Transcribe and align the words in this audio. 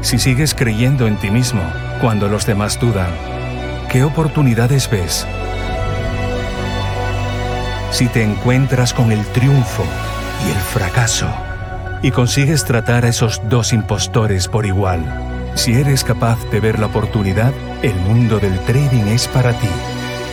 si 0.00 0.18
sigues 0.18 0.54
creyendo 0.54 1.06
en 1.06 1.16
ti 1.16 1.30
mismo 1.30 1.62
cuando 2.00 2.28
los 2.28 2.46
demás 2.46 2.78
dudan, 2.80 3.10
¿qué 3.90 4.04
oportunidades 4.04 4.88
ves? 4.90 5.26
Si 7.90 8.06
te 8.06 8.22
encuentras 8.22 8.94
con 8.94 9.12
el 9.12 9.24
triunfo 9.26 9.84
y 10.46 10.50
el 10.50 10.56
fracaso 10.56 11.28
y 12.02 12.10
consigues 12.10 12.64
tratar 12.64 13.04
a 13.04 13.08
esos 13.08 13.40
dos 13.48 13.72
impostores 13.72 14.46
por 14.46 14.66
igual, 14.66 15.02
si 15.54 15.74
eres 15.74 16.04
capaz 16.04 16.38
de 16.50 16.60
ver 16.60 16.78
la 16.78 16.86
oportunidad, 16.86 17.52
el 17.82 17.94
mundo 17.96 18.38
del 18.38 18.58
trading 18.60 19.08
es 19.08 19.26
para 19.26 19.52
ti. 19.52 19.68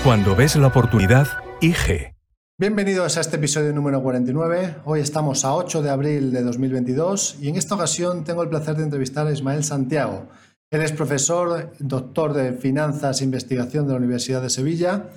Cuando 0.04 0.36
ves 0.36 0.56
la 0.56 0.68
oportunidad, 0.68 1.28
IG. 1.62 2.15
Bienvenidos 2.58 3.18
a 3.18 3.20
este 3.20 3.36
episodio 3.36 3.74
número 3.74 4.02
49. 4.02 4.78
Hoy 4.86 5.02
estamos 5.02 5.44
a 5.44 5.54
8 5.54 5.82
de 5.82 5.90
abril 5.90 6.32
de 6.32 6.42
2022 6.42 7.40
y 7.42 7.50
en 7.50 7.58
esta 7.58 7.76
ocasión 7.76 8.24
tengo 8.24 8.44
el 8.44 8.48
placer 8.48 8.78
de 8.78 8.84
entrevistar 8.84 9.28
a 9.28 9.34
Ismael 9.34 9.62
Santiago. 9.62 10.30
Él 10.72 10.82
es 10.82 10.94
profesor, 10.94 11.74
doctor 11.80 12.32
de 12.32 12.54
Finanzas 12.54 13.20
e 13.20 13.26
Investigación 13.26 13.86
de 13.86 13.92
la 13.92 13.98
Universidad 13.98 14.42
de 14.42 14.50
Sevilla, 14.50 15.10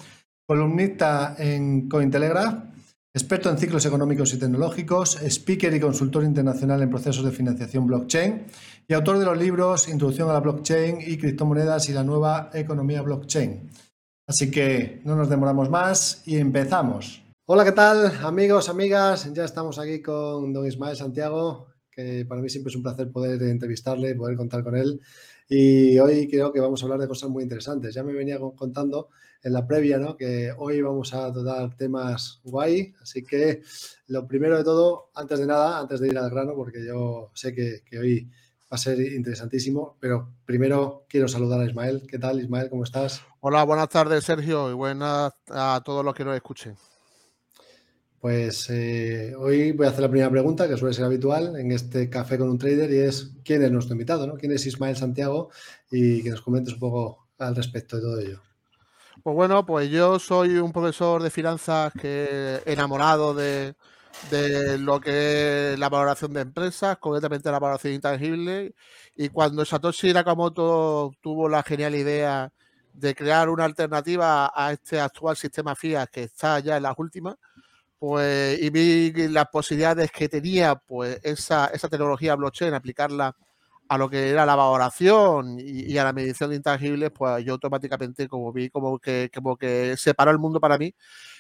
columnista 0.49 1.37
en 1.39 1.89
Cointelegraph, 1.89 2.75
experto 3.15 3.51
en 3.51 3.59
ciclos 3.59 3.87
económicos 3.87 4.35
y 4.35 4.39
tecnológicos, 4.39 5.23
speaker 5.23 5.73
y 5.73 5.79
consultor 5.79 6.25
internacional 6.25 6.83
en 6.83 6.91
procesos 6.91 7.25
de 7.25 7.31
financiación 7.31 7.87
blockchain 7.87 8.47
y 8.89 8.95
autor 8.95 9.21
de 9.21 9.27
los 9.27 9.39
libros 9.39 9.89
Introducción 9.89 10.29
a 10.29 10.33
la 10.33 10.41
blockchain 10.41 10.99
y 11.07 11.17
criptomonedas 11.17 11.89
y 11.89 11.93
la 11.93 12.03
nueva 12.03 12.51
economía 12.53 13.01
blockchain. 13.01 13.71
Así 14.27 14.51
que 14.51 15.03
no 15.05 15.15
nos 15.15 15.29
demoramos 15.29 15.71
más 15.71 16.23
y 16.27 16.39
empezamos. 16.39 17.28
Hola, 17.51 17.65
¿qué 17.65 17.73
tal 17.73 18.13
amigos, 18.25 18.69
amigas? 18.69 19.33
Ya 19.33 19.47
estamos 19.47 19.79
aquí 19.79 20.03
con 20.03 20.53
don 20.53 20.67
Ismael 20.67 20.99
Santiago, 20.99 21.69
que 21.91 22.27
para 22.29 22.43
mí 22.43 22.51
siempre 22.51 22.69
es 22.69 22.77
un 22.77 22.83
placer 22.83 23.11
poder 23.11 23.43
entrevistarle, 23.43 24.15
poder 24.15 24.37
contar 24.37 24.63
con 24.63 24.77
él. 24.77 25.01
Y 25.49 25.99
hoy 25.99 26.29
creo 26.29 26.53
que 26.53 26.61
vamos 26.61 26.83
a 26.83 26.85
hablar 26.85 27.01
de 27.01 27.09
cosas 27.09 27.31
muy 27.31 27.43
interesantes. 27.43 27.95
Ya 27.95 28.03
me 28.03 28.13
venía 28.13 28.39
contando 28.55 29.09
en 29.43 29.55
la 29.55 29.67
previa, 29.67 29.97
¿no? 29.97 30.15
Que 30.15 30.53
hoy 30.59 30.83
vamos 30.83 31.15
a 31.15 31.33
tratar 31.33 31.75
temas 31.75 32.43
guay. 32.45 32.93
Así 33.01 33.25
que 33.25 33.63
lo 34.09 34.29
primero 34.29 34.59
de 34.59 34.65
todo, 34.65 35.09
antes 35.15 35.39
de 35.39 35.47
nada, 35.47 35.79
antes 35.79 36.01
de 36.01 36.09
ir 36.09 36.19
al 36.19 36.29
grano, 36.29 36.53
porque 36.55 36.85
yo 36.87 37.31
sé 37.33 37.55
que, 37.55 37.81
que 37.83 37.99
hoy 37.99 38.31
va 38.71 38.75
a 38.75 38.77
ser 38.77 39.01
interesantísimo, 39.01 39.97
pero 39.99 40.35
primero 40.45 41.07
quiero 41.09 41.29
saludar 41.29 41.61
a 41.61 41.65
Ismael. 41.65 42.07
¿Qué 42.07 42.19
tal, 42.19 42.43
Ismael? 42.43 42.69
¿Cómo 42.69 42.85
estás? 42.85 43.23
Hola, 43.41 43.65
buenas 43.65 43.89
tardes, 43.89 44.23
Sergio, 44.23 44.71
y 44.71 44.75
buenas 44.75 45.33
a 45.49 45.81
todos 45.83 46.05
los 46.05 46.15
que 46.15 46.27
nos 46.27 46.37
escuchen. 46.37 46.77
Pues 48.21 48.69
eh, 48.71 49.35
hoy 49.39 49.71
voy 49.73 49.87
a 49.87 49.91
hacer 49.91 50.03
la 50.03 50.11
primera 50.11 50.31
pregunta, 50.31 50.67
que 50.67 50.77
suele 50.77 50.95
ser 50.95 51.05
habitual 51.05 51.55
en 51.57 51.71
este 51.71 52.11
café 52.11 52.37
con 52.37 52.51
un 52.51 52.59
trader, 52.59 52.91
y 52.91 52.99
es 52.99 53.33
¿quién 53.45 53.63
es 53.63 53.71
nuestro 53.71 53.95
invitado? 53.95 54.27
¿no? 54.27 54.35
¿Quién 54.35 54.53
es 54.53 54.67
Ismael 54.67 54.97
Santiago? 54.97 55.51
Y 55.91 56.23
que 56.23 56.31
nos 56.31 56.41
comentes 56.41 56.75
un 56.75 56.81
poco 56.81 57.29
al 57.39 57.55
respecto 57.55 57.97
de 57.97 58.03
todo 58.03 58.19
ello. 58.19 58.43
Pues 59.23 59.37
bueno, 59.37 59.65
pues 59.65 59.89
yo 59.91 60.19
soy 60.19 60.57
un 60.59 60.73
profesor 60.73 61.23
de 61.23 61.31
finanzas 61.31 61.93
que 61.93 62.61
enamorado 62.67 63.35
de, 63.35 63.75
de 64.31 64.79
lo 64.79 65.01
que 65.01 65.73
es 65.73 65.79
la 65.79 65.89
valoración 65.89 66.33
de 66.33 66.41
empresas, 66.41 66.99
concretamente 66.99 67.51
la 67.51 67.59
valoración 67.61 67.95
intangible. 67.95 68.75
Y 69.17 69.29
cuando 69.29 69.65
Satoshi 69.65 70.13
Nakamoto 70.13 71.13
tuvo 71.21 71.49
la 71.49 71.63
genial 71.63 71.95
idea 71.95 72.53
de 72.93 73.15
crear 73.15 73.49
una 73.49 73.65
alternativa 73.65 74.53
a 74.55 74.73
este 74.73 75.01
actual 75.01 75.37
sistema 75.37 75.77
FIAT 75.77 76.11
que 76.11 76.25
está 76.25 76.59
ya 76.59 76.77
en 76.77 76.83
las 76.83 76.95
últimas, 76.99 77.37
pues, 77.99 78.61
y 78.61 78.71
vi 78.71 79.13
las 79.29 79.49
posibilidades 79.49 80.11
que 80.13 80.29
tenía 80.29 80.77
pues 80.77 81.21
esa, 81.23 81.67
esa 81.67 81.89
tecnología 81.89 82.37
blockchain, 82.37 82.75
aplicarla 82.75 83.35
a 83.89 83.99
lo 83.99 84.09
que 84.11 84.31
era 84.31 84.45
la 84.47 84.55
valoración 84.55 85.59
y, 85.59 85.97
a 85.99 86.05
la 86.05 86.13
medición 86.13 86.51
de 86.51 86.57
intangibles, 86.57 87.11
pues 87.11 87.45
yo 87.45 87.55
automáticamente 87.55 88.29
como 88.29 88.53
vi 88.53 88.69
como 88.71 88.99
que, 88.99 89.31
como 89.35 89.57
que 89.57 89.97
separó 89.97 90.31
el 90.31 90.39
mundo 90.39 90.61
para 90.61 90.79
mí 90.79 90.95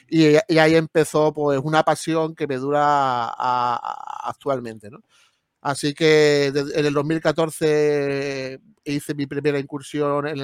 y, 0.08 0.36
ahí 0.58 0.74
empezó 0.74 1.32
pues 1.32 1.60
una 1.62 1.82
pasión 1.82 2.34
que 2.34 2.46
me 2.46 2.56
dura 2.56 3.28
actualmente, 3.28 4.90
¿no? 4.90 5.00
Así 5.60 5.92
que 5.94 6.46
en 6.46 6.86
el 6.86 6.94
2014 6.94 8.60
hice 8.84 9.14
mi 9.14 9.26
primera 9.26 9.58
incursión 9.58 10.26
en 10.28 10.38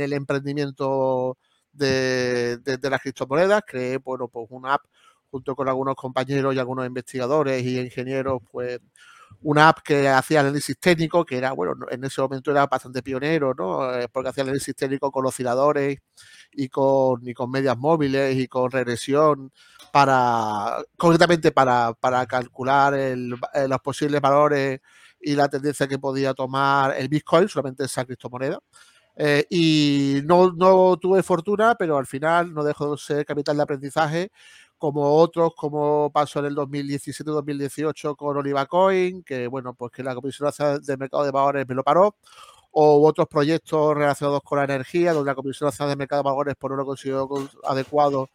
el, 0.00 0.12
emprendimiento 0.12 1.36
de, 1.72 2.58
de, 2.58 2.90
las 2.90 3.00
criptomonedas, 3.00 3.62
creé 3.66 3.98
bueno, 3.98 4.28
pues 4.28 4.46
una 4.50 4.74
app 4.74 4.82
junto 5.32 5.56
con 5.56 5.66
algunos 5.68 5.96
compañeros 5.96 6.54
y 6.54 6.58
algunos 6.58 6.86
investigadores 6.86 7.64
y 7.64 7.80
ingenieros, 7.80 8.42
pues 8.52 8.80
una 9.40 9.70
app 9.70 9.78
que 9.82 10.08
hacía 10.08 10.40
análisis 10.40 10.78
técnico, 10.78 11.24
que 11.24 11.38
era, 11.38 11.52
bueno, 11.52 11.74
en 11.90 12.04
ese 12.04 12.20
momento 12.20 12.50
era 12.50 12.66
bastante 12.66 13.02
pionero, 13.02 13.54
¿no? 13.54 13.92
Eh, 13.94 14.08
porque 14.12 14.28
hacía 14.28 14.44
análisis 14.44 14.76
técnico 14.76 15.10
con 15.10 15.24
osciladores 15.26 15.98
y 16.52 16.68
con, 16.68 17.26
y 17.26 17.32
con 17.34 17.50
medias 17.50 17.78
móviles 17.78 18.36
y 18.36 18.46
con 18.46 18.70
regresión 18.70 19.50
para, 19.90 20.82
concretamente 20.98 21.50
para, 21.50 21.94
para 21.94 22.26
calcular 22.26 22.94
el, 22.94 23.34
eh, 23.54 23.68
los 23.68 23.80
posibles 23.80 24.20
valores 24.20 24.80
y 25.20 25.34
la 25.34 25.48
tendencia 25.48 25.88
que 25.88 25.98
podía 25.98 26.34
tomar 26.34 26.94
el 26.96 27.08
Bitcoin, 27.08 27.48
solamente 27.48 27.84
esa 27.84 28.04
criptomoneda. 28.04 28.60
Eh, 29.16 29.44
y 29.50 30.20
no, 30.24 30.52
no 30.52 30.96
tuve 30.96 31.22
fortuna, 31.22 31.74
pero 31.78 31.98
al 31.98 32.06
final 32.06 32.54
no 32.54 32.64
dejó 32.64 32.92
de 32.92 32.98
ser 32.98 33.26
capital 33.26 33.56
de 33.58 33.62
aprendizaje 33.62 34.30
como 34.82 35.14
otros, 35.14 35.52
como 35.54 36.10
pasó 36.12 36.40
en 36.40 36.46
el 36.46 36.56
2017-2018 36.56 38.16
con 38.16 38.36
Oliva 38.36 38.66
Coin, 38.66 39.22
que 39.22 39.46
bueno, 39.46 39.74
pues 39.74 39.92
que 39.92 40.02
la 40.02 40.12
Comisión 40.12 40.50
de 40.82 40.96
Mercado 40.96 41.22
de 41.22 41.30
Valores 41.30 41.68
me 41.68 41.76
lo 41.76 41.84
paró, 41.84 42.16
o 42.72 43.06
otros 43.06 43.28
proyectos 43.28 43.94
relacionados 43.94 44.42
con 44.42 44.58
la 44.58 44.64
energía, 44.64 45.12
donde 45.12 45.30
la 45.30 45.36
Comisión 45.36 45.70
de 45.70 45.94
Mercado 45.94 46.24
de 46.24 46.28
Valores 46.28 46.56
por 46.56 46.70
pues, 46.70 46.76
no 46.76 46.76
lo 46.78 46.84
consideró 46.84 47.28
adecuado 47.62 48.28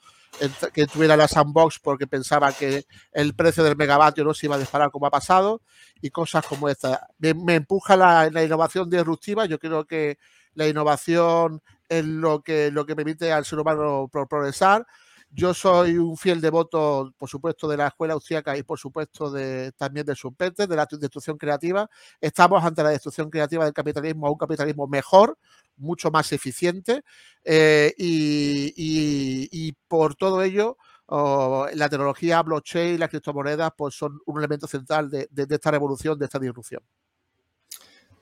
que 0.73 0.87
tuviera 0.87 1.17
la 1.17 1.27
sandbox 1.27 1.79
porque 1.79 2.07
pensaba 2.07 2.53
que 2.53 2.85
el 3.11 3.33
precio 3.33 3.65
del 3.65 3.75
megavatio 3.75 4.23
no 4.23 4.33
se 4.33 4.45
iba 4.45 4.55
a 4.55 4.59
disparar 4.59 4.89
como 4.89 5.05
ha 5.05 5.11
pasado 5.11 5.61
y 6.01 6.11
cosas 6.11 6.45
como 6.45 6.69
esta. 6.69 7.09
Me, 7.17 7.55
empuja 7.55 7.97
la, 7.97 8.29
la, 8.29 8.41
innovación 8.41 8.89
disruptiva. 8.89 9.47
Yo 9.47 9.59
creo 9.59 9.83
que 9.85 10.17
la 10.53 10.65
innovación 10.65 11.61
es 11.89 12.05
lo 12.05 12.41
que, 12.41 12.71
lo 12.71 12.85
que 12.85 12.95
permite 12.95 13.33
al 13.33 13.43
ser 13.43 13.59
humano 13.59 14.09
progresar. 14.09 14.87
Yo 15.29 15.53
soy 15.53 15.97
un 15.97 16.15
fiel 16.15 16.39
devoto, 16.39 17.13
por 17.17 17.29
supuesto, 17.29 17.67
de 17.67 17.77
la 17.77 17.87
escuela 17.87 18.13
austríaca 18.13 18.57
y, 18.57 18.63
por 18.63 18.79
supuesto, 18.79 19.29
de, 19.29 19.71
también 19.73 20.05
del 20.05 20.15
Schumpeter, 20.15 20.67
de 20.67 20.75
la 20.75 20.87
destrucción 20.89 21.37
creativa. 21.37 21.89
Estamos 22.21 22.63
ante 22.63 22.81
la 22.81 22.89
destrucción 22.89 23.29
creativa 23.29 23.65
del 23.65 23.73
capitalismo 23.73 24.27
a 24.27 24.31
un 24.31 24.37
capitalismo 24.37 24.87
mejor, 24.87 25.37
mucho 25.75 26.11
más 26.11 26.31
eficiente 26.31 27.03
eh, 27.43 27.93
y, 27.97 29.73
por 29.87 30.15
todo 30.15 30.41
ello 30.41 30.77
la 31.09 31.87
tecnología 31.89 32.41
blockchain 32.41 32.95
y 32.95 32.97
las 32.97 33.09
criptomonedas 33.09 33.71
pues, 33.77 33.95
son 33.95 34.19
un 34.25 34.39
elemento 34.39 34.67
central 34.67 35.09
de, 35.09 35.29
esta 35.49 35.71
revolución, 35.71 36.19
de 36.19 36.25
esta 36.25 36.39
disrupción. 36.39 36.81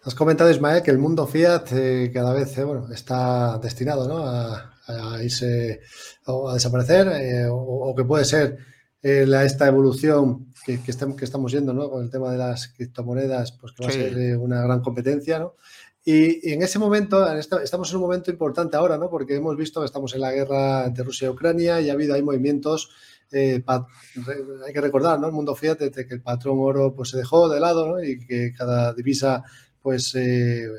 Has 0.04 0.14
comentado, 0.14 0.52
Ismael, 0.52 0.84
que 0.84 0.92
el 0.92 1.00
mundo 1.00 1.26
fiat 1.26 1.72
eh, 1.72 2.12
cada 2.14 2.32
vez 2.32 2.56
eh, 2.60 2.66
está 2.92 3.58
destinado 3.58 4.08
¿no? 4.08 4.20
a, 4.20 4.75
a 4.88 5.24
irse 5.24 5.82
o 6.26 6.50
a 6.50 6.54
desaparecer 6.56 7.08
eh, 7.08 7.48
o, 7.50 7.94
que 7.96 8.04
puede 8.04 8.26
ser 8.26 8.58
eh, 9.02 9.26
esta 9.44 9.68
evolución 9.68 10.52
que, 10.66 10.82
que, 10.82 10.92
estamos 10.92 11.52
yendo 11.52 11.74
¿no? 11.74 11.90
con 11.90 12.04
el 12.04 12.10
tema 12.10 12.32
de 12.32 12.38
las 12.38 12.70
criptomonedas, 12.70 13.52
pues 13.52 13.74
que 13.74 13.84
va 13.84 13.90
a 13.90 13.94
ser 13.94 14.18
eh, 14.18 14.36
una 14.36 14.62
gran 14.64 14.82
competencia. 14.82 15.38
¿no? 15.40 15.56
Y, 16.04 16.52
en 16.52 16.64
ese 16.64 16.80
momento, 16.80 17.26
estamos 17.38 17.90
en 17.92 17.96
un 17.98 18.02
momento 18.02 18.32
importante 18.32 18.78
ahora, 18.78 18.98
¿no? 18.98 19.10
porque 19.10 19.36
hemos 19.36 19.56
visto 19.58 19.80
que 19.80 19.86
estamos 19.86 20.14
en 20.16 20.22
la 20.22 20.32
guerra 20.32 20.86
entre 20.86 21.04
Rusia 21.04 21.28
y 21.28 21.30
Ucrania 21.30 21.82
y 21.82 21.90
ha 21.90 21.94
habido 21.94 22.16
ahí 22.16 22.24
movimientos 22.24 22.90
eh, 23.32 23.64
hay 23.68 24.74
que 24.74 24.82
recordar, 24.82 25.20
¿no? 25.20 25.28
El 25.28 25.34
mundo 25.34 25.56
fiat 25.56 25.78
que 25.78 26.06
el 26.10 26.22
patrón 26.22 26.58
oro 26.60 26.94
pues 26.96 27.10
se 27.10 27.18
dejó 27.18 27.50
de 27.50 27.60
lado, 27.60 28.02
Y 28.04 28.20
que 28.20 28.54
cada 28.56 28.94
divisa 28.94 29.44
pues 29.82 30.10
se 30.10 30.70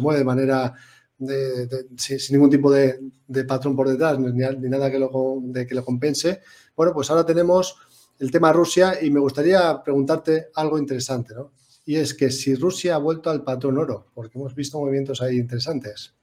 mueve 0.00 0.20
de 0.20 0.24
manera 0.24 0.74
sin, 1.18 2.18
ningún 2.30 2.50
tipo 2.50 2.70
de, 2.70 2.98
patrón 3.46 3.74
por 3.74 3.88
detrás 3.88 4.18
ni, 4.18 4.32
nada 4.68 4.90
que 4.90 4.98
lo, 4.98 5.10
de 5.42 5.66
que 5.66 5.74
lo 5.74 5.84
compense. 5.84 6.40
Bueno, 6.76 6.92
pues 6.92 7.10
ahora 7.10 7.24
tenemos 7.24 7.76
el 8.18 8.30
tema 8.30 8.52
Rusia 8.52 8.98
y 9.00 9.10
me 9.10 9.20
gustaría 9.20 9.82
preguntarte 9.82 10.48
algo 10.54 10.78
interesante, 10.78 11.34
¿no? 11.34 11.52
Y 11.84 11.96
es 11.96 12.14
que 12.14 12.30
si 12.30 12.54
Rusia 12.54 12.96
ha 12.96 12.98
vuelto 12.98 13.30
al 13.30 13.44
patrón 13.44 13.78
oro, 13.78 14.06
porque 14.12 14.38
hemos 14.38 14.54
visto 14.54 14.78
movimientos 14.78 15.22
ahí 15.22 15.36
interesantes. 15.36 16.14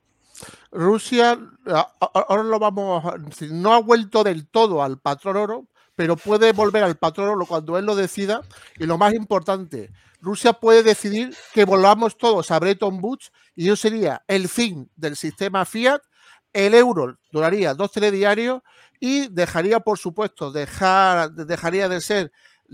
Rusia, 0.71 1.39
ahora 1.99 2.43
lo 2.43 2.59
vamos, 2.59 3.03
no 3.49 3.73
ha 3.73 3.79
vuelto 3.79 4.23
del 4.23 4.47
todo 4.47 4.83
al 4.83 4.99
patrón 4.99 5.37
oro, 5.37 5.67
pero 5.95 6.17
puede 6.17 6.51
volver 6.51 6.83
al 6.83 6.97
patrón 6.97 7.29
oro 7.29 7.45
cuando 7.45 7.77
él 7.77 7.85
lo 7.85 7.95
decida. 7.95 8.41
Y 8.77 8.85
lo 8.85 8.97
más 8.97 9.13
importante, 9.13 9.91
Rusia 10.23 10.53
puede 10.53 10.83
decidir 10.83 11.35
que 11.53 11.65
volvamos 11.65 12.17
todos 12.17 12.49
a 12.49 12.57
Bretton 12.57 12.99
Woods 13.01 13.33
y 13.55 13.65
eso 13.65 13.75
sería 13.75 14.23
el 14.27 14.47
fin 14.47 14.89
del 14.95 15.17
sistema 15.17 15.65
fiat. 15.65 16.01
El 16.53 16.73
euro 16.75 17.17
duraría 17.29 17.73
dos 17.73 17.91
telediarios 17.91 18.61
y 19.01 19.27
dejaría, 19.27 19.81
por 19.81 19.99
supuesto, 19.99 20.49
dejar, 20.49 21.33
dejaría 21.33 21.89
de 21.89 21.99
ser 21.99 22.31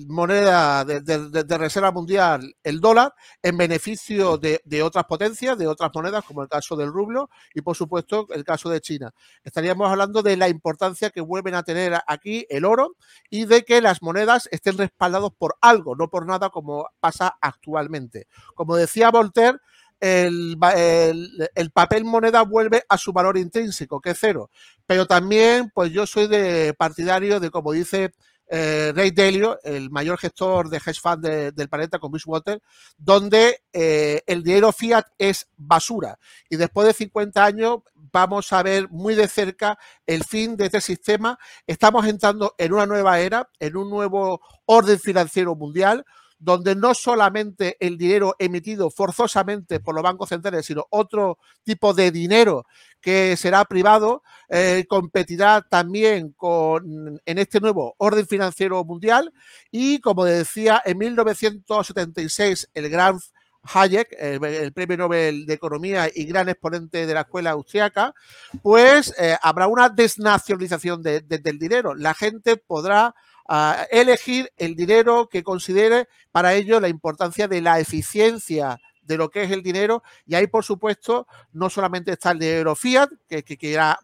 moneda 0.08 0.86
de, 0.86 1.58
reserva 1.58 1.92
mundial 1.92 2.56
el 2.64 2.80
dólar 2.80 3.14
en 3.42 3.58
beneficio 3.58 4.38
de, 4.38 4.84
otras 4.84 5.06
potencias, 5.06 5.58
de 5.58 5.68
otras 5.68 5.92
monedas, 5.94 6.24
como 6.24 6.42
el 6.42 6.50
caso 6.50 6.76
del 6.76 6.92
rublo 6.92 7.30
y, 7.54 7.62
por 7.62 7.76
supuesto, 7.76 8.28
el 8.30 8.44
caso 8.44 8.70
de 8.70 8.82
China. 8.82 9.14
Estaríamos 9.44 9.90
hablando 9.90 10.22
de 10.22 10.38
la 10.38 10.50
importancia 10.50 11.10
que 11.10 11.22
vuelven 11.22 11.56
a 11.56 11.64
tener 11.64 12.00
aquí 12.08 12.46
el 12.50 12.66
oro 12.66 12.96
y 13.30 13.46
de 13.46 13.64
que 13.64 13.82
las 13.82 14.02
monedas 14.02 14.48
estén 14.52 14.78
respaldados 14.78 15.32
por 15.38 15.56
algo, 15.62 15.96
no 15.96 16.10
por 16.10 16.26
nada 16.26 16.50
como 16.50 16.88
pasa 17.00 17.38
actualmente. 17.42 18.28
Como 18.56 18.76
decía 18.76 19.12
Voltaire, 19.12 19.58
el, 20.00 20.58
el, 21.56 21.72
papel 21.72 22.06
moneda 22.06 22.44
vuelve 22.44 22.84
a 22.88 22.98
su 22.98 23.12
valor 23.12 23.38
intrínseco, 23.38 24.00
que 24.00 24.12
es 24.12 24.18
cero. 24.20 24.50
Pero 24.86 25.06
también, 25.06 25.72
pues 25.74 25.92
yo 25.92 26.08
soy 26.08 26.28
de 26.28 26.74
partidario 26.74 27.40
de, 27.42 27.52
como 27.52 27.74
dice 27.74 28.12
eh, 28.50 28.92
Ray 28.96 29.12
Dalio, 29.12 29.60
el 29.64 29.92
mayor 29.92 30.18
gestor 30.18 30.70
de 30.70 30.78
hedge 30.78 31.00
fund 31.00 31.24
del 31.24 31.70
planeta 31.70 32.00
con 32.00 32.12
Water, 32.26 32.62
donde 32.98 33.62
eh, 33.72 34.24
el 34.26 34.44
dinero 34.44 34.72
fiat 34.72 35.06
es 35.18 35.48
basura. 35.56 36.18
Y 36.50 36.56
después 36.56 36.88
de 36.88 36.94
50 36.94 37.46
años 37.46 37.80
vamos 38.12 38.52
a 38.52 38.64
ver 38.64 38.90
muy 38.90 39.14
de 39.14 39.28
cerca 39.28 39.78
el 40.08 40.24
fin 40.24 40.58
de 40.58 40.66
este 40.66 40.82
sistema. 40.82 41.38
Estamos 41.68 42.08
entrando 42.08 42.56
en 42.58 42.74
una 42.74 42.88
nueva 42.88 43.20
era, 43.20 43.50
en 43.60 43.78
un 43.78 43.90
nuevo 43.90 44.42
orden 44.66 45.00
financiero 45.00 45.56
mundial, 45.56 46.06
donde 46.40 46.74
no 46.74 46.94
solamente 46.94 47.76
el 47.80 47.98
dinero 47.98 48.36
emitido 48.40 48.90
forzosamente 48.90 49.80
por 49.82 49.94
los 49.94 50.04
bancos 50.04 50.30
centrales, 50.30 50.66
sino 50.66 50.88
otro 50.90 51.38
tipo 51.64 51.94
de 51.94 52.12
dinero 52.12 52.66
que 53.02 53.36
será 53.38 53.66
privado, 53.66 54.24
eh, 54.48 54.86
competirá 54.88 55.62
también 55.62 56.32
con, 56.32 57.22
en 57.26 57.38
este 57.38 57.60
nuevo 57.60 57.94
orden 57.98 58.26
financiero 58.26 58.84
mundial 58.86 59.34
y, 59.70 60.00
como 60.00 60.26
decía, 60.26 60.82
en 60.86 60.98
1976 60.98 62.70
el 62.74 62.90
gran 62.90 63.20
Hayek, 63.62 64.16
el, 64.18 64.74
premio 64.74 64.98
Nobel 64.98 65.46
de 65.46 65.54
Economía 65.54 66.10
y 66.14 66.26
gran 66.26 66.48
exponente 66.50 67.06
de 67.06 67.14
la 67.14 67.22
escuela 67.22 67.52
austriaca, 67.52 68.14
pues 68.62 69.14
eh, 69.20 69.36
habrá 69.42 69.68
una 69.68 69.90
desnacionalización 69.90 71.04
del 71.04 71.60
dinero. 71.60 71.94
La 71.94 72.14
gente 72.14 72.58
podrá 72.58 73.14
a 73.52 73.88
elegir 73.90 74.52
el 74.58 74.76
dinero 74.76 75.28
que 75.28 75.44
considere 75.44 76.08
para 76.32 76.54
ello 76.54 76.80
la 76.80 76.88
importancia 76.88 77.48
de 77.48 77.62
la 77.62 77.80
eficiencia 77.80 78.80
de 79.02 79.18
lo 79.18 79.32
que 79.32 79.42
es 79.42 79.52
el 79.52 79.64
dinero. 79.64 80.04
Y 80.28 80.36
ahí 80.36 80.46
por 80.46 80.64
supuesto 80.64 81.26
no 81.52 81.68
solamente 81.72 82.12
está 82.12 82.30
el 82.32 82.40
dinero 82.40 82.76
fiat 82.76 83.10
que, 83.28 83.44
que, 83.44 83.58
irá 83.68 84.00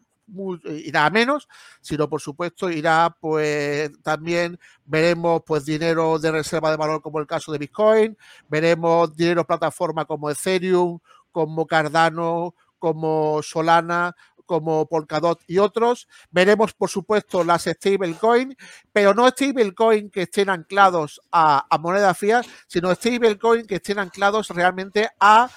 irá 0.64 1.06
a 1.06 1.10
menos, 1.10 1.46
sino 1.80 2.08
por 2.08 2.20
supuesto 2.20 2.68
irá 2.68 3.16
pues 3.20 3.92
también 4.02 4.58
veremos 4.84 5.42
pues 5.46 5.64
dinero 5.64 6.18
de 6.18 6.32
reserva 6.32 6.72
de 6.72 6.76
valor 6.76 7.00
como 7.00 7.20
el 7.20 7.28
caso 7.28 7.52
de 7.52 7.58
Bitcoin, 7.58 8.18
veremos 8.48 9.16
dinero 9.16 9.46
plataforma 9.46 10.04
como 10.06 10.28
Ethereum, 10.28 10.98
como 11.30 11.68
Cardano, 11.68 12.56
como 12.80 13.40
Solana 13.44 14.16
como 14.46 14.86
Polkadot 14.86 15.42
y 15.46 15.58
otros. 15.58 16.08
Veremos, 16.30 16.72
por 16.72 16.88
supuesto, 16.88 17.44
las 17.44 17.64
stablecoin, 17.64 18.56
pero 18.92 19.12
no 19.12 19.28
stablecoin 19.28 20.10
que 20.10 20.22
estén 20.22 20.48
anclados 20.48 21.20
a, 21.30 21.66
moneda 21.80 22.14
fiat, 22.14 22.46
sino 22.66 22.94
stablecoin 22.94 23.66
que 23.66 23.76
estén 23.76 23.98
anclados 23.98 24.48
realmente 24.48 25.10
a, 25.20 25.50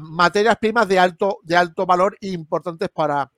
materias 0.00 0.56
primas 0.58 0.86
de 0.86 0.98
alto, 0.98 1.38
de 1.42 1.56
alto 1.56 1.86
valor 1.86 2.16
e 2.20 2.28
importantes 2.28 2.88
para, 2.88 3.30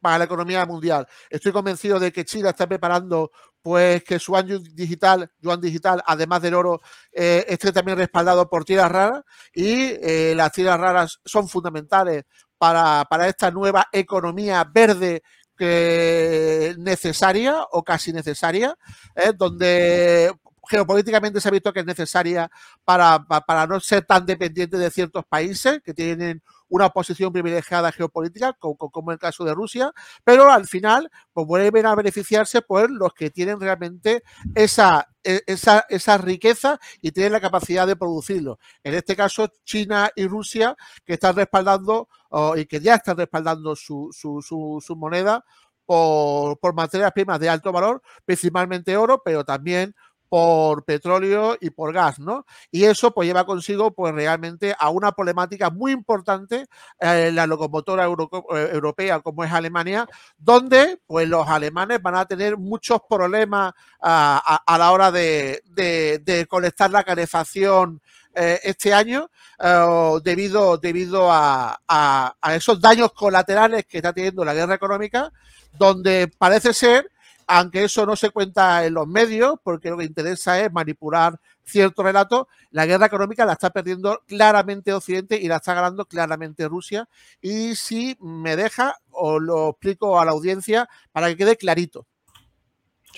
para 0.00 0.18
la 0.18 0.24
economía 0.24 0.64
mundial. 0.64 1.06
Estoy 1.28 1.52
convencido 1.52 1.98
de 1.98 2.12
que 2.12 2.24
China 2.24 2.50
está 2.50 2.68
preparando 2.68 3.32
pues 3.62 4.02
que 4.04 4.18
su 4.18 4.32
yuan 4.32 4.62
digital, 4.74 5.30
yuan 5.40 5.60
digital, 5.60 6.02
además 6.06 6.42
del 6.42 6.54
oro, 6.54 6.80
eh, 7.12 7.44
esté 7.48 7.72
también 7.72 7.98
respaldado 7.98 8.48
por 8.48 8.64
tierras 8.64 8.90
raras 8.90 9.22
y 9.52 9.92
eh, 10.00 10.32
las 10.34 10.52
tierras 10.52 10.80
raras 10.80 11.20
son 11.24 11.48
fundamentales 11.48 12.24
para, 12.60 13.06
para 13.06 13.26
esta 13.26 13.50
nueva 13.50 13.88
economía 13.90 14.62
verde 14.70 15.22
que 15.56 16.74
necesaria 16.78 17.62
o 17.72 17.82
casi 17.82 18.12
necesaria, 18.12 18.76
¿eh? 19.16 19.32
donde 19.34 20.30
geopolíticamente 20.68 21.40
se 21.40 21.48
ha 21.48 21.52
visto 21.52 21.72
que 21.72 21.80
es 21.80 21.86
necesaria 21.86 22.50
para, 22.84 23.24
para, 23.24 23.66
no 23.66 23.80
ser 23.80 24.04
tan 24.04 24.26
dependiente 24.26 24.76
de 24.76 24.90
ciertos 24.90 25.24
países 25.26 25.80
que 25.82 25.94
tienen 25.94 26.42
una 26.70 26.88
posición 26.90 27.32
privilegiada 27.32 27.92
geopolítica, 27.92 28.54
como, 28.54 28.76
como 28.76 29.12
el 29.12 29.18
caso 29.18 29.44
de 29.44 29.54
Rusia, 29.54 29.92
pero 30.24 30.50
al 30.50 30.66
final 30.66 31.10
pues 31.32 31.46
vuelven 31.46 31.84
a 31.84 31.94
beneficiarse 31.94 32.62
pues, 32.62 32.88
los 32.90 33.12
que 33.12 33.30
tienen 33.30 33.60
realmente 33.60 34.22
esa, 34.54 35.08
e, 35.22 35.42
esa, 35.46 35.84
esa 35.88 36.16
riqueza 36.16 36.80
y 37.02 37.12
tienen 37.12 37.32
la 37.32 37.40
capacidad 37.40 37.86
de 37.86 37.96
producirlo. 37.96 38.58
En 38.82 38.94
este 38.94 39.14
caso, 39.14 39.48
China 39.64 40.10
y 40.16 40.26
Rusia, 40.26 40.76
que 41.04 41.14
están 41.14 41.36
respaldando 41.36 42.08
y 42.56 42.66
que 42.66 42.80
ya 42.80 42.94
están 42.94 43.16
respaldando 43.16 43.74
su, 43.74 44.08
su, 44.12 44.40
su, 44.40 44.82
su 44.84 44.96
moneda 44.96 45.44
por, 45.84 46.58
por, 46.60 46.74
materias 46.74 47.10
primas 47.12 47.40
de 47.40 47.48
alto 47.48 47.72
valor, 47.72 48.00
principalmente 48.24 48.96
oro, 48.96 49.20
pero 49.24 49.44
también 49.44 49.96
por 50.30 50.84
petróleo 50.84 51.58
y 51.60 51.70
por 51.70 51.92
gas, 51.92 52.20
¿no? 52.20 52.46
Y 52.70 52.84
eso 52.84 53.12
pues 53.12 53.26
lleva 53.26 53.44
consigo 53.44 53.90
pues 53.90 54.14
realmente 54.14 54.76
a 54.78 54.88
una 54.88 55.10
problemática 55.10 55.70
muy 55.70 55.90
importante 55.90 56.66
en 57.00 57.34
la 57.34 57.48
locomotora 57.48 58.06
eh, 58.06 58.70
europea 58.72 59.20
como 59.20 59.42
es 59.42 59.52
Alemania, 59.52 60.08
donde 60.38 61.00
pues 61.04 61.28
los 61.28 61.48
alemanes 61.48 62.00
van 62.00 62.14
a 62.14 62.26
tener 62.26 62.56
muchos 62.56 63.00
problemas 63.08 63.74
a, 64.00 64.62
la 64.78 64.92
hora 64.92 65.10
de, 65.10 65.62
de, 65.66 66.46
conectar 66.48 66.92
la 66.92 67.02
calefacción 67.02 68.00
eh, 68.32 68.60
este 68.62 68.94
año 68.94 69.28
eh, 69.58 70.20
debido, 70.22 70.78
debido 70.78 71.28
a, 71.28 71.76
a 71.88 72.54
esos 72.54 72.80
daños 72.80 73.12
colaterales 73.12 73.84
que 73.84 73.98
está 73.98 74.12
teniendo 74.12 74.44
la 74.44 74.54
guerra 74.54 74.76
económica, 74.76 75.32
donde 75.76 76.30
parece 76.38 76.72
ser 76.72 77.09
aunque 77.52 77.82
eso 77.82 78.06
no 78.06 78.14
se 78.14 78.30
cuenta 78.30 78.86
en 78.86 78.94
los 78.94 79.08
medios, 79.08 79.56
porque 79.64 79.90
lo 79.90 79.98
que 79.98 80.04
interesa 80.04 80.60
es 80.60 80.72
manipular 80.72 81.40
cierto 81.64 82.04
relato, 82.04 82.46
la 82.70 82.86
guerra 82.86 83.06
económica 83.06 83.44
la 83.44 83.54
está 83.54 83.70
perdiendo 83.70 84.22
claramente 84.26 84.92
Occidente 84.92 85.36
y 85.36 85.48
la 85.48 85.56
está 85.56 85.74
ganando 85.74 86.04
claramente 86.04 86.68
Rusia. 86.68 87.08
Y 87.40 87.74
si 87.74 88.16
me 88.20 88.54
deja, 88.54 88.94
os 89.10 89.42
lo 89.42 89.70
explico 89.70 90.20
a 90.20 90.24
la 90.24 90.30
audiencia 90.30 90.88
para 91.10 91.26
que 91.26 91.36
quede 91.36 91.56
clarito. 91.56 92.06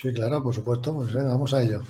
Sí, 0.01 0.15
claro, 0.15 0.43
por 0.43 0.55
supuesto. 0.55 0.95
Pues 0.95 1.13
vamos 1.13 1.53
a 1.53 1.63
ello. 1.63 1.83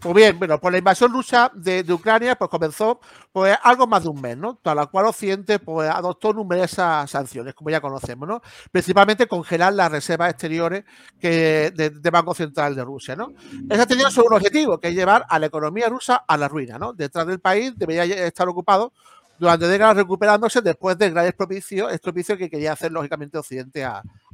Pues 0.00 0.14
bien, 0.14 0.38
bueno, 0.38 0.60
pues 0.60 0.72
la 0.72 0.78
invasión 0.78 1.12
rusa 1.12 1.50
de, 1.54 1.84
Ucrania 1.92 2.36
pues 2.36 2.50
comenzó 2.50 3.00
pues 3.32 3.56
algo 3.62 3.86
más 3.86 4.02
de 4.02 4.08
un 4.10 4.20
mes, 4.20 4.36
¿no? 4.36 4.58
Tras 4.62 4.76
la 4.76 4.86
cual 4.86 5.06
Occidente 5.06 5.58
pues 5.58 5.90
adoptó 5.90 6.32
numerosas 6.32 7.10
sanciones, 7.10 7.54
como 7.54 7.70
ya 7.70 7.80
conocemos, 7.80 8.28
¿no? 8.28 8.42
Principalmente 8.70 9.26
congelar 9.26 9.72
las 9.72 9.90
reservas 9.90 10.30
exteriores 10.30 10.84
que 11.18 11.72
de, 11.74 12.10
Banco 12.10 12.34
Central 12.34 12.74
de 12.74 12.84
Rusia, 12.84 13.16
¿no? 13.16 13.32
Esas 13.68 13.86
tenían 13.86 14.10
solo 14.10 14.28
un 14.28 14.34
objetivo, 14.34 14.78
que 14.78 14.88
es 14.88 14.94
llevar 14.94 15.24
a 15.28 15.38
la 15.38 15.46
economía 15.46 15.88
rusa 15.88 16.24
a 16.26 16.36
la 16.36 16.48
ruina, 16.48 16.78
¿no? 16.78 16.92
Detrás 16.92 17.26
del 17.26 17.40
país 17.40 17.72
debería 17.76 18.04
estar 18.04 18.48
ocupado 18.48 18.92
durante 19.38 19.66
décadas 19.66 19.96
recuperándose 19.96 20.62
después 20.62 20.96
del 20.98 21.12
gran 21.12 21.26
estropicio, 21.26 21.88
estropicio 21.88 22.36
que 22.36 22.48
quería 22.48 22.72
hacer 22.72 22.92
lógicamente 22.92 23.38
Occidente 23.38 23.86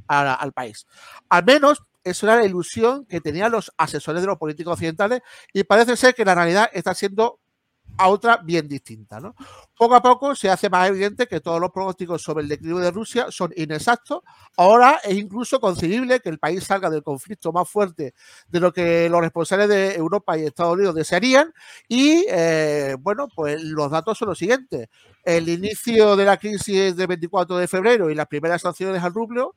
al 0.07 0.53
país. 0.53 0.85
Al 1.29 1.43
menos 1.45 1.81
eso 2.03 2.25
era 2.25 2.37
la 2.37 2.45
ilusión 2.45 3.05
que 3.05 3.21
tenían 3.21 3.51
los 3.51 3.71
asesores 3.77 4.21
de 4.21 4.27
los 4.27 4.37
políticos 4.37 4.73
occidentales 4.73 5.21
y 5.53 5.63
parece 5.63 5.95
ser 5.97 6.13
que 6.13 6.25
la 6.25 6.35
realidad 6.35 6.69
está 6.73 6.93
siendo 6.93 7.39
a 7.97 8.09
otra 8.09 8.37
bien 8.37 8.67
distinta. 8.67 9.19
¿no? 9.19 9.35
Poco 9.77 9.95
a 9.95 10.01
poco 10.01 10.35
se 10.35 10.49
hace 10.49 10.69
más 10.69 10.89
evidente 10.89 11.27
que 11.27 11.41
todos 11.41 11.59
los 11.59 11.71
pronósticos 11.71 12.21
sobre 12.21 12.43
el 12.43 12.49
declive 12.49 12.81
de 12.81 12.91
Rusia 12.91 13.27
son 13.29 13.51
inexactos. 13.55 14.21
Ahora 14.57 14.99
es 15.03 15.15
incluso 15.15 15.59
concebible 15.59 16.19
que 16.19 16.29
el 16.29 16.39
país 16.39 16.63
salga 16.63 16.89
del 16.89 17.03
conflicto 17.03 17.51
más 17.51 17.69
fuerte 17.69 18.13
de 18.47 18.59
lo 18.59 18.73
que 18.73 19.09
los 19.09 19.21
responsables 19.21 19.69
de 19.69 19.95
Europa 19.95 20.37
y 20.37 20.45
Estados 20.45 20.73
Unidos 20.73 20.95
desearían. 20.95 21.53
Y 21.87 22.25
eh, 22.29 22.95
bueno, 22.99 23.27
pues 23.33 23.61
los 23.61 23.91
datos 23.91 24.17
son 24.17 24.29
los 24.29 24.37
siguientes. 24.37 24.87
El 25.23 25.47
inicio 25.47 26.15
de 26.15 26.25
la 26.25 26.37
crisis 26.37 26.95
del 26.95 27.07
24 27.07 27.57
de 27.57 27.67
febrero 27.67 28.09
y 28.09 28.15
las 28.15 28.27
primeras 28.27 28.61
sanciones 28.61 29.03
al 29.03 29.13
rublo 29.13 29.55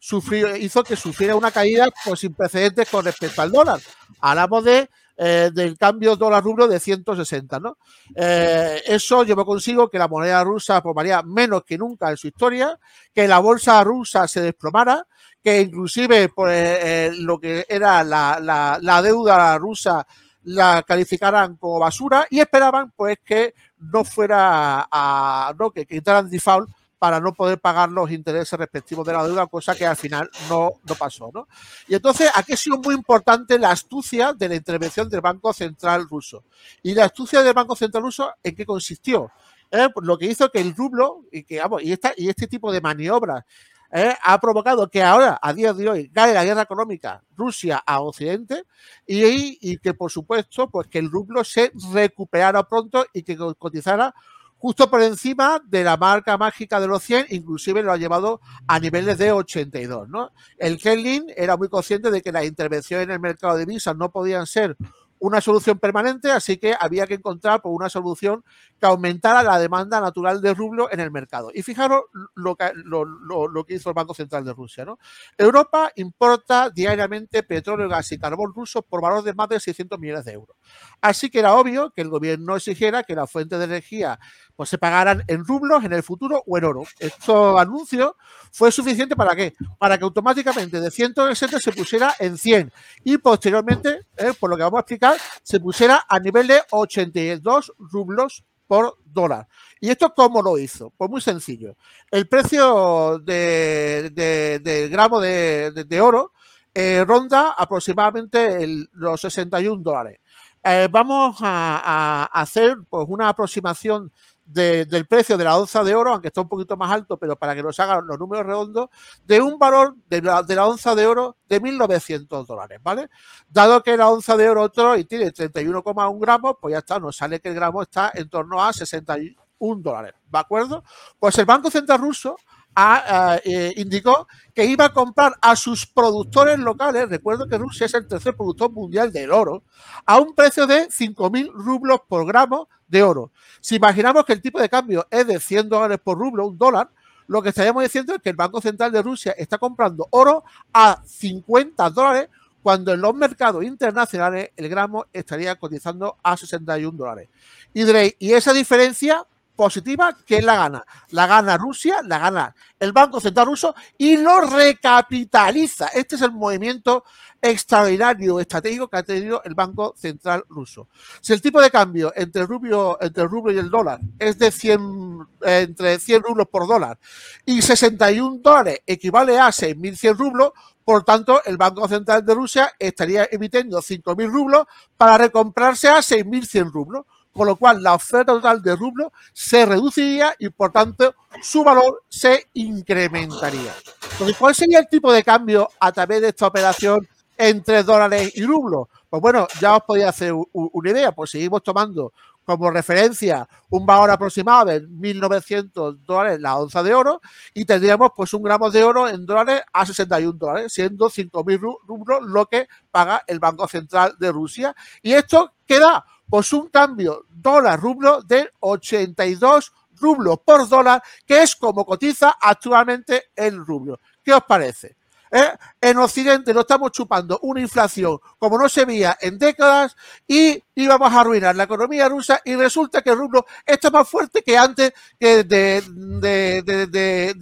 sufrió, 0.00 0.56
hizo 0.56 0.82
que 0.82 0.96
sufriera 0.96 1.36
una 1.36 1.52
caída 1.52 1.88
pues, 2.04 2.18
sin 2.18 2.34
precedentes 2.34 2.88
con 2.88 3.04
respecto 3.04 3.42
al 3.42 3.52
dólar. 3.52 3.80
Hablamos 4.20 4.64
de 4.64 4.88
eh, 5.22 5.50
del 5.52 5.76
cambio 5.76 6.16
dólar-rublo 6.16 6.66
de 6.66 6.80
160. 6.80 7.60
¿no? 7.60 7.76
Eh, 8.16 8.80
eso 8.86 9.22
llevó 9.22 9.44
consigo 9.44 9.90
que 9.90 9.98
la 9.98 10.08
moneda 10.08 10.42
rusa 10.42 10.80
formaría 10.80 11.22
menos 11.22 11.62
que 11.62 11.76
nunca 11.76 12.08
en 12.08 12.16
su 12.16 12.28
historia, 12.28 12.78
que 13.14 13.28
la 13.28 13.38
bolsa 13.38 13.84
rusa 13.84 14.26
se 14.26 14.40
desplomara, 14.40 15.06
que 15.44 15.60
inclusive 15.60 16.30
pues, 16.30 16.78
eh, 16.82 17.10
lo 17.18 17.38
que 17.38 17.66
era 17.68 18.02
la, 18.02 18.40
la, 18.80 19.02
deuda 19.02 19.58
rusa 19.58 20.06
la 20.44 20.82
calificaran 20.88 21.56
como 21.56 21.78
basura 21.78 22.26
y 22.30 22.40
esperaban 22.40 22.90
pues 22.96 23.18
que 23.22 23.52
no 23.92 24.06
fuera 24.06 24.88
a, 24.90 25.54
no 25.58 25.70
que, 25.70 25.86
entraran 25.90 26.30
default 26.30 26.70
para 27.00 27.18
no 27.18 27.32
poder 27.32 27.58
pagar 27.58 27.90
los 27.90 28.10
intereses 28.10 28.58
respectivos 28.58 29.06
de 29.06 29.14
la 29.14 29.24
deuda, 29.24 29.46
cosa 29.46 29.74
que 29.74 29.86
al 29.86 29.96
final 29.96 30.30
no, 30.50 30.74
no 30.86 30.94
pasó. 30.96 31.30
¿no? 31.32 31.48
Y 31.88 31.94
entonces 31.94 32.30
aquí 32.34 32.52
ha 32.52 32.56
sido 32.58 32.76
muy 32.76 32.94
importante 32.94 33.58
la 33.58 33.70
astucia 33.70 34.34
de 34.34 34.50
la 34.50 34.54
intervención 34.54 35.08
del 35.08 35.22
Banco 35.22 35.50
Central 35.54 36.06
ruso. 36.06 36.44
Y 36.82 36.92
la 36.92 37.06
astucia 37.06 37.42
del 37.42 37.54
Banco 37.54 37.74
Central 37.74 38.02
ruso, 38.02 38.30
¿en 38.42 38.54
qué 38.54 38.66
consistió? 38.66 39.32
Eh, 39.70 39.88
pues 39.94 40.06
lo 40.06 40.18
que 40.18 40.26
hizo 40.26 40.50
que 40.50 40.60
el 40.60 40.76
rublo 40.76 41.24
y, 41.32 41.42
que, 41.42 41.58
vamos, 41.60 41.82
y, 41.82 41.90
esta, 41.90 42.12
y 42.14 42.28
este 42.28 42.46
tipo 42.46 42.70
de 42.70 42.82
maniobras 42.82 43.44
eh, 43.92 44.14
ha 44.22 44.38
provocado 44.38 44.90
que 44.90 45.02
ahora, 45.02 45.38
a 45.40 45.54
día 45.54 45.72
de 45.72 45.88
hoy, 45.88 46.10
cae 46.10 46.34
la 46.34 46.44
guerra 46.44 46.62
económica 46.62 47.24
Rusia 47.34 47.82
a 47.86 48.02
Occidente 48.02 48.64
y, 49.06 49.56
y 49.58 49.78
que, 49.78 49.94
por 49.94 50.10
supuesto, 50.10 50.68
pues 50.68 50.86
que 50.88 50.98
el 50.98 51.10
rublo 51.10 51.44
se 51.44 51.72
recuperara 51.94 52.68
pronto 52.68 53.06
y 53.14 53.22
que 53.22 53.38
cotizara 53.56 54.14
justo 54.60 54.90
por 54.90 55.02
encima 55.02 55.62
de 55.66 55.82
la 55.82 55.96
marca 55.96 56.36
mágica 56.36 56.78
de 56.80 56.86
los 56.86 57.02
100, 57.02 57.26
inclusive 57.30 57.82
lo 57.82 57.92
ha 57.92 57.96
llevado 57.96 58.42
a 58.66 58.78
niveles 58.78 59.16
de 59.16 59.32
82. 59.32 60.08
¿no? 60.08 60.32
El 60.58 60.78
Kremlin 60.78 61.24
era 61.34 61.56
muy 61.56 61.68
consciente 61.68 62.10
de 62.10 62.20
que 62.20 62.30
las 62.30 62.44
intervenciones 62.44 63.04
en 63.04 63.10
el 63.12 63.20
mercado 63.20 63.56
de 63.56 63.64
divisas 63.64 63.96
no 63.96 64.12
podían 64.12 64.46
ser 64.46 64.76
una 65.20 65.40
solución 65.40 65.78
permanente, 65.78 66.32
así 66.32 66.56
que 66.56 66.74
había 66.78 67.06
que 67.06 67.14
encontrar 67.14 67.60
por 67.60 67.72
una 67.72 67.90
solución 67.90 68.42
que 68.80 68.86
aumentara 68.86 69.42
la 69.42 69.58
demanda 69.58 70.00
natural 70.00 70.40
de 70.40 70.54
rublo 70.54 70.90
en 70.90 70.98
el 70.98 71.10
mercado. 71.10 71.50
Y 71.52 71.62
fijaros 71.62 72.04
lo 72.34 72.56
que, 72.56 73.74
hizo 73.74 73.90
el 73.90 73.94
Banco 73.94 74.14
Central 74.14 74.44
de 74.44 74.54
Rusia. 74.54 74.86
¿no? 74.86 74.98
Europa 75.36 75.92
importa 75.96 76.70
diariamente 76.70 77.42
petróleo, 77.42 77.86
gas 77.86 78.10
y 78.12 78.18
carbón 78.18 78.54
ruso 78.54 78.80
por 78.80 79.02
valor 79.02 79.22
de 79.22 79.34
más 79.34 79.50
de 79.50 79.60
600 79.60 79.98
millones 79.98 80.24
de 80.24 80.32
euros. 80.32 80.56
Así 81.02 81.28
que 81.28 81.40
era 81.40 81.54
obvio 81.54 81.90
que 81.90 82.00
el 82.00 82.08
gobierno 82.08 82.56
exigiera 82.56 83.02
que 83.02 83.14
las 83.14 83.30
fuentes 83.30 83.58
de 83.58 83.66
energía 83.66 84.18
pues, 84.60 84.68
se 84.68 84.76
pagaran 84.76 85.24
en 85.26 85.42
rublos 85.42 85.82
en 85.84 85.94
el 85.94 86.02
futuro 86.02 86.44
o 86.46 86.58
en 86.58 86.64
oro. 86.64 86.84
Esto 86.98 87.58
anuncio 87.58 88.18
fue 88.52 88.70
suficiente 88.70 89.16
para 89.16 89.34
qué? 89.34 89.54
Para 89.78 89.96
que 89.96 90.04
automáticamente 90.04 90.82
de 90.82 90.90
160 90.90 91.58
se 91.58 91.72
pusiera 91.72 92.14
en 92.18 92.36
100 92.36 92.70
y 93.04 93.16
posteriormente, 93.16 94.00
eh, 94.18 94.34
por 94.38 94.50
lo 94.50 94.58
que 94.58 94.62
vamos 94.64 94.76
a 94.76 94.80
explicar, 94.80 95.16
se 95.42 95.60
pusiera 95.60 96.04
a 96.06 96.20
nivel 96.20 96.46
de 96.46 96.60
82 96.72 97.72
rublos 97.78 98.44
por 98.66 98.98
dólar. 99.02 99.48
¿Y 99.80 99.88
esto 99.88 100.12
cómo 100.14 100.42
lo 100.42 100.58
hizo? 100.58 100.92
Pues 100.94 101.08
muy 101.08 101.22
sencillo. 101.22 101.74
El 102.10 102.28
precio 102.28 103.18
del 103.18 104.90
gramo 104.90 105.22
de, 105.22 106.00
oro 106.02 106.34
eh, 106.74 107.02
ronda 107.08 107.54
aproximadamente 107.56 108.66
los 108.92 109.22
61 109.22 109.82
dólares. 109.82 110.20
Eh, 110.62 110.88
vamos 110.90 111.38
a, 111.40 111.80
a, 111.82 112.24
hacer 112.42 112.76
pues, 112.90 113.06
una 113.08 113.30
aproximación 113.30 114.12
del 114.52 115.06
precio 115.06 115.36
de 115.36 115.44
la 115.44 115.56
onza 115.56 115.84
de 115.84 115.94
oro, 115.94 116.12
aunque 116.12 116.28
está 116.28 116.40
un 116.40 116.48
poquito 116.48 116.76
más 116.76 116.90
alto, 116.90 117.16
pero 117.16 117.36
para 117.36 117.54
que 117.54 117.62
nos 117.62 117.78
hagan 117.78 118.06
los 118.06 118.18
números 118.18 118.44
redondos, 118.46 118.88
de 119.24 119.40
un 119.40 119.58
valor 119.58 119.94
de 120.08 120.22
la, 120.22 120.42
de 120.42 120.56
la 120.56 120.66
onza 120.66 120.94
de 120.94 121.06
oro 121.06 121.36
de 121.48 121.60
1.900 121.62 122.46
dólares, 122.46 122.80
¿vale? 122.82 123.08
Dado 123.48 123.82
que 123.82 123.96
la 123.96 124.08
onza 124.08 124.36
de 124.36 124.48
oro 124.48 124.70
y 124.96 125.04
tiene 125.04 125.32
31,1 125.32 126.20
gramos, 126.20 126.56
pues 126.60 126.72
ya 126.72 126.78
está, 126.78 126.98
nos 126.98 127.16
sale 127.16 127.40
que 127.40 127.50
el 127.50 127.54
gramo 127.54 127.82
está 127.82 128.10
en 128.14 128.28
torno 128.28 128.62
a 128.62 128.72
61 128.72 129.82
dólares, 129.82 130.14
¿de 130.26 130.38
acuerdo? 130.38 130.82
Pues 131.18 131.38
el 131.38 131.44
Banco 131.44 131.70
Central 131.70 132.00
Ruso 132.00 132.36
eh, 132.76 133.74
indicó 133.76 134.26
que 134.54 134.64
iba 134.64 134.86
a 134.86 134.92
comprar 134.92 135.34
a 135.40 135.56
sus 135.56 135.86
productores 135.86 136.58
locales, 136.58 137.08
recuerdo 137.08 137.46
que 137.46 137.58
Rusia 137.58 137.86
es 137.86 137.94
el 137.94 138.06
tercer 138.06 138.36
productor 138.36 138.70
mundial 138.70 139.12
del 139.12 139.32
oro, 139.32 139.64
a 140.06 140.18
un 140.18 140.34
precio 140.34 140.66
de 140.66 140.88
5.000 140.88 141.52
rublos 141.52 142.00
por 142.08 142.26
gramo 142.26 142.68
de 142.88 143.02
oro. 143.02 143.32
Si 143.60 143.76
imaginamos 143.76 144.24
que 144.24 144.32
el 144.32 144.42
tipo 144.42 144.60
de 144.60 144.68
cambio 144.68 145.06
es 145.10 145.26
de 145.26 145.38
100 145.38 145.68
dólares 145.68 145.98
por 146.02 146.18
rublo, 146.18 146.46
un 146.46 146.58
dólar, 146.58 146.90
lo 147.26 147.42
que 147.42 147.50
estaríamos 147.50 147.82
diciendo 147.82 148.14
es 148.14 148.20
que 148.20 148.30
el 148.30 148.36
Banco 148.36 148.60
Central 148.60 148.90
de 148.90 149.02
Rusia 149.02 149.32
está 149.38 149.56
comprando 149.56 150.08
oro 150.10 150.42
a 150.72 151.00
50 151.06 151.88
dólares 151.90 152.28
cuando 152.62 152.92
en 152.92 153.00
los 153.00 153.14
mercados 153.14 153.64
internacionales 153.64 154.50
el 154.56 154.68
gramo 154.68 155.06
estaría 155.12 155.54
cotizando 155.56 156.16
a 156.22 156.36
61 156.36 156.96
dólares. 156.96 157.28
Y 157.72 157.84
diréis, 157.84 158.16
¿y 158.18 158.32
esa 158.32 158.52
diferencia 158.52 159.24
positiva, 159.60 160.16
¿quién 160.26 160.46
la 160.46 160.56
gana? 160.56 160.86
La 161.10 161.26
gana 161.26 161.58
Rusia, 161.58 161.96
la 162.02 162.18
gana 162.18 162.54
el 162.78 162.92
Banco 162.92 163.20
Central 163.20 163.44
Ruso 163.44 163.74
y 163.98 164.16
lo 164.16 164.40
recapitaliza. 164.40 165.88
Este 165.88 166.16
es 166.16 166.22
el 166.22 166.32
movimiento 166.32 167.04
extraordinario 167.42 168.40
estratégico 168.40 168.88
que 168.88 168.96
ha 168.96 169.02
tenido 169.02 169.42
el 169.44 169.54
Banco 169.54 169.92
Central 169.98 170.44
Ruso. 170.48 170.88
Si 171.20 171.34
el 171.34 171.42
tipo 171.42 171.60
de 171.60 171.70
cambio 171.70 172.10
entre 172.16 172.40
el 172.40 172.48
rublo, 172.48 172.96
entre 173.02 173.24
el 173.24 173.28
rublo 173.28 173.52
y 173.52 173.58
el 173.58 173.68
dólar 173.68 174.00
es 174.18 174.38
de 174.38 174.50
100, 174.50 175.26
entre 175.42 175.98
100 175.98 176.22
rublos 176.22 176.48
por 176.48 176.66
dólar 176.66 176.98
y 177.44 177.60
61 177.60 178.38
dólares 178.42 178.80
equivale 178.86 179.38
a 179.38 179.48
6.100 179.48 180.16
rublos, 180.16 180.52
por 180.82 181.04
tanto, 181.04 181.44
el 181.44 181.58
Banco 181.58 181.86
Central 181.86 182.24
de 182.24 182.34
Rusia 182.34 182.72
estaría 182.78 183.28
emitiendo 183.30 183.82
5.000 183.82 184.30
rublos 184.30 184.64
para 184.96 185.18
recomprarse 185.18 185.88
a 185.90 185.98
6.100 185.98 186.72
rublos 186.72 187.04
con 187.32 187.46
lo 187.46 187.56
cual 187.56 187.82
la 187.82 187.94
oferta 187.94 188.32
total 188.32 188.62
de 188.62 188.76
rublo 188.76 189.12
se 189.32 189.64
reduciría 189.66 190.34
y 190.38 190.48
por 190.50 190.72
tanto 190.72 191.14
su 191.42 191.62
valor 191.64 192.02
se 192.08 192.48
incrementaría. 192.54 193.74
Entonces, 194.12 194.36
¿cuál 194.36 194.54
sería 194.54 194.80
el 194.80 194.88
tipo 194.88 195.12
de 195.12 195.22
cambio 195.22 195.70
a 195.78 195.92
través 195.92 196.20
de 196.20 196.28
esta 196.28 196.46
operación 196.46 197.06
entre 197.36 197.82
dólares 197.82 198.32
y 198.34 198.44
rublos? 198.44 198.88
Pues 199.08 199.22
bueno, 199.22 199.46
ya 199.60 199.76
os 199.76 199.82
podía 199.84 200.08
hacer 200.08 200.32
una 200.52 200.90
idea, 200.90 201.12
pues 201.12 201.30
seguimos 201.30 201.62
tomando 201.62 202.12
como 202.44 202.70
referencia 202.70 203.48
un 203.68 203.86
valor 203.86 204.10
aproximado 204.10 204.64
de 204.66 204.82
1.900 204.82 205.98
dólares 206.04 206.40
la 206.40 206.56
onza 206.56 206.82
de 206.82 206.92
oro 206.92 207.20
y 207.54 207.64
tendríamos 207.64 208.10
pues 208.16 208.34
un 208.34 208.42
gramo 208.42 208.70
de 208.70 208.82
oro 208.82 209.08
en 209.08 209.24
dólares 209.24 209.62
a 209.72 209.86
61 209.86 210.32
dólares, 210.36 210.72
siendo 210.72 211.08
5.000 211.08 211.78
rublos 211.86 212.22
lo 212.22 212.46
que 212.46 212.66
paga 212.90 213.22
el 213.26 213.38
Banco 213.38 213.68
Central 213.68 214.16
de 214.18 214.32
Rusia. 214.32 214.74
Y 215.00 215.12
esto 215.12 215.52
queda 215.64 216.04
pues 216.30 216.52
un 216.52 216.68
cambio 216.68 217.26
dólar-rublo 217.28 218.22
de 218.22 218.48
82 218.60 219.72
rublos 220.00 220.38
por 220.44 220.68
dólar, 220.68 221.02
que 221.26 221.42
es 221.42 221.56
como 221.56 221.84
cotiza 221.84 222.36
actualmente 222.40 223.30
el 223.36 223.64
rublo. 223.64 224.00
¿Qué 224.22 224.32
os 224.32 224.44
parece? 224.44 224.96
¿Eh? 225.32 225.52
En 225.80 225.96
Occidente 225.98 226.52
lo 226.52 226.62
estamos 226.62 226.90
chupando 226.90 227.38
una 227.42 227.60
inflación 227.60 228.18
como 228.36 228.58
no 228.58 228.68
se 228.68 228.84
veía 228.84 229.16
en 229.20 229.38
décadas 229.38 229.94
y 230.26 230.60
íbamos 230.74 231.12
a 231.12 231.20
arruinar 231.20 231.54
la 231.54 231.62
economía 231.64 232.08
rusa 232.08 232.40
y 232.44 232.56
resulta 232.56 233.00
que 233.00 233.10
el 233.10 233.18
rublo 233.18 233.46
está 233.64 233.90
más 233.90 234.08
fuerte 234.08 234.42
que 234.42 234.58
antes 234.58 234.92
de, 235.20 235.44
de, 235.44 237.34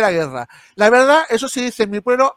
la 0.00 0.10
guerra. 0.10 0.48
La 0.74 0.90
verdad, 0.90 1.22
eso 1.30 1.48
sí 1.48 1.60
dice 1.60 1.86
mi 1.86 2.00
pueblo, 2.00 2.36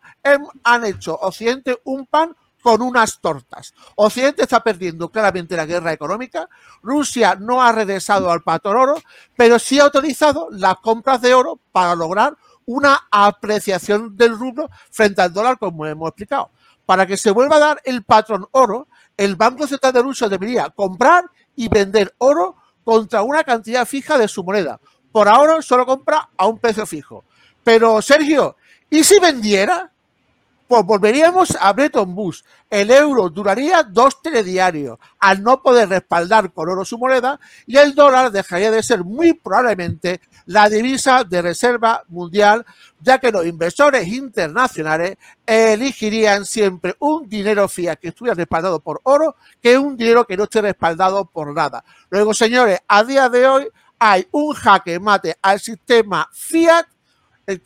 han 0.64 0.86
hecho 0.86 1.16
Occidente 1.16 1.82
un 1.86 2.06
pan 2.06 2.36
con 2.62 2.82
unas 2.82 3.20
tortas. 3.20 3.74
Occidente 3.96 4.44
está 4.44 4.62
perdiendo 4.62 5.10
claramente 5.10 5.56
la 5.56 5.66
guerra 5.66 5.94
económica. 5.94 6.48
Rusia 6.82 7.36
no 7.36 7.62
ha 7.62 7.72
regresado 7.72 8.32
al 8.32 8.42
patrón 8.42 8.78
oro, 8.78 9.02
pero 9.36 9.60
sí 9.60 9.80
ha 9.80 9.84
autorizado 9.84 10.48
las 10.52 10.78
compras 10.78 11.22
de 11.22 11.34
oro 11.34 11.60
para 11.72 11.96
lograr 11.96 12.38
una 12.66 13.08
apreciación 13.12 14.16
del 14.16 14.38
rublo 14.38 14.70
frente 14.92 15.22
al 15.22 15.34
dólar, 15.34 15.58
como 15.58 15.86
hemos 15.86 16.10
explicado. 16.10 16.52
Para 16.86 17.06
que 17.06 17.18
se 17.18 17.32
vuelva 17.32 17.58
a 17.58 17.60
dar 17.60 17.82
el 17.84 18.04
patrón 18.04 18.48
oro, 18.52 18.88
el 19.18 19.36
Banco 19.36 19.68
Central 19.68 19.94
de 19.94 20.02
Rusia 20.02 20.30
debería 20.30 20.70
comprar 20.70 21.26
y 21.56 21.68
vender 21.68 22.14
oro 22.18 22.56
contra 22.84 23.24
una 23.24 23.44
cantidad 23.44 23.86
fija 23.86 24.18
de 24.18 24.28
su 24.28 24.44
moneda. 24.44 24.80
Por 25.12 25.28
ahora 25.28 25.62
solo 25.62 25.86
compra 25.86 26.30
a 26.38 26.48
un 26.48 26.60
precio 26.60 26.86
fijo. 26.86 27.26
Pero, 27.64 28.02
Sergio, 28.02 28.56
¿y 28.90 29.04
si 29.04 29.20
vendiera? 29.20 29.92
Pues 30.72 30.86
volveríamos 30.86 31.58
a 31.60 31.74
Bretton 31.74 32.14
Woods. 32.18 32.46
El 32.70 32.92
euro 32.92 33.30
duraría 33.30 33.84
dos 33.84 34.22
telediarios 34.22 34.98
al 35.20 35.44
no 35.44 35.62
poder 35.62 35.90
respaldar 35.90 36.54
con 36.54 36.70
oro 36.70 36.86
su 36.86 36.98
moneda 36.98 37.38
y 37.68 37.76
el 37.76 37.94
dólar 37.94 38.32
dejaría 38.32 38.72
de 38.72 38.82
ser 38.82 39.04
muy 39.04 39.34
probablemente 39.34 40.22
la 40.46 40.70
divisa 40.70 41.26
de 41.26 41.42
reserva 41.42 42.06
mundial, 42.08 42.66
ya 43.02 43.18
que 43.18 43.34
los 43.34 43.46
inversores 43.46 44.08
internacionales 44.08 45.18
elegirían 45.46 46.46
siempre 46.46 46.96
un 47.00 47.28
dinero 47.28 47.68
fiat 47.68 48.00
que 48.00 48.08
estuviera 48.08 48.36
respaldado 48.36 48.80
por 48.80 49.02
oro 49.04 49.36
que 49.62 49.78
un 49.78 49.98
dinero 49.98 50.26
que 50.26 50.38
no 50.38 50.46
esté 50.46 50.62
respaldado 50.62 51.26
por 51.26 51.54
nada. 51.54 51.84
Luego, 52.10 52.34
señores, 52.34 52.80
a 52.88 53.04
día 53.04 53.28
de 53.28 53.46
hoy 53.46 53.68
hay 54.00 54.26
un 54.32 54.54
jaque 54.54 55.02
mate 55.02 55.36
al 55.42 55.60
sistema 55.60 56.30
fiat, 56.32 56.86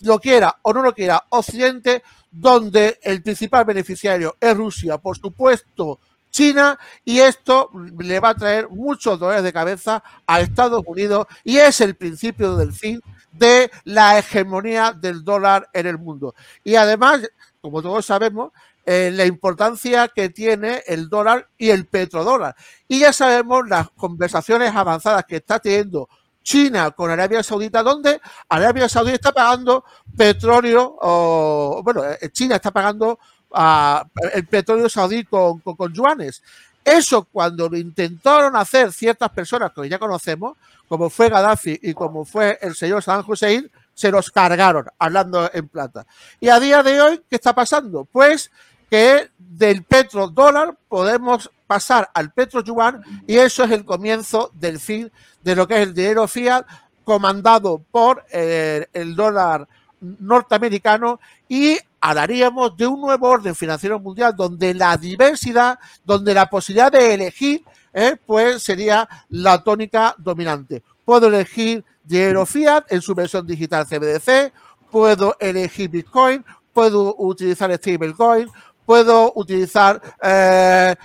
lo 0.01 0.19
quiera 0.19 0.57
o 0.61 0.73
no 0.73 0.81
lo 0.81 0.93
quiera 0.93 1.23
Occidente, 1.29 2.03
donde 2.31 2.99
el 3.03 3.21
principal 3.21 3.65
beneficiario 3.65 4.35
es 4.39 4.55
Rusia, 4.55 4.97
por 4.97 5.17
supuesto 5.17 5.99
China, 6.29 6.77
y 7.05 7.19
esto 7.19 7.69
le 7.97 8.19
va 8.19 8.29
a 8.29 8.35
traer 8.35 8.67
muchos 8.69 9.17
dolores 9.17 9.41
de 9.41 9.53
cabeza 9.53 10.03
a 10.27 10.41
Estados 10.41 10.83
Unidos 10.85 11.27
y 11.45 11.57
es 11.57 11.79
el 11.79 11.95
principio 11.95 12.57
del 12.57 12.73
fin 12.73 13.01
de 13.31 13.71
la 13.85 14.19
hegemonía 14.19 14.91
del 14.91 15.23
dólar 15.23 15.69
en 15.71 15.87
el 15.87 15.97
mundo. 15.97 16.35
Y 16.63 16.75
además, 16.75 17.21
como 17.61 17.81
todos 17.81 18.05
sabemos, 18.05 18.51
eh, 18.85 19.11
la 19.13 19.25
importancia 19.25 20.09
que 20.09 20.29
tiene 20.29 20.83
el 20.85 21.09
dólar 21.09 21.47
y 21.57 21.69
el 21.69 21.85
petrodólar. 21.85 22.55
Y 22.87 22.99
ya 22.99 23.13
sabemos 23.13 23.67
las 23.67 23.89
conversaciones 23.91 24.75
avanzadas 24.75 25.25
que 25.25 25.37
está 25.37 25.59
teniendo 25.59 26.07
China 26.45 26.91
con 26.91 27.09
Arabia 27.09 27.41
Saudita, 27.41 27.81
donde 27.81 28.21
Arabia 28.47 28.87
Saudita 28.87 29.15
está 29.15 29.31
pagando 29.31 29.83
petróleo, 30.15 30.95
o, 31.01 31.81
bueno, 31.83 32.05
eh, 32.05 32.29
China 32.31 32.55
está 32.55 32.69
pagando 32.69 33.19
uh, 33.49 34.07
el 34.31 34.45
petróleo 34.45 34.87
saudí 34.87 35.23
con, 35.25 35.59
con, 35.59 35.91
yuanes. 35.91 36.43
Eso 36.83 37.23
cuando 37.23 37.67
lo 37.67 37.75
intentaron 37.75 38.55
hacer 38.55 38.93
ciertas 38.93 39.31
personas 39.31 39.71
que 39.73 39.89
ya 39.89 39.97
conocemos, 39.97 40.55
como 40.87 41.09
fue 41.09 41.29
Gaddafi 41.29 41.79
y 41.81 41.95
como 41.95 42.25
fue 42.25 42.59
el 42.61 42.75
señor 42.75 43.01
Saddam 43.01 43.25
Hussein, 43.27 43.71
se 43.95 44.11
los 44.11 44.29
cargaron, 44.29 44.85
hablando 44.99 45.49
en 45.51 45.67
plata. 45.67 46.05
Y 46.39 46.49
a 46.49 46.59
día 46.59 46.83
de 46.83 47.01
hoy, 47.01 47.21
¿qué 47.27 47.37
está 47.37 47.55
pasando? 47.55 48.05
Pues 48.05 48.51
que 48.89 49.29
del 49.37 49.83
petrodólar 49.83 50.77
podemos 50.87 51.49
pasar 51.67 52.09
al 52.13 52.31
petro-yuan 52.31 53.01
y 53.27 53.37
eso 53.37 53.63
es 53.63 53.71
el 53.71 53.85
comienzo 53.85 54.51
del 54.53 54.79
fin 54.79 55.11
de 55.43 55.55
lo 55.55 55.67
que 55.67 55.75
es 55.81 55.87
el 55.87 55.93
dinero 55.93 56.27
fiat 56.27 56.65
comandado 57.03 57.81
por 57.91 58.25
eh, 58.31 58.87
el 58.93 59.15
dólar 59.15 59.67
norteamericano 60.01 61.19
y 61.47 61.77
hablaríamos 62.01 62.75
de 62.77 62.87
un 62.87 63.01
nuevo 63.01 63.27
orden 63.27 63.55
financiero 63.55 63.99
mundial 63.99 64.35
donde 64.35 64.73
la 64.73 64.97
diversidad, 64.97 65.79
donde 66.03 66.33
la 66.33 66.49
posibilidad 66.49 66.91
de 66.91 67.13
elegir, 67.13 67.63
eh, 67.93 68.15
pues 68.25 68.61
sería 68.61 69.07
la 69.29 69.63
tónica 69.63 70.15
dominante. 70.17 70.83
Puedo 71.03 71.27
elegir 71.27 71.83
dinero 72.03 72.45
fiat 72.45 72.91
en 72.91 73.01
su 73.01 73.15
versión 73.15 73.47
digital 73.47 73.85
CBDC, 73.87 74.51
puedo 74.91 75.35
elegir 75.39 75.89
Bitcoin, 75.89 76.43
puedo 76.73 77.15
utilizar 77.17 77.73
stablecoin, 77.75 78.49
puedo 78.85 79.33
utilizar 79.35 80.01
eh, 80.21 80.95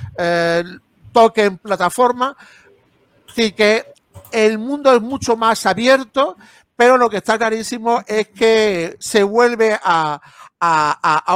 token 1.12 1.58
plataforma. 1.58 2.36
Así 3.28 3.52
que 3.52 3.86
el 4.32 4.58
mundo 4.58 4.92
es 4.94 5.00
mucho 5.00 5.36
más 5.36 5.66
abierto, 5.66 6.36
pero 6.76 6.96
lo 6.96 7.10
que 7.10 7.18
está 7.18 7.38
clarísimo 7.38 8.02
es 8.06 8.28
que 8.28 8.96
se 8.98 9.22
vuelve 9.22 9.78
a, 9.82 10.20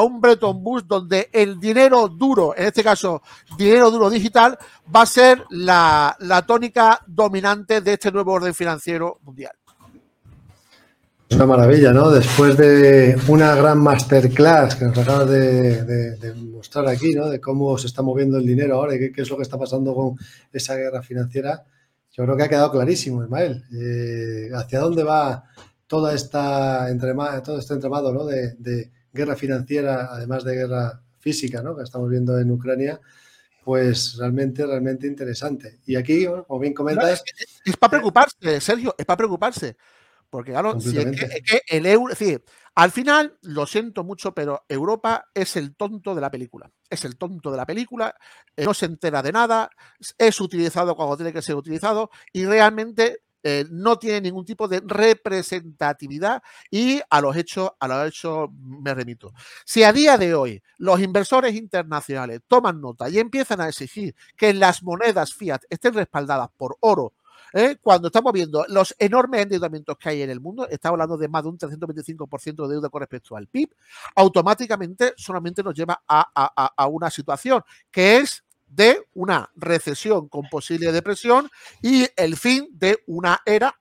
un 0.02 0.20
Bretton 0.20 0.60
Woods 0.62 0.86
donde 0.86 1.30
el 1.32 1.58
dinero 1.58 2.08
duro, 2.08 2.54
en 2.56 2.66
este 2.66 2.82
caso 2.84 3.22
dinero 3.56 3.90
duro 3.90 4.10
digital, 4.10 4.58
va 4.94 5.02
a 5.02 5.06
ser 5.06 5.44
la, 5.50 6.16
tónica 6.46 7.00
dominante 7.06 7.80
de 7.80 7.94
este 7.94 8.12
nuevo 8.12 8.32
orden 8.32 8.54
financiero 8.54 9.18
mundial. 9.22 9.52
Es 11.34 11.40
una 11.40 11.46
maravilla, 11.46 11.92
¿no? 11.92 12.12
Después 12.12 12.56
de 12.56 13.18
una 13.26 13.56
gran 13.56 13.78
masterclass 13.78 14.76
que 14.76 14.84
nos 14.84 14.96
acabas 14.96 15.28
de, 15.28 16.32
mostrar 16.52 16.86
aquí, 16.86 17.12
¿no? 17.12 17.28
De 17.28 17.40
cómo 17.40 17.76
se 17.76 17.88
está 17.88 18.02
moviendo 18.02 18.38
el 18.38 18.46
dinero 18.46 18.76
ahora 18.76 18.94
y 18.94 19.10
qué 19.10 19.20
es 19.20 19.28
lo 19.28 19.36
que 19.36 19.42
está 19.42 19.58
pasando 19.58 19.92
con 19.96 20.16
esa 20.52 20.76
guerra 20.76 21.02
financiera 21.02 21.64
yo 22.12 22.22
creo 22.22 22.36
que 22.36 22.44
ha 22.44 22.48
quedado 22.48 22.70
clarísimo, 22.70 23.24
Ismael. 23.24 23.64
Eh, 23.76 24.48
¿Hacia 24.54 24.78
dónde 24.78 25.02
va 25.02 25.42
toda 25.88 26.14
esta 26.14 26.86
todo 27.42 27.58
este 27.58 27.74
entramado 27.74 28.12
¿no? 28.12 28.24
de, 28.24 28.92
guerra 29.12 29.34
financiera, 29.34 30.10
además 30.12 30.44
de 30.44 30.54
guerra 30.54 31.02
física, 31.18 31.62
¿no? 31.62 31.76
que 31.76 31.82
estamos 31.82 32.08
viendo 32.08 32.38
en 32.38 32.52
Ucrania? 32.52 33.00
Pues 33.64 34.16
realmente, 34.18 34.64
realmente 34.64 35.08
interesante. 35.08 35.80
Y 35.84 35.96
aquí, 35.96 36.26
como 36.46 36.60
bien 36.60 36.74
comentas... 36.74 37.24
es, 37.64 37.76
para 37.76 37.90
preocuparse, 37.90 38.60
Sergio, 38.60 38.94
es 38.96 39.04
para 39.04 39.16
preocuparse. 39.16 39.76
Porque 40.34 40.50
claro, 40.50 40.80
si 40.80 40.98
es, 40.98 41.04
que, 41.44 41.62
el 41.68 41.86
euro, 41.86 42.12
es 42.12 42.18
decir, 42.18 42.44
al 42.74 42.90
final, 42.90 43.38
lo 43.42 43.68
siento 43.68 44.02
mucho, 44.02 44.34
pero 44.34 44.64
Europa 44.68 45.26
es 45.32 45.54
el 45.54 45.76
tonto 45.76 46.12
de 46.12 46.20
la 46.20 46.28
película. 46.28 46.68
Es 46.90 47.04
el 47.04 47.16
tonto 47.16 47.52
de 47.52 47.56
la 47.56 47.64
película, 47.64 48.12
eh, 48.56 48.64
no 48.64 48.74
se 48.74 48.86
entera 48.86 49.22
de 49.22 49.30
nada, 49.30 49.70
es 50.18 50.40
utilizado 50.40 50.96
cuando 50.96 51.16
tiene 51.16 51.32
que 51.32 51.40
ser 51.40 51.54
utilizado 51.54 52.10
y 52.32 52.46
realmente 52.46 53.18
eh, 53.44 53.64
no 53.70 53.96
tiene 53.96 54.22
ningún 54.22 54.44
tipo 54.44 54.66
de 54.66 54.82
representatividad 54.84 56.42
y 56.68 57.00
a 57.08 57.20
los 57.20 57.36
hechos, 57.36 57.70
a 57.78 57.86
los 57.86 58.08
hechos 58.08 58.48
me 58.58 58.92
remito. 58.92 59.32
Si 59.64 59.84
a 59.84 59.92
día 59.92 60.18
de 60.18 60.34
hoy 60.34 60.60
los 60.78 60.98
inversores 60.98 61.54
internacionales 61.54 62.40
toman 62.48 62.80
nota 62.80 63.08
y 63.08 63.20
empiezan 63.20 63.60
a 63.60 63.68
exigir 63.68 64.16
que 64.36 64.52
las 64.52 64.82
monedas 64.82 65.32
fiat 65.32 65.62
estén 65.70 65.94
respaldadas 65.94 66.48
por 66.56 66.76
oro, 66.80 67.12
¿eh? 67.54 67.76
cuando 67.80 68.08
estamos 68.08 68.32
viendo 68.32 68.66
los 68.68 68.94
enormes 68.98 69.42
endeudamientos 69.42 69.96
que 69.96 70.08
hay 70.10 70.22
en 70.22 70.30
el 70.30 70.40
mundo, 70.40 70.68
estamos 70.68 70.94
hablando 70.94 71.16
de 71.16 71.28
más 71.28 71.44
de 71.44 71.48
un 71.48 71.58
325% 71.58 72.66
de 72.66 72.74
deuda 72.74 72.88
con 72.90 73.00
respecto 73.00 73.36
al 73.36 73.46
PIB, 73.46 73.70
automáticamente 74.16 75.14
solamente 75.16 75.62
nos 75.62 75.74
lleva 75.74 76.02
a, 76.06 76.86
una 76.88 77.10
situación 77.10 77.62
que 77.90 78.18
es 78.18 78.44
de 78.66 79.06
una 79.14 79.48
recesión 79.54 80.28
con 80.28 80.48
posible 80.50 80.90
depresión 80.90 81.48
y 81.80 82.06
el 82.16 82.36
fin 82.36 82.68
de 82.72 82.98
una 83.06 83.40
era 83.46 83.74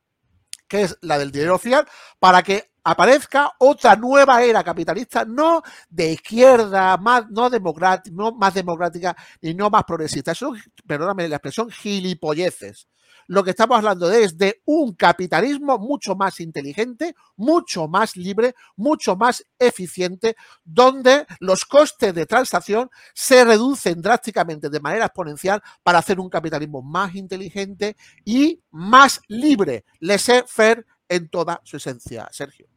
que 0.67 0.83
es 0.83 0.97
la 1.01 1.17
del 1.17 1.31
dinero 1.31 1.59
fiat, 1.59 1.87
para 2.19 2.41
que 2.41 2.71
aparezca 2.83 3.51
otra 3.59 3.95
nueva 3.95 4.43
era 4.43 4.63
capitalista, 4.63 5.23
no 5.23 5.61
de 5.87 6.13
izquierda, 6.13 6.97
más, 6.97 7.29
no, 7.29 7.49
democrática, 7.49 8.15
no 8.15 8.31
más 8.31 8.55
democrática 8.55 9.15
y 9.39 9.53
no 9.53 9.69
más 9.69 9.83
progresista. 9.83 10.31
Eso, 10.31 10.53
perdóname 10.87 11.27
la 11.27 11.35
expresión, 11.35 11.69
gilipolleces 11.69 12.87
lo 13.33 13.43
que 13.43 13.49
estamos 13.49 13.77
hablando 13.77 14.11
es 14.11 14.37
de 14.37 14.61
un 14.65 14.93
capitalismo 14.93 15.79
mucho 15.79 16.15
más 16.15 16.39
inteligente, 16.39 17.15
mucho 17.35 17.87
más 17.87 18.15
libre, 18.15 18.53
mucho 18.75 19.15
más 19.15 19.43
eficiente, 19.57 20.35
donde 20.63 21.25
los 21.39 21.65
costes 21.65 22.13
de 22.13 22.27
transacción 22.27 22.91
se 23.15 23.43
reducen 23.43 24.01
drásticamente 24.01 24.69
de 24.69 24.79
manera 24.79 25.05
exponencial 25.05 25.63
para 25.81 25.97
hacer 25.97 26.19
un 26.19 26.29
capitalismo 26.29 26.83
más 26.83 27.15
inteligente 27.15 27.97
y 28.23 28.61
más 28.69 29.19
libre. 29.27 29.83
Laissez-faire 29.99 30.85
en 31.09 31.27
toda 31.29 31.59
su 31.63 31.77
esencia, 31.77 32.29
Sergio. 32.31 32.67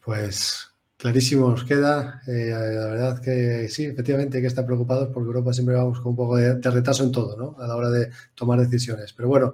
Pues 0.00 0.75
Clarísimo 0.96 1.50
nos 1.50 1.64
queda. 1.64 2.22
Eh, 2.26 2.50
la 2.50 2.86
verdad 2.86 3.20
que 3.20 3.68
sí, 3.68 3.84
efectivamente 3.84 4.38
hay 4.38 4.42
que 4.42 4.48
estar 4.48 4.64
preocupados 4.64 5.08
porque 5.12 5.26
Europa 5.26 5.52
siempre 5.52 5.74
vamos 5.74 6.00
con 6.00 6.10
un 6.10 6.16
poco 6.16 6.36
de, 6.36 6.58
retraso 6.58 7.04
en 7.04 7.12
todo, 7.12 7.36
¿no? 7.36 7.62
A 7.62 7.66
la 7.66 7.76
hora 7.76 7.90
de 7.90 8.10
tomar 8.34 8.58
decisiones. 8.58 9.12
Pero 9.12 9.28
bueno, 9.28 9.52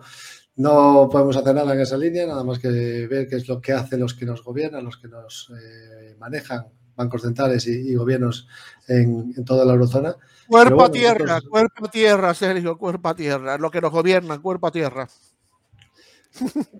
no 0.56 1.08
podemos 1.10 1.36
hacer 1.36 1.54
nada 1.54 1.74
en 1.74 1.80
esa 1.80 1.96
línea, 1.96 2.26
nada 2.26 2.44
más 2.44 2.60
que 2.60 2.68
ver 3.08 3.26
qué 3.26 3.36
es 3.36 3.48
lo 3.48 3.60
que 3.60 3.72
hacen 3.72 3.98
los 3.98 4.14
que 4.14 4.24
nos 4.24 4.44
gobiernan, 4.44 4.84
los 4.84 4.98
que 4.98 5.08
nos 5.08 5.50
eh, 5.50 6.14
manejan, 6.18 6.66
bancos 6.94 7.22
centrales 7.22 7.66
y, 7.66 7.92
gobiernos 7.96 8.46
en, 8.86 9.44
toda 9.44 9.64
la 9.64 9.72
eurozona. 9.72 10.14
Cuerpo 10.46 10.84
a 10.84 10.92
tierra, 10.92 11.40
cuerpo 11.40 11.86
a 11.86 11.90
tierra, 11.90 12.34
Sergio, 12.34 12.78
cuerpo 12.78 13.08
a 13.08 13.16
tierra, 13.16 13.58
lo 13.58 13.70
que 13.70 13.80
nos 13.80 13.90
gobiernan, 13.90 14.40
cuerpo 14.40 14.68
a 14.68 14.72
tierra. 14.72 15.08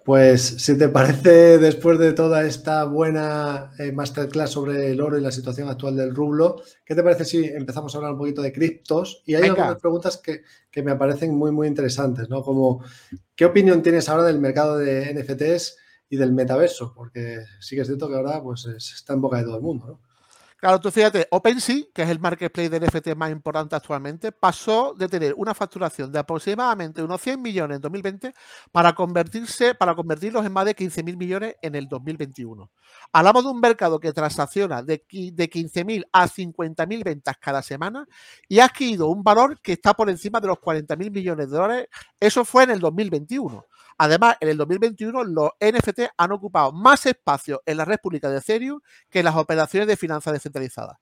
Pues 0.04 0.42
si 0.42 0.76
te 0.76 0.88
parece, 0.88 1.58
después 1.58 1.98
de 1.98 2.12
toda 2.12 2.44
esta 2.44 2.84
buena 2.84 3.70
eh, 3.78 3.92
masterclass 3.92 4.50
sobre 4.50 4.90
el 4.90 5.00
oro 5.00 5.18
y 5.18 5.20
la 5.20 5.30
situación 5.30 5.68
actual 5.68 5.96
del 5.96 6.14
rublo, 6.14 6.62
¿qué 6.84 6.94
te 6.94 7.02
parece 7.02 7.24
si 7.24 7.44
empezamos 7.44 7.94
a 7.94 7.98
hablar 7.98 8.12
un 8.12 8.18
poquito 8.18 8.42
de 8.42 8.52
criptos? 8.52 9.22
Y 9.26 9.34
hay 9.34 9.44
algunas 9.44 9.76
preguntas 9.76 10.18
que, 10.18 10.42
me 10.82 10.96
parecen 10.96 11.34
muy, 11.36 11.52
muy 11.52 11.68
interesantes, 11.68 12.28
¿no? 12.28 12.42
Como, 12.42 12.82
¿qué 13.36 13.44
opinión 13.44 13.82
tienes 13.82 14.08
ahora 14.08 14.24
del 14.24 14.40
mercado 14.40 14.78
de 14.78 15.14
NFTs 15.14 15.76
y 16.08 16.16
del 16.16 16.32
metaverso? 16.32 16.92
Porque 16.94 17.44
sí 17.60 17.76
que 17.76 17.82
es 17.82 17.86
cierto 17.86 18.08
que 18.08 18.16
ahora 18.16 18.42
pues, 18.42 18.66
está 18.66 19.12
en 19.12 19.20
boca 19.20 19.36
de 19.36 19.44
todo 19.44 19.56
el 19.56 19.62
mundo, 19.62 19.86
¿no? 19.86 20.11
Claro, 20.62 20.78
tú 20.80 20.92
fíjate, 20.92 21.26
OpenSea, 21.32 21.86
que 21.92 22.02
es 22.02 22.08
el 22.08 22.20
marketplace 22.20 22.68
de 22.70 22.78
NFT 22.78 23.16
más 23.16 23.32
importante 23.32 23.74
actualmente, 23.74 24.30
pasó 24.30 24.94
de 24.96 25.08
tener 25.08 25.34
una 25.36 25.54
facturación 25.54 26.12
de 26.12 26.20
aproximadamente 26.20 27.02
unos 27.02 27.20
100 27.20 27.42
millones 27.42 27.74
en 27.76 27.82
2020 27.82 28.32
para 28.70 28.92
convertirse, 28.92 29.74
para 29.74 29.96
convertirlos 29.96 30.46
en 30.46 30.52
más 30.52 30.64
de 30.64 30.76
15.000 30.76 31.16
millones 31.16 31.56
en 31.62 31.74
el 31.74 31.88
2021. 31.88 32.70
Hablamos 33.12 33.42
de 33.42 33.50
un 33.50 33.58
mercado 33.58 33.98
que 33.98 34.12
transacciona 34.12 34.84
de, 34.84 35.04
de 35.10 35.50
15.000 35.50 36.04
a 36.12 36.28
50.000 36.28 37.02
ventas 37.02 37.36
cada 37.40 37.60
semana 37.60 38.06
y 38.46 38.60
ha 38.60 38.66
adquirido 38.66 39.08
un 39.08 39.24
valor 39.24 39.60
que 39.60 39.72
está 39.72 39.94
por 39.94 40.10
encima 40.10 40.38
de 40.38 40.46
los 40.46 40.58
40.000 40.58 41.10
millones 41.10 41.50
de 41.50 41.56
dólares. 41.56 41.88
Eso 42.20 42.44
fue 42.44 42.62
en 42.62 42.70
el 42.70 42.78
2021. 42.78 43.66
Además, 44.02 44.36
en 44.40 44.48
el 44.48 44.56
2021 44.56 45.22
los 45.22 45.50
NFT 45.60 46.10
han 46.16 46.32
ocupado 46.32 46.72
más 46.72 47.06
espacio 47.06 47.62
en 47.64 47.76
la 47.76 47.84
red 47.84 47.98
pública 48.02 48.28
de 48.28 48.38
Ethereum 48.38 48.80
que 49.08 49.20
en 49.20 49.26
las 49.26 49.36
operaciones 49.36 49.86
de 49.86 49.96
finanzas 49.96 50.32
descentralizadas. 50.32 50.98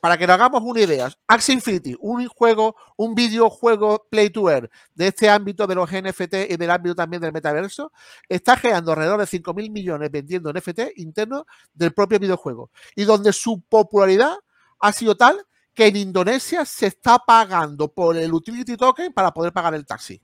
Para 0.00 0.16
que 0.16 0.24
nos 0.24 0.34
hagamos 0.34 0.62
una 0.62 0.82
idea, 0.82 1.10
Axie 1.26 1.52
Infinity, 1.52 1.96
un 1.98 2.28
juego, 2.28 2.76
un 2.96 3.16
videojuego 3.16 4.06
play 4.08 4.30
to 4.30 4.48
earn 4.48 4.70
de 4.94 5.08
este 5.08 5.28
ámbito 5.28 5.66
de 5.66 5.74
los 5.74 5.90
NFT 5.90 6.34
y 6.50 6.56
del 6.56 6.70
ámbito 6.70 6.94
también 6.94 7.22
del 7.22 7.32
metaverso, 7.32 7.90
está 8.28 8.56
generando 8.56 8.92
alrededor 8.92 9.18
de 9.18 9.26
5.000 9.26 9.72
millones 9.72 10.12
vendiendo 10.12 10.52
NFT 10.52 10.92
internos 10.94 11.42
del 11.74 11.92
propio 11.92 12.20
videojuego. 12.20 12.70
Y 12.94 13.02
donde 13.02 13.32
su 13.32 13.62
popularidad 13.62 14.36
ha 14.78 14.92
sido 14.92 15.16
tal 15.16 15.44
que 15.74 15.88
en 15.88 15.96
Indonesia 15.96 16.64
se 16.64 16.86
está 16.86 17.18
pagando 17.18 17.92
por 17.92 18.16
el 18.16 18.32
utility 18.32 18.76
token 18.76 19.12
para 19.12 19.32
poder 19.34 19.52
pagar 19.52 19.74
el 19.74 19.84
taxi 19.84 20.22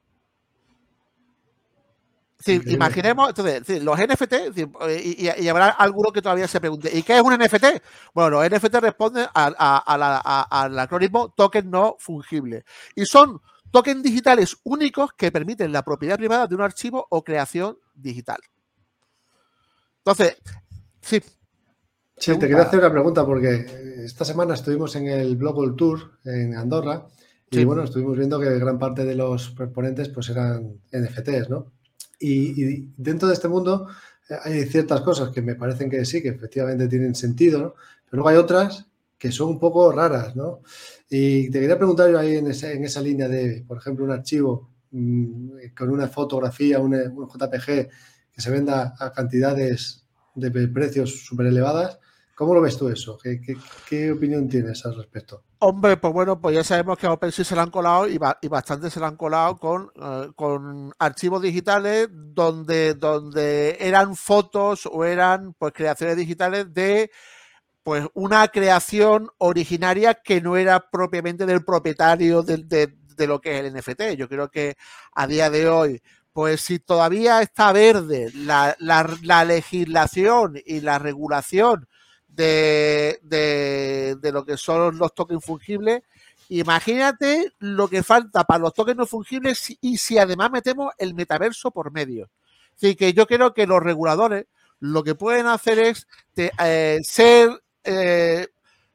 imaginemos, 2.66 3.30
entonces, 3.30 3.82
los 3.82 3.98
NFT, 3.98 4.34
y, 5.04 5.48
habrá 5.48 5.68
alguno 5.68 6.12
que 6.12 6.22
todavía 6.22 6.46
se 6.46 6.60
pregunte, 6.60 6.90
¿y 6.92 7.02
qué 7.02 7.16
es 7.16 7.22
un 7.22 7.34
NFT? 7.34 7.82
Bueno, 8.14 8.30
los 8.30 8.50
NFT 8.50 8.74
responden 8.76 9.26
al 9.34 10.78
acrónimo 10.78 11.32
token 11.36 11.70
no 11.70 11.96
fungible. 11.98 12.64
Y 12.94 13.06
son 13.06 13.40
tokens 13.70 14.02
digitales 14.02 14.56
únicos 14.64 15.10
que 15.16 15.32
permiten 15.32 15.72
la 15.72 15.82
propiedad 15.82 16.16
privada 16.16 16.46
de 16.46 16.54
un 16.54 16.62
archivo 16.62 17.06
o 17.10 17.24
creación 17.24 17.78
digital. 17.94 18.38
Entonces, 19.98 20.36
sí. 21.00 21.20
Sí, 22.16 22.32
te 22.38 22.48
quería 22.48 22.62
hacer 22.62 22.78
una 22.78 22.90
pregunta 22.90 23.26
porque 23.26 24.04
esta 24.04 24.24
semana 24.24 24.54
estuvimos 24.54 24.94
en 24.96 25.08
el 25.08 25.36
Global 25.36 25.74
Tour 25.76 26.18
en 26.24 26.54
Andorra 26.56 27.06
y 27.50 27.64
bueno, 27.64 27.82
estuvimos 27.82 28.16
viendo 28.16 28.40
que 28.40 28.58
gran 28.58 28.78
parte 28.78 29.04
de 29.04 29.14
los 29.14 29.50
proponentes 29.50 30.08
pues 30.08 30.30
eran 30.30 30.80
NFTs, 30.92 31.50
¿no? 31.50 31.72
Y, 32.18 32.88
dentro 32.96 33.28
de 33.28 33.34
este 33.34 33.48
mundo 33.48 33.88
eh, 34.28 34.34
hay 34.42 34.64
ciertas 34.66 35.00
cosas 35.02 35.30
que 35.30 35.42
me 35.42 35.54
parecen 35.54 35.90
que 35.90 36.04
sí, 36.04 36.22
que 36.22 36.30
efectivamente 36.30 36.88
tienen 36.88 37.14
sentido, 37.14 37.60
¿no? 37.60 37.74
pero 38.08 38.22
luego 38.22 38.28
hay 38.28 38.36
otras 38.36 38.86
que 39.18 39.32
son 39.32 39.48
un 39.48 39.58
poco 39.58 39.90
raras, 39.92 40.36
¿no? 40.36 40.60
Y 41.08 41.50
te 41.50 41.60
quería 41.60 41.78
preguntar 41.78 42.10
yo 42.10 42.18
ahí 42.18 42.36
en, 42.36 42.46
en 42.46 42.84
esa 42.84 43.00
línea 43.00 43.28
de, 43.28 43.64
por 43.66 43.78
ejemplo, 43.78 44.04
un 44.04 44.10
archivo 44.10 44.70
mm, 44.90 45.50
con 45.76 45.90
una 45.90 46.08
fotografía, 46.08 46.80
un, 46.80 46.94
un, 46.94 47.26
JPG 47.26 47.88
que 48.32 48.40
se 48.40 48.50
venda 48.50 48.94
a 48.98 49.12
cantidades 49.12 50.04
de 50.34 50.50
precios 50.68 51.24
súper 51.24 51.46
elevadas, 51.46 51.98
¿cómo 52.36 52.54
lo 52.54 52.60
ves 52.60 52.76
tú 52.76 52.88
eso? 52.88 53.18
¿Qué, 53.88 54.12
opinión 54.12 54.48
tienes 54.48 54.84
al 54.84 54.94
respecto? 54.94 55.42
Hombre, 55.58 55.96
pues 55.96 56.12
bueno, 56.12 56.38
pues 56.38 56.54
ya 56.54 56.62
sabemos 56.62 56.98
que 56.98 57.06
a 57.06 57.12
OpenSea 57.12 57.44
se 57.44 57.54
le 57.54 57.62
han 57.62 57.70
colado 57.70 58.06
y, 58.06 58.18
bastante 58.18 58.90
se 58.90 59.00
le 59.00 59.06
han 59.06 59.16
colado 59.16 59.56
con, 59.56 59.90
eh, 59.96 60.28
con 60.36 60.92
archivos 60.98 61.40
digitales 61.40 62.08
donde, 62.12 62.94
donde 62.94 63.78
eran 63.80 64.14
fotos 64.14 64.86
o 64.86 65.04
eran 65.04 65.54
pues 65.54 65.72
creaciones 65.72 66.16
digitales 66.16 66.72
de 66.72 67.10
pues 67.82 68.06
una 68.12 68.46
creación 68.48 69.30
originaria 69.38 70.14
que 70.14 70.40
no 70.42 70.56
era 70.56 70.90
propiamente 70.90 71.46
del 71.46 71.64
propietario 71.64 72.42
de, 72.42 72.92
lo 73.26 73.40
que 73.40 73.58
es 73.58 73.64
el 73.64 73.74
NFT. 73.74 74.18
Yo 74.18 74.28
creo 74.28 74.50
que 74.50 74.76
a 75.14 75.26
día 75.26 75.48
de 75.48 75.68
hoy, 75.68 76.02
pues 76.34 76.60
si 76.60 76.80
todavía 76.80 77.40
está 77.40 77.72
verde 77.72 78.30
la, 78.34 78.76
la 78.78 79.44
legislación 79.46 80.60
y 80.66 80.80
la 80.80 80.98
regulación 80.98 81.88
de, 82.36 83.18
de, 84.20 84.32
lo 84.32 84.44
que 84.44 84.56
son 84.56 84.98
los 84.98 85.14
tokens 85.14 85.44
fungibles. 85.44 86.02
Imagínate 86.48 87.52
lo 87.58 87.88
que 87.88 88.02
falta 88.02 88.44
para 88.44 88.60
los 88.60 88.74
tokens 88.74 88.98
no 88.98 89.06
fungibles 89.06 89.76
y 89.80 89.96
si 89.96 90.18
además 90.18 90.50
metemos 90.50 90.92
el 90.98 91.14
metaverso 91.14 91.70
por 91.70 91.90
medio. 91.90 92.30
Así 92.76 92.94
que 92.94 93.12
yo 93.12 93.26
creo 93.26 93.54
que 93.54 93.66
los 93.66 93.82
reguladores 93.82 94.46
lo 94.78 95.02
que 95.02 95.14
pueden 95.14 95.46
hacer 95.46 95.78
es 95.78 96.06
eh, 96.36 97.00
ser, 97.02 97.62
eh, 97.82 98.48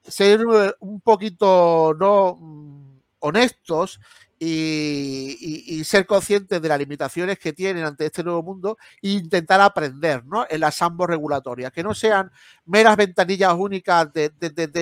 ser 0.04 0.46
un 0.80 1.02
poquito 1.02 1.96
no 2.00 2.38
mm, 2.40 3.00
honestos 3.20 4.00
y, 4.44 5.84
ser 5.84 6.08
conscientes 6.08 6.62
de 6.62 6.68
las 6.68 6.80
limitaciones 6.80 7.38
que 7.38 7.54
tienen 7.54 7.84
ante 7.84 8.08
este 8.08 8.24
nuevo 8.24 8.42
mundo 8.42 8.78
e 9.02 9.10
intentar 9.10 9.62
aprender 9.62 10.26
¿no? 10.26 10.46
en 10.50 10.60
las 10.60 10.82
ambos 10.82 11.08
regulatorias, 11.08 11.72
que 11.72 11.84
no 11.84 11.94
sean 11.94 12.32
meras 12.66 12.98
ventanillas 12.98 13.54
únicas 13.54 14.12
de, 14.14 14.32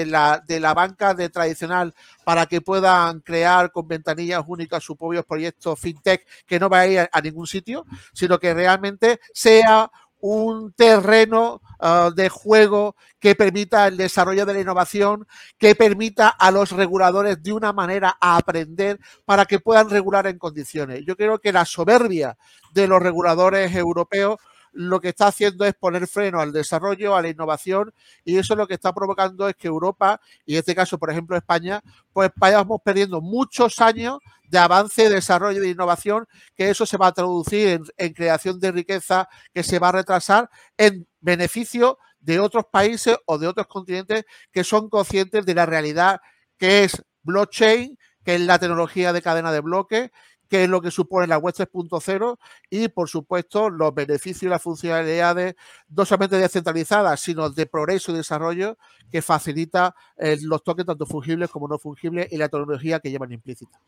la, 0.05 0.41
de 0.45 0.59
la 0.59 0.73
banca 0.73 1.13
de 1.13 1.29
tradicional 1.29 1.93
para 2.23 2.45
que 2.45 2.61
puedan 2.61 3.19
crear 3.19 3.71
con 3.71 3.87
ventanillas 3.87 4.43
únicas 4.47 4.83
sus 4.83 4.95
propios 4.95 5.25
proyectos 5.25 5.79
fintech 5.79 6.25
que 6.45 6.59
no 6.59 6.69
va 6.69 6.81
a 6.81 6.87
ir 6.87 7.09
a 7.11 7.21
ningún 7.21 7.47
sitio, 7.47 7.85
sino 8.13 8.39
que 8.39 8.53
realmente 8.53 9.19
sea 9.33 9.91
un 10.19 10.73
terreno 10.73 11.61
ah, 11.79 12.11
de 12.13 12.29
juego 12.29 12.95
que 13.19 13.35
permita 13.35 13.87
el 13.87 13.97
desarrollo 13.97 14.45
de 14.45 14.53
la 14.53 14.61
innovación, 14.61 15.27
que 15.57 15.75
permita 15.75 16.29
a 16.29 16.51
los 16.51 16.71
reguladores 16.71 17.41
de 17.41 17.53
una 17.53 17.73
manera 17.73 18.17
a 18.19 18.37
aprender 18.37 18.99
para 19.25 19.45
que 19.45 19.59
puedan 19.59 19.89
regular 19.89 20.27
en 20.27 20.37
condiciones. 20.37 21.03
Yo 21.05 21.15
creo 21.15 21.39
que 21.39 21.51
la 21.51 21.65
soberbia 21.65 22.37
de 22.73 22.87
los 22.87 23.01
reguladores 23.01 23.75
europeos 23.75 24.37
lo 24.73 24.99
que 24.99 25.09
está 25.09 25.27
haciendo 25.27 25.65
es 25.65 25.73
poner 25.73 26.07
freno 26.07 26.39
al 26.39 26.51
desarrollo, 26.51 27.15
a 27.15 27.21
la 27.21 27.29
innovación, 27.29 27.93
y 28.23 28.37
eso 28.37 28.55
lo 28.55 28.67
que 28.67 28.75
está 28.75 28.93
provocando 28.93 29.47
es 29.47 29.55
que 29.55 29.67
Europa, 29.67 30.21
y 30.45 30.53
en 30.53 30.59
este 30.59 30.75
caso, 30.75 30.97
por 30.97 31.11
ejemplo, 31.11 31.35
España, 31.35 31.81
pues 32.13 32.31
vayamos 32.35 32.79
perdiendo 32.83 33.21
muchos 33.21 33.79
años 33.79 34.19
de 34.49 34.57
avance, 34.57 35.09
desarrollo, 35.09 35.61
de 35.61 35.69
innovación, 35.69 36.27
que 36.55 36.69
eso 36.69 36.85
se 36.85 36.97
va 36.97 37.07
a 37.07 37.11
traducir 37.13 37.81
en, 37.97 38.13
creación 38.13 38.59
de 38.59 38.71
riqueza, 38.71 39.29
que 39.53 39.63
se 39.63 39.79
va 39.79 39.89
a 39.89 39.93
retrasar 39.93 40.49
en 40.77 41.07
beneficio 41.19 41.99
de 42.19 42.39
otros 42.39 42.65
países 42.71 43.17
o 43.25 43.37
de 43.37 43.47
otros 43.47 43.67
continentes 43.67 44.25
que 44.51 44.63
son 44.63 44.89
conscientes 44.89 45.45
de 45.45 45.55
la 45.55 45.65
realidad 45.65 46.19
que 46.57 46.83
es 46.83 47.01
blockchain, 47.23 47.97
que 48.23 48.35
es 48.35 48.41
la 48.41 48.59
tecnología 48.59 49.13
de 49.13 49.21
cadena 49.21 49.51
de 49.51 49.61
bloques, 49.61 50.09
qué 50.49 50.63
es 50.63 50.69
lo 50.69 50.81
que 50.81 50.91
supone 50.91 51.27
la 51.27 51.37
web 51.37 51.53
3.0 51.53 52.37
y, 52.69 52.87
por 52.89 53.07
supuesto, 53.07 53.69
los 53.69 53.93
beneficios 53.93 54.43
y 54.43 54.47
las 54.47 54.61
funcionalidades 54.61 55.55
no 55.89 56.05
solamente 56.05 56.37
descentralizadas, 56.37 57.19
sino 57.19 57.49
de 57.49 57.65
progreso 57.65 58.11
y 58.11 58.15
desarrollo 58.15 58.77
que 59.11 59.21
facilita 59.21 59.95
eh, 60.17 60.37
los 60.41 60.63
toques 60.63 60.85
tanto 60.85 61.05
fungibles 61.05 61.49
como 61.49 61.67
no 61.67 61.77
fungibles 61.77 62.27
y 62.31 62.37
la 62.37 62.49
tecnología 62.49 62.99
que 62.99 63.11
llevan 63.11 63.31
implícita. 63.31 63.79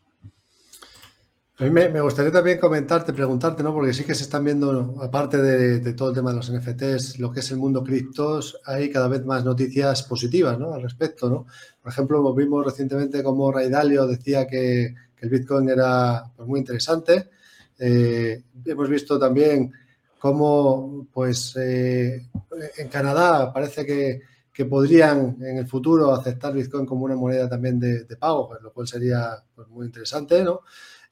A 1.58 1.64
mí 1.64 1.70
me, 1.70 2.00
gustaría 2.00 2.32
también 2.32 2.58
comentarte, 2.58 3.12
preguntarte, 3.12 3.62
¿no? 3.62 3.72
Porque 3.74 3.92
sí 3.92 4.04
que 4.04 4.14
se 4.14 4.24
están 4.24 4.44
viendo, 4.44 4.96
aparte 5.00 5.36
de, 5.40 5.92
todo 5.92 6.08
el 6.08 6.14
tema 6.14 6.30
de 6.30 6.36
los 6.36 6.50
NFTs, 6.50 7.18
lo 7.18 7.30
que 7.30 7.40
es 7.40 7.50
el 7.50 7.58
mundo 7.58 7.84
criptos, 7.84 8.58
hay 8.64 8.90
cada 8.90 9.06
vez 9.06 9.24
más 9.24 9.44
noticias 9.44 10.02
positivas, 10.02 10.58
¿no? 10.58 10.72
Al 10.72 10.82
respecto, 10.82 11.28
¿no? 11.28 11.46
Por 11.82 11.92
ejemplo, 11.92 12.34
vimos 12.34 12.64
recientemente 12.64 13.22
como 13.22 13.52
Ray 13.52 13.68
Dalio 13.68 14.06
decía 14.06 14.46
que 14.46 14.94
el 15.22 15.28
Bitcoin 15.28 15.68
era 15.68 16.24
pues, 16.36 16.48
muy 16.48 16.60
interesante. 16.60 17.30
Eh, 17.78 18.42
hemos 18.64 18.88
visto 18.88 19.18
también 19.18 19.72
cómo 20.18 21.06
pues, 21.12 21.56
eh, 21.56 22.26
en 22.76 22.88
Canadá 22.88 23.52
parece 23.52 23.86
que, 23.86 24.20
podrían 24.68 25.38
en 25.40 25.58
el 25.58 25.66
futuro 25.66 26.14
aceptar 26.14 26.52
Bitcoin 26.52 26.86
como 26.86 27.04
una 27.04 27.16
moneda 27.16 27.48
también 27.48 27.80
de, 27.80 28.04
pago, 28.16 28.48
pues, 28.48 28.62
lo 28.62 28.72
cual 28.72 28.86
sería 28.86 29.36
pues, 29.56 29.66
muy 29.68 29.86
interesante. 29.86 30.44
¿no? 30.44 30.60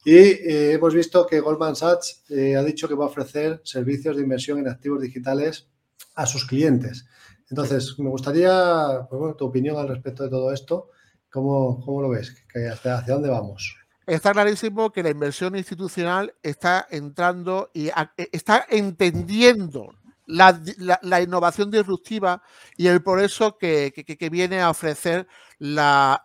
Y 0.05 0.15
eh, 0.15 0.73
hemos 0.73 0.93
visto 0.93 1.25
que 1.27 1.41
Goldman 1.41 1.75
Sachs 1.75 2.23
ha 2.29 2.63
dicho 2.63 2.87
que 2.87 2.95
va 2.95 3.05
a 3.05 3.09
ofrecer 3.09 3.59
servicios 3.65 4.15
de 4.15 4.23
inversión 4.23 4.59
en 4.59 4.69
activos 4.69 5.01
digitales 5.01 5.67
a 6.15 6.25
sus 6.25 6.45
clientes. 6.45 7.05
Entonces, 7.49 7.99
me 7.99 8.09
gustaría 8.09 9.05
tu 9.37 9.45
opinión 9.45 9.75
al 9.77 9.89
respecto 9.89 10.23
de 10.23 10.29
todo 10.29 10.53
esto. 10.53 10.89
¿Cómo, 11.29 11.83
cómo 11.83 12.01
lo 12.01 12.09
ves? 12.09 12.33
¿Hacia 12.55 13.13
dónde 13.13 13.29
vamos? 13.29 13.80
Está 14.05 14.31
clarísimo 14.31 14.91
que 14.91 15.03
la 15.03 15.09
inversión 15.09 15.55
institucional 15.55 16.33
está 16.43 16.87
entrando 16.89 17.69
y 17.73 17.87
e, 17.89 17.93
está 18.31 18.65
entendiendo 18.69 19.93
la, 20.25 21.21
innovación 21.21 21.71
disruptiva 21.71 22.41
y 22.77 22.87
el 22.87 23.03
progreso 23.03 23.57
que, 23.57 23.91
que, 23.91 24.29
viene 24.29 24.61
a 24.61 24.69
ofrecer 24.69 25.27
la, 25.59 26.21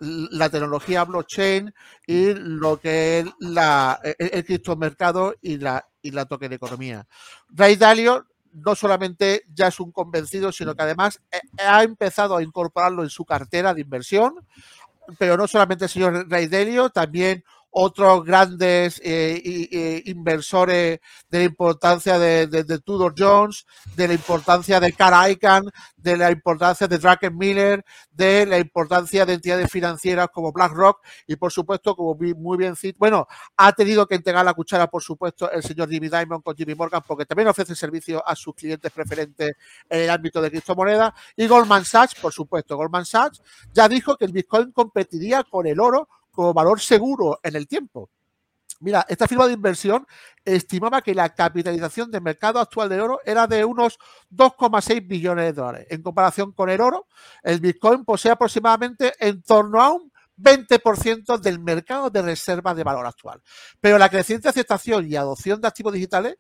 tecnología 0.51 1.05
blockchain 1.05 1.75
y 2.07 2.35
lo 2.35 2.81
que 2.81 3.21
es 3.21 3.27
el, 3.41 3.59
el 4.19 4.45
criptomercado 4.45 5.35
y 5.43 5.59
la, 5.59 5.87
y 6.03 6.13
la 6.13 6.27
token 6.27 6.53
economía. 6.53 7.07
Ray 7.49 7.77
Dalio 7.77 8.27
no 8.53 8.75
solamente 8.75 9.45
ya 9.53 9.69
es 9.69 9.81
un 9.81 9.93
convencido, 9.93 10.51
sino 10.51 10.75
que 10.75 10.83
además 10.83 11.21
eh, 11.31 11.41
ha 11.59 11.83
empezado 11.83 12.37
a 12.37 12.43
incorporarlo 12.43 13.03
en 13.03 13.11
su 13.11 13.25
cartera 13.25 13.75
de 13.75 13.83
inversión, 13.83 14.47
pero 15.19 15.37
no 15.37 15.47
solamente 15.47 15.85
el 15.85 15.91
señor 15.91 16.29
Rey 16.29 16.47
Delio, 16.47 16.91
también 16.91 17.45
otros 17.79 18.25
grandes 18.25 19.03
eh, 19.05 20.03
inversores 20.07 20.99
de 21.29 21.39
la 21.39 21.45
importancia 21.45 22.19
de, 22.19 22.81
Tudor 22.83 23.15
Jones, 23.17 23.67
de 23.95 24.09
la 24.09 24.15
importancia 24.15 24.81
de 24.81 24.95
Cara 24.95 25.29
Icahn, 25.29 25.65
de 25.95 26.17
la 26.17 26.31
importancia 26.31 26.89
de 26.89 26.97
Draken 26.97 27.37
Miller, 27.37 27.85
de 28.11 28.47
la 28.47 28.57
importancia 28.57 29.27
de 29.27 29.35
entidades 29.35 29.71
financieras 29.71 30.29
como 30.33 30.53
BlackRock 30.53 31.05
y 31.27 31.37
por 31.37 31.53
supuesto, 31.53 31.95
como 31.95 32.15
muy 32.15 32.57
bien 32.57 32.75
bueno, 32.97 33.27
ha 33.59 33.73
tenido 33.73 34.07
que 34.07 34.15
entregar 34.15 34.43
la 34.43 34.55
cuchara, 34.55 34.87
por 34.87 35.03
supuesto, 35.03 35.51
el 35.51 35.63
señor 35.63 35.91
Jimmy 35.91 36.09
Dimon 36.09 36.41
con 36.41 36.57
Jimmy 36.57 36.75
Morgan 36.75 37.03
porque 37.07 37.27
también 37.27 37.49
ofrece 37.49 37.75
servicio 37.75 38.27
a 38.27 38.35
sus 38.35 38.55
clientes 38.55 38.91
preferentes 38.91 39.53
en 39.87 40.01
el 40.01 40.09
ámbito 40.09 40.41
de 40.41 40.51
criptomonedas. 40.51 41.13
Y 41.37 41.47
Goldman 41.47 41.85
Sachs, 41.85 42.15
por 42.15 42.33
supuesto, 42.33 42.75
Goldman 42.75 43.05
Sachs 43.05 43.43
ya 43.71 43.87
dijo 43.87 44.17
que 44.17 44.25
el 44.25 44.33
Bitcoin 44.33 44.73
competiría 44.73 45.45
con 45.45 45.67
el 45.67 45.79
oro 45.79 46.09
como 46.37 46.55
valor 46.55 46.81
seguro 46.81 47.41
en 47.43 47.57
el 47.57 47.67
tiempo. 47.67 48.11
Mira, 48.81 49.07
esta 49.09 49.27
firma 49.27 49.47
de 49.47 49.55
inversión 49.55 50.07
estimaba 50.45 51.01
que 51.01 51.15
la 51.15 51.31
capitalización 51.31 52.11
del 52.11 52.21
mercado 52.21 52.61
actual 52.61 52.91
del 52.91 53.01
oro 53.01 53.21
era 53.25 53.47
de 53.47 53.65
unos 53.65 53.99
2,6 54.31 55.07
billones 55.09 55.47
de 55.47 55.53
dólares. 55.55 55.87
En 55.91 56.03
comparación 56.03 56.53
con 56.53 56.69
el 56.69 56.81
oro, 56.81 57.07
el 57.43 57.59
Bitcoin 57.61 58.05
posee 58.05 58.33
aproximadamente 58.33 59.15
en 59.19 59.43
torno 59.43 59.81
a 59.81 59.93
un 59.95 60.13
20% 60.37 61.39
del 61.39 61.59
mercado 61.59 62.11
de 62.11 62.21
reservas 62.21 62.77
de 62.77 62.85
valor 62.85 63.07
actual. 63.07 63.43
Pero 63.81 63.97
la 63.97 64.11
creciente 64.11 64.49
aceptación 64.49 65.11
y 65.11 65.17
adopción 65.17 65.61
de 65.61 65.69
activos 65.69 65.95
digitales 65.95 66.37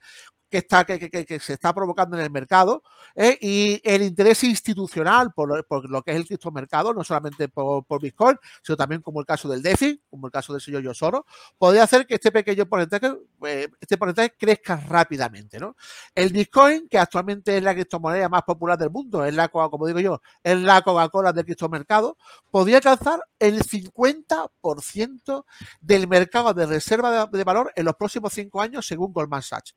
que, 0.57 0.61
está, 0.61 0.85
que, 0.87 1.41
se 1.41 1.53
está 1.53 1.75
provocando 1.75 2.17
en 2.17 2.23
el 2.23 2.31
mercado 2.31 2.83
¿eh? 3.15 3.37
y 3.41 3.81
el 3.85 4.03
interés 4.03 4.43
institucional 4.45 5.33
por, 5.35 5.91
lo 5.91 6.03
que 6.03 6.13
es 6.13 6.17
el 6.17 6.27
criptomercado, 6.27 6.95
no 6.95 7.05
solamente 7.05 7.49
por, 7.49 7.85
Bitcoin, 8.01 8.39
sino 8.63 8.77
también 8.77 9.03
como 9.03 9.21
el 9.21 9.27
caso 9.27 9.49
del 9.49 9.63
DeFi, 9.63 10.01
como 10.09 10.27
el 10.27 10.33
caso 10.33 10.55
del 10.55 10.63
señor 10.63 10.83
Yosoro, 10.83 11.27
podría 11.59 11.83
hacer 11.83 12.07
que 12.07 12.15
este 12.15 12.33
pequeño 12.33 12.67
porcentaje, 12.67 13.15
eh, 13.47 13.69
este 13.81 13.99
porcentaje 13.99 14.35
crezca 14.39 14.77
rápidamente. 14.77 15.59
¿no? 15.59 15.77
El 16.15 16.33
Bitcoin, 16.33 16.89
que 16.89 16.99
actualmente 16.99 17.57
es 17.57 17.63
la 17.63 17.75
criptomoneda 17.75 18.29
más 18.31 18.43
popular 18.43 18.79
del 18.79 18.91
mundo, 18.91 19.25
es 19.25 19.35
la, 19.35 19.49
como 19.49 19.87
digo 19.87 20.01
yo, 20.01 20.23
es 20.43 20.57
la 20.59 20.81
Coca-Cola 20.81 21.35
del 21.35 21.45
criptomercado, 21.45 22.17
podría 22.51 22.79
alcanzar 22.79 23.21
el 23.39 23.63
50% 23.63 25.45
del 25.81 26.09
mercado 26.09 26.55
de 26.55 26.65
reserva 26.65 27.27
de 27.27 27.45
valor 27.45 27.73
en 27.77 27.85
los 27.85 27.95
próximos 27.95 28.33
cinco 28.33 28.63
años, 28.63 28.87
según 28.87 29.13
Goldman 29.13 29.43
Sachs. 29.43 29.75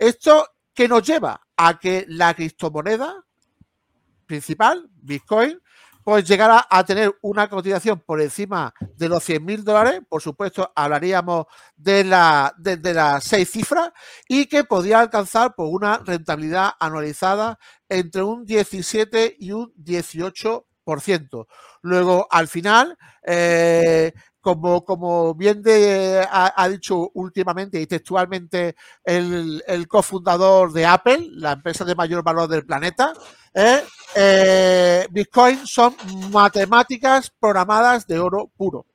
Esto 0.00 0.48
que 0.72 0.88
nos 0.88 1.02
lleva 1.02 1.46
a 1.58 1.78
que 1.78 2.06
la 2.08 2.32
criptomoneda 2.32 3.22
principal, 4.24 4.88
Bitcoin, 4.94 5.60
pues 6.02 6.26
llegará 6.26 6.66
a 6.70 6.82
tener 6.84 7.14
una 7.20 7.50
cotización 7.50 8.00
por 8.00 8.18
encima 8.22 8.72
de 8.96 9.10
los 9.10 9.22
100 9.22 9.44
mil 9.44 9.62
dólares, 9.62 10.00
por 10.08 10.22
supuesto 10.22 10.72
hablaríamos 10.74 11.44
de, 11.76 12.04
la, 12.04 12.54
las 12.82 13.24
seis 13.24 13.50
cifras, 13.50 13.90
y 14.26 14.46
que 14.46 14.64
podría 14.64 15.00
alcanzar 15.00 15.54
por 15.54 15.66
una 15.66 15.98
rentabilidad 15.98 16.70
anualizada 16.80 17.58
entre 17.86 18.22
un 18.22 18.46
17 18.46 19.36
y 19.38 19.52
un 19.52 19.70
18%. 19.74 20.64
Luego, 21.82 22.26
al 22.30 22.48
final, 22.48 22.96
eh, 23.26 24.12
como, 24.40 24.84
como 24.84 25.34
bien 25.34 25.62
ha, 26.30 26.68
dicho 26.68 27.10
últimamente 27.14 27.80
y 27.80 27.86
textualmente 27.86 28.74
el, 29.04 29.62
el, 29.66 29.86
cofundador 29.86 30.72
de 30.72 30.86
Apple, 30.86 31.28
la 31.32 31.52
empresa 31.52 31.84
de 31.84 31.94
mayor 31.94 32.22
valor 32.22 32.48
del 32.48 32.64
planeta, 32.64 33.12
¿eh? 33.54 33.82
Eh, 34.14 35.06
Bitcoin 35.10 35.66
son 35.66 35.94
matemáticas 36.30 37.30
programadas 37.38 38.06
de 38.06 38.18
oro 38.18 38.50
puro. 38.56 38.86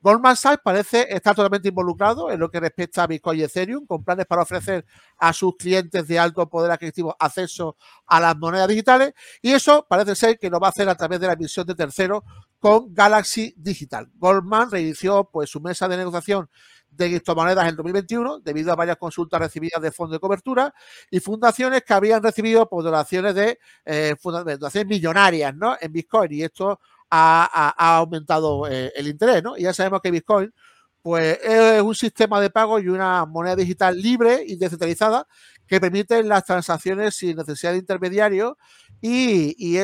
Goldman 0.00 0.36
Sachs 0.36 0.62
parece 0.62 1.06
estar 1.10 1.34
totalmente 1.34 1.68
involucrado 1.68 2.30
en 2.30 2.38
lo 2.38 2.50
que 2.50 2.60
respecta 2.60 3.02
a 3.02 3.06
Bitcoin 3.06 3.40
y 3.40 3.42
Ethereum, 3.42 3.86
con 3.86 4.04
planes 4.04 4.26
para 4.26 4.42
ofrecer 4.42 4.84
a 5.18 5.32
sus 5.32 5.56
clientes 5.56 6.06
de 6.06 6.18
alto 6.18 6.48
poder 6.48 6.70
adquisitivo 6.70 7.16
acceso 7.18 7.76
a 8.06 8.20
las 8.20 8.36
monedas 8.36 8.68
digitales, 8.68 9.12
y 9.42 9.52
eso 9.52 9.86
parece 9.88 10.14
ser 10.14 10.38
que 10.38 10.50
lo 10.50 10.60
va 10.60 10.68
a 10.68 10.70
hacer 10.70 10.88
a 10.88 10.94
través 10.94 11.18
de 11.20 11.26
la 11.26 11.32
emisión 11.32 11.66
de 11.66 11.74
terceros 11.74 12.22
con 12.58 12.94
Galaxy 12.94 13.54
Digital. 13.56 14.08
Goldman 14.14 14.70
reinició 14.70 15.24
pues, 15.24 15.50
su 15.50 15.60
mesa 15.60 15.88
de 15.88 15.96
negociación 15.96 16.48
de 16.90 17.08
criptomonedas 17.08 17.68
en 17.68 17.76
2021 17.76 18.40
debido 18.40 18.72
a 18.72 18.76
varias 18.76 18.96
consultas 18.96 19.40
recibidas 19.40 19.80
de 19.80 19.92
fondos 19.92 20.16
de 20.16 20.20
cobertura 20.20 20.74
y 21.10 21.20
fundaciones 21.20 21.82
que 21.84 21.94
habían 21.94 22.22
recibido 22.22 22.68
donaciones 22.70 23.34
de 23.34 23.58
eh, 23.84 24.16
donaciones 24.22 24.86
millonarias 24.86 25.54
¿no? 25.54 25.76
en 25.80 25.92
Bitcoin 25.92 26.32
y 26.32 26.42
esto 26.42 26.80
ha, 27.10 27.96
aumentado 27.98 28.66
eh, 28.68 28.92
el 28.96 29.08
interés, 29.08 29.42
¿no? 29.42 29.56
Y 29.56 29.62
ya 29.62 29.72
sabemos 29.72 30.00
que 30.02 30.10
Bitcoin 30.10 30.52
pues 31.02 31.38
es 31.42 31.80
un 31.80 31.94
sistema 31.94 32.40
de 32.40 32.50
pago 32.50 32.78
y 32.80 32.88
una 32.88 33.24
moneda 33.24 33.56
digital 33.56 33.96
libre 33.96 34.42
y 34.46 34.56
descentralizada 34.56 35.26
que 35.66 35.80
permite 35.80 36.22
las 36.22 36.44
transacciones 36.44 37.14
sin 37.14 37.36
necesidad 37.36 37.72
de 37.72 37.78
intermediarios 37.78 38.54
y, 39.00 39.54
y, 39.56 39.78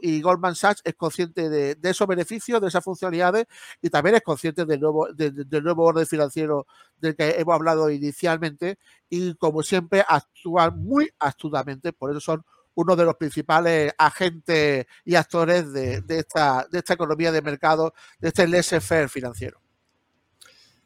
y 0.00 0.20
Goldman 0.22 0.54
Sachs 0.54 0.80
es 0.84 0.94
consciente 0.94 1.48
de, 1.50 1.76
esos 1.82 2.06
beneficios, 2.06 2.60
de 2.60 2.68
esas 2.68 2.82
funcionalidades 2.82 3.46
y 3.82 3.90
también 3.90 4.16
es 4.16 4.22
consciente 4.22 4.64
del 4.64 4.80
nuevo, 4.80 5.08
del 5.12 5.62
nuevo 5.62 5.84
orden 5.84 6.06
financiero 6.06 6.66
del 6.96 7.14
que 7.14 7.30
hemos 7.38 7.54
hablado 7.54 7.90
inicialmente 7.90 8.78
y 9.10 9.34
como 9.34 9.62
siempre 9.62 10.04
actúan 10.08 10.82
muy 10.82 11.10
astutamente, 11.18 11.92
por 11.92 12.10
eso 12.10 12.20
son 12.20 12.44
uno 12.78 12.94
de 12.94 13.04
los 13.04 13.16
principales 13.16 13.92
agentes 13.98 14.86
y 15.04 15.16
actores 15.16 15.72
de, 15.72 16.00
esta, 16.08 16.66
economía 16.88 17.32
de 17.32 17.42
mercado, 17.42 17.92
de 18.20 18.28
este 18.28 18.46
laissez-faire 18.46 19.08
financiero. 19.08 19.60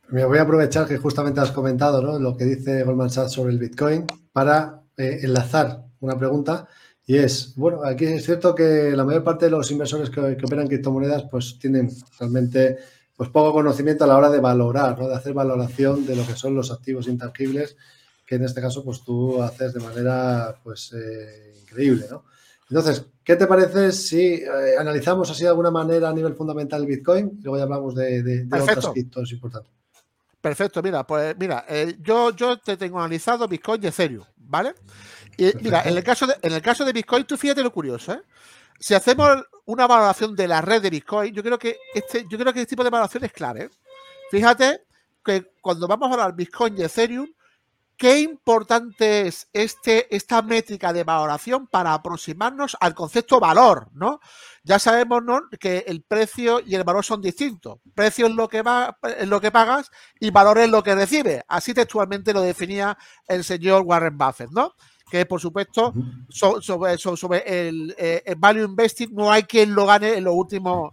Me 0.09 0.25
voy 0.25 0.39
a 0.39 0.43
aprovechar 0.43 0.89
que 0.89 0.97
justamente 0.97 1.41
has 1.41 1.53
comentado 1.53 2.19
lo 2.19 2.35
que 2.35 2.45
dice 2.45 2.83
Goldman 2.83 3.11
Sachs 3.11 3.33
sobre 3.33 3.53
el 3.53 3.59
Bitcoin 3.59 4.07
para 4.33 4.83
eh, 4.97 5.21
enlazar 5.23 5.85
una 6.01 6.17
pregunta 6.17 6.67
y 7.07 7.19
es, 7.19 7.55
bueno, 7.57 7.85
aquí 7.85 8.07
es 8.07 8.25
cierto 8.25 8.55
que 8.55 8.93
la 8.97 9.05
mayor 9.05 9.23
parte 9.23 9.47
de 9.47 9.51
los 9.51 9.71
inversores 9.71 10.09
que, 10.09 10.21
operan 10.21 10.69
criptomonedas 10.69 11.25
pues 11.31 11.59
tienen 11.59 11.91
realmente 12.19 12.79
pues 13.15 13.29
poco 13.29 13.53
conocimiento 13.53 14.05
a 14.05 14.07
la 14.07 14.17
hora 14.17 14.31
de 14.31 14.41
valorar, 14.41 14.99
¿no? 14.99 15.09
de 15.09 15.15
hacer 15.15 15.35
valoración 15.35 16.07
de 16.07 16.17
lo 16.17 16.27
que 16.27 16.37
son 16.37 16.55
los 16.55 16.71
activos 16.71 17.07
intangibles 17.07 17.77
que 18.27 18.37
en 18.37 18.45
este 18.45 18.63
caso 18.63 18.83
pues 18.83 19.03
tú 19.05 19.43
haces 19.43 19.75
de 19.75 19.81
manera 19.81 20.59
pues 20.63 20.93
eh, 20.95 21.52
increíble, 21.73 22.07
¿no? 22.11 22.25
Entonces, 22.69 23.05
¿qué 23.23 23.37
te 23.37 23.47
parece 23.47 23.93
si 23.93 24.35
eh, 24.35 24.49
analizamos 24.79 25.31
así 25.31 25.43
de 25.43 25.49
alguna 25.49 25.71
manera 25.71 26.09
a 26.09 26.13
nivel 26.13 26.35
fundamental 26.35 26.81
el 26.81 26.87
Bitcoin 26.87 27.39
y 27.39 27.43
luego 27.43 27.59
ya 27.59 27.65
hablamos 27.65 27.95
de, 27.95 28.23
de, 28.23 28.61
otros 28.63 28.91
criptos 28.93 29.33
importantes? 29.33 29.71
Perfecto, 30.41 30.83
mira, 30.83 31.07
pues 31.07 31.37
mira, 31.39 31.65
eh, 31.69 31.97
yo, 32.01 32.35
yo 32.35 32.59
te 32.59 32.77
tengo 32.77 32.99
analizado 32.99 33.47
Bitcoin 33.47 33.85
y 33.85 33.89
Ethereum, 33.89 34.25
¿vale? 34.37 34.75
Y 35.37 35.53
mira, 35.61 35.83
en 35.83 35.97
el, 35.97 36.03
caso 36.03 36.27
de, 36.27 36.35
en 36.43 36.53
el 36.53 36.63
caso 36.63 36.85
de 36.85 36.93
Bitcoin, 36.93 37.25
tú 37.25 37.37
fíjate 37.37 37.63
lo 37.63 37.73
curioso, 37.73 38.13
¿eh? 38.13 38.23
Si 38.81 38.95
hacemos 38.95 39.45
una 39.67 39.87
valoración 39.87 40.35
de 40.35 40.49
la 40.49 40.61
red 40.61 40.83
de 40.83 40.91
Bitcoin, 40.91 41.33
yo 41.33 41.43
creo 41.43 41.59
que 41.59 41.77
este, 41.95 42.27
yo 42.29 42.37
creo 42.37 42.53
que 42.53 42.61
este 42.61 42.71
tipo 42.71 42.83
de 42.83 42.91
valoración 42.91 43.25
es 43.25 43.33
clave. 43.33 43.71
Fíjate 44.31 44.83
que 45.25 45.53
cuando 45.61 45.87
vamos 45.87 46.09
a 46.09 46.15
hablar 46.15 46.35
Bitcoin 46.35 46.77
y 46.77 46.83
Ethereum, 46.83 47.29
Qué 48.03 48.19
importante 48.19 49.29
es 49.29 49.49
este, 49.53 50.13
esta 50.13 50.43
métrica 50.43 50.93
de 50.93 51.05
valoración 51.05 51.69
para 51.69 51.95
aproximarnos 51.95 52.77
al 52.81 52.97
concepto 52.97 53.39
valor, 53.39 53.91
¿no? 53.93 54.19
Ya 54.65 54.81
sabemos 54.81 55.23
¿no? 55.23 55.43
que 55.61 55.85
el 55.87 56.03
precio 56.03 56.59
y 56.67 56.75
el 56.75 56.83
valor 56.83 57.05
son 57.05 57.23
distintos. 57.23 57.79
Precio 57.95 58.27
es 58.27 58.33
lo 58.33 58.49
que 58.49 58.63
va, 58.63 58.99
es 59.17 59.29
lo 59.29 59.41
que 59.41 59.53
pagas 59.53 59.89
y 60.19 60.33
valor 60.33 60.59
es 60.59 60.69
lo 60.69 60.83
que 60.83 60.97
recibes. 60.97 61.45
Así 61.47 61.75
textualmente 61.75 62.33
lo 62.33 62.41
definía 62.41 62.99
el 63.29 63.45
señor 63.45 63.83
Warren 63.83 64.19
Buffett, 64.19 64.51
¿no? 64.51 64.75
Que 65.09 65.25
por 65.25 65.41
supuesto 65.41 65.95
sobre, 66.29 67.69
el, 67.69 67.95
eh, 67.97 68.21
el, 68.27 68.35
value 68.35 68.65
investing 68.65 69.15
no 69.15 69.31
hay 69.31 69.45
quien 69.45 69.77
lo 69.77 69.87
gane 69.87 70.15
en 70.15 70.25
los 70.25 70.35
últimos 70.35 70.91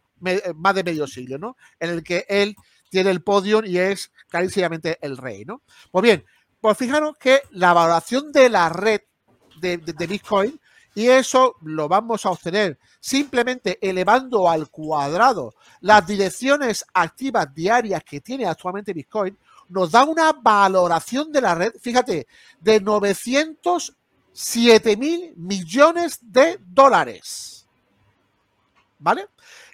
más 0.54 0.76
de 0.76 0.84
medio 0.84 1.08
siglo, 1.08 1.40
¿no? 1.40 1.58
En 1.80 1.90
el 1.90 2.04
que 2.04 2.28
él 2.30 2.56
tiene 2.90 3.10
el 3.10 3.24
podio 3.24 3.64
y 3.66 3.80
es 3.80 4.12
clarísimamente 4.28 5.00
el 5.02 5.18
rey, 5.18 5.44
¿no? 5.46 5.64
Pues 5.92 6.04
bien, 6.04 6.24
pues 6.62 6.78
fijaros 6.78 7.18
que 7.18 7.42
la 7.52 7.74
valoración 7.74 8.32
de 8.32 8.50
la 8.50 8.70
red 8.70 9.02
de, 9.60 9.78
Bitcoin, 10.08 10.60
y 10.96 11.08
eso 11.08 11.56
lo 11.62 11.88
vamos 11.88 12.26
a 12.26 12.32
obtener 12.32 12.80
simplemente 13.00 13.78
elevando 13.82 14.50
al 14.50 14.70
cuadrado 14.70 15.54
las 15.82 16.08
direcciones 16.08 16.86
activas 16.94 17.54
diarias 17.54 18.04
que 18.04 18.22
tiene 18.22 18.46
actualmente 18.46 18.94
Bitcoin, 18.94 19.38
nos 19.70 19.92
da 19.92 20.04
una 20.04 20.34
valoración 20.34 21.32
de 21.32 21.42
la 21.42 21.56
red, 21.56 21.74
fíjate, 21.80 22.28
de 22.60 22.82
907 22.82 24.98
mil 24.98 25.34
millones 25.38 26.20
de 26.22 26.60
dólares. 26.60 27.68
¿Vale? 28.98 29.30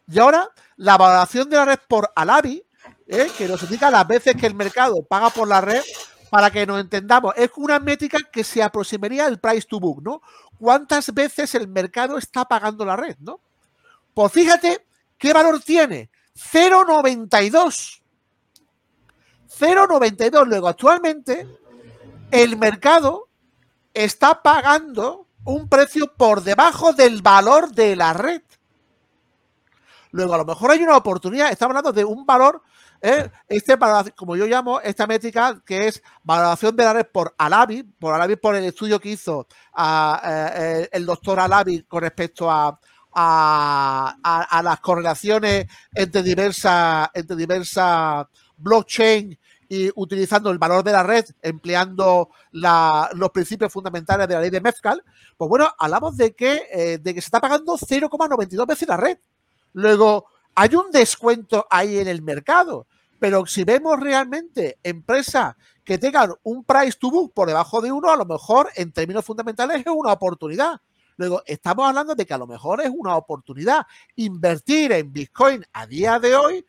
Y 0.07 0.19
ahora 0.19 0.47
la 0.77 0.97
valoración 0.97 1.49
de 1.49 1.57
la 1.57 1.65
red 1.65 1.79
por 1.87 2.11
Alavi, 2.15 2.63
¿eh? 3.07 3.31
que 3.37 3.47
nos 3.47 3.63
indica 3.63 3.89
las 3.89 4.07
veces 4.07 4.35
que 4.35 4.45
el 4.45 4.55
mercado 4.55 5.03
paga 5.03 5.29
por 5.29 5.47
la 5.47 5.61
red, 5.61 5.81
para 6.29 6.51
que 6.51 6.65
nos 6.65 6.79
entendamos, 6.79 7.33
es 7.37 7.51
una 7.55 7.79
métrica 7.79 8.19
que 8.31 8.43
se 8.43 8.61
aproximaría 8.61 9.25
al 9.25 9.39
price 9.39 9.67
to 9.67 9.79
book, 9.79 10.01
¿no? 10.01 10.21
¿Cuántas 10.59 11.13
veces 11.13 11.55
el 11.55 11.67
mercado 11.67 12.17
está 12.17 12.45
pagando 12.45 12.85
la 12.85 12.95
red, 12.95 13.15
¿no? 13.19 13.39
Pues 14.13 14.31
fíjate 14.31 14.85
qué 15.17 15.33
valor 15.33 15.61
tiene. 15.61 16.09
0,92. 16.35 18.01
0,92. 19.59 20.45
Luego, 20.47 20.67
actualmente, 20.67 21.47
el 22.31 22.57
mercado 22.57 23.29
está 23.93 24.41
pagando 24.41 25.27
un 25.45 25.69
precio 25.69 26.13
por 26.13 26.43
debajo 26.43 26.93
del 26.93 27.21
valor 27.21 27.71
de 27.71 27.95
la 27.95 28.13
red. 28.13 28.41
Luego, 30.11 30.33
a 30.33 30.37
lo 30.37 30.45
mejor 30.45 30.71
hay 30.71 30.81
una 30.81 30.97
oportunidad. 30.97 31.51
Estamos 31.51 31.71
hablando 31.71 31.93
de 31.93 32.05
un 32.05 32.25
valor, 32.25 32.61
¿eh? 33.05 33.31
este 33.47 33.77
como 34.15 34.35
yo 34.35 34.47
llamo 34.47 34.81
esta 34.81 35.05
métrica, 35.05 35.61
que 35.65 35.87
es 35.87 36.01
valoración 36.23 36.75
de 36.75 36.83
la 36.83 36.93
red 36.93 37.05
por 37.11 37.35
Alavi, 37.37 37.83
por 37.83 38.13
Alavi 38.13 38.35
por 38.35 38.55
el 38.55 38.65
estudio 38.65 38.99
que 38.99 39.09
hizo 39.09 39.47
eh, 39.77 40.89
el 40.91 41.05
doctor 41.05 41.39
Alavi 41.39 41.83
con 41.83 42.01
respecto 42.01 42.49
a, 42.49 42.79
a, 43.13 44.61
las 44.63 44.79
correlaciones 44.79 45.67
entre 45.93 46.23
diversas, 46.23 47.09
entre 47.13 47.35
diversas 47.35 48.25
blockchain 48.57 49.37
y 49.69 49.91
utilizando 49.95 50.51
el 50.51 50.57
valor 50.57 50.83
de 50.83 50.91
la 50.91 51.03
red, 51.03 51.25
empleando 51.41 52.29
los 52.51 53.29
principios 53.31 53.71
fundamentales 53.71 54.27
de 54.27 54.33
la 54.35 54.41
ley 54.41 54.49
de 54.49 54.61
Mezcal, 54.61 55.03
pues 55.37 55.49
bueno, 55.49 55.71
hablamos 55.77 56.17
de 56.17 56.33
que, 56.35 56.63
eh, 56.71 56.97
de 56.99 57.13
que 57.13 57.21
se 57.21 57.27
está 57.27 57.41
pagando 57.41 57.77
0,92 57.77 58.67
veces 58.67 58.87
la 58.87 58.97
red. 58.97 59.17
Luego, 59.73 60.27
hay 60.53 60.75
un 60.75 60.91
descuento 60.91 61.67
ahí 61.69 61.97
en 61.97 62.07
el 62.07 62.21
mercado, 62.21 62.87
pero 63.19 63.45
si 63.45 63.63
vemos 63.63 63.99
realmente 63.99 64.79
empresas 64.83 65.55
que 65.83 65.97
tengan 65.97 66.33
un 66.43 66.63
price 66.63 66.97
to 66.99 67.11
book 67.11 67.33
por 67.33 67.47
debajo 67.47 67.81
de 67.81 67.91
uno, 67.91 68.11
a 68.11 68.17
lo 68.17 68.25
mejor 68.25 68.69
en 68.75 68.91
términos 68.91 69.23
fundamentales 69.23 69.81
es 69.81 69.87
una 69.87 70.13
oportunidad. 70.13 70.81
Luego, 71.17 71.41
estamos 71.45 71.87
hablando 71.87 72.15
de 72.15 72.25
que 72.25 72.33
a 72.33 72.37
lo 72.37 72.47
mejor 72.47 72.81
es 72.81 72.91
una 72.93 73.15
oportunidad 73.15 73.85
invertir 74.15 74.91
en 74.91 75.13
Bitcoin 75.13 75.63
a 75.71 75.87
día 75.87 76.19
de 76.19 76.35
hoy 76.35 76.65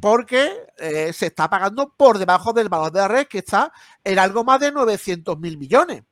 porque 0.00 0.66
eh, 0.76 1.12
se 1.12 1.26
está 1.26 1.48
pagando 1.48 1.94
por 1.96 2.18
debajo 2.18 2.52
del 2.52 2.68
valor 2.68 2.92
de 2.92 3.00
la 3.00 3.08
red 3.08 3.26
que 3.26 3.38
está 3.38 3.72
en 4.04 4.18
algo 4.18 4.44
más 4.44 4.60
de 4.60 4.72
900 4.72 5.38
mil 5.38 5.56
millones. 5.56 6.02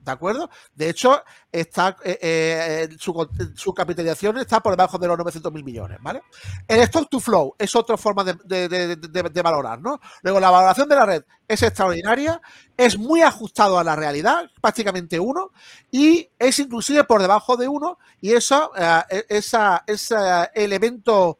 ¿De 0.00 0.12
acuerdo? 0.12 0.48
De 0.74 0.88
hecho, 0.88 1.22
está, 1.52 1.96
eh, 2.04 2.18
eh, 2.22 2.88
su, 2.98 3.74
capitalización 3.74 4.38
está 4.38 4.60
por 4.60 4.72
debajo 4.72 4.98
de 4.98 5.08
los 5.08 5.18
900 5.18 5.52
mil 5.52 5.62
millones, 5.62 5.98
¿vale? 6.00 6.22
El 6.66 6.80
stock 6.80 7.08
to 7.10 7.20
flow 7.20 7.54
es 7.58 7.76
otra 7.76 7.98
forma 7.98 8.24
de, 8.24 9.42
valorar, 9.42 9.80
¿no? 9.80 10.00
Luego, 10.22 10.40
la 10.40 10.50
valoración 10.50 10.88
de 10.88 10.96
la 10.96 11.04
red 11.04 11.24
es 11.46 11.62
extraordinaria, 11.62 12.40
es 12.76 12.96
muy 12.96 13.20
ajustado 13.20 13.78
a 13.78 13.84
la 13.84 13.94
realidad, 13.94 14.50
prácticamente 14.60 15.20
uno, 15.20 15.50
y 15.90 16.30
es 16.38 16.58
inclusive 16.58 17.04
por 17.04 17.20
debajo 17.20 17.58
de 17.58 17.68
uno, 17.68 17.98
y 18.22 18.32
eso, 18.32 18.72
eh, 18.76 19.24
esa, 19.28 19.84
ese 19.86 20.16
elemento 20.54 21.38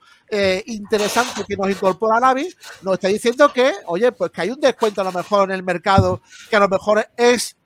interesante 0.66 1.44
que 1.44 1.56
nos 1.56 1.68
incorpora 1.68 2.20
Navi 2.20 2.48
nos 2.82 2.94
está 2.94 3.08
diciendo 3.08 3.52
que, 3.52 3.72
oye, 3.86 4.12
pues 4.12 4.30
que 4.30 4.42
hay 4.42 4.50
un 4.50 4.60
descuento 4.60 5.00
a 5.00 5.04
lo 5.04 5.10
mejor 5.10 5.50
en 5.50 5.56
el 5.56 5.64
mercado 5.64 6.20
que 6.48 6.54
a 6.54 6.60
lo 6.60 6.68
mejor 6.68 7.04
es 7.16 7.56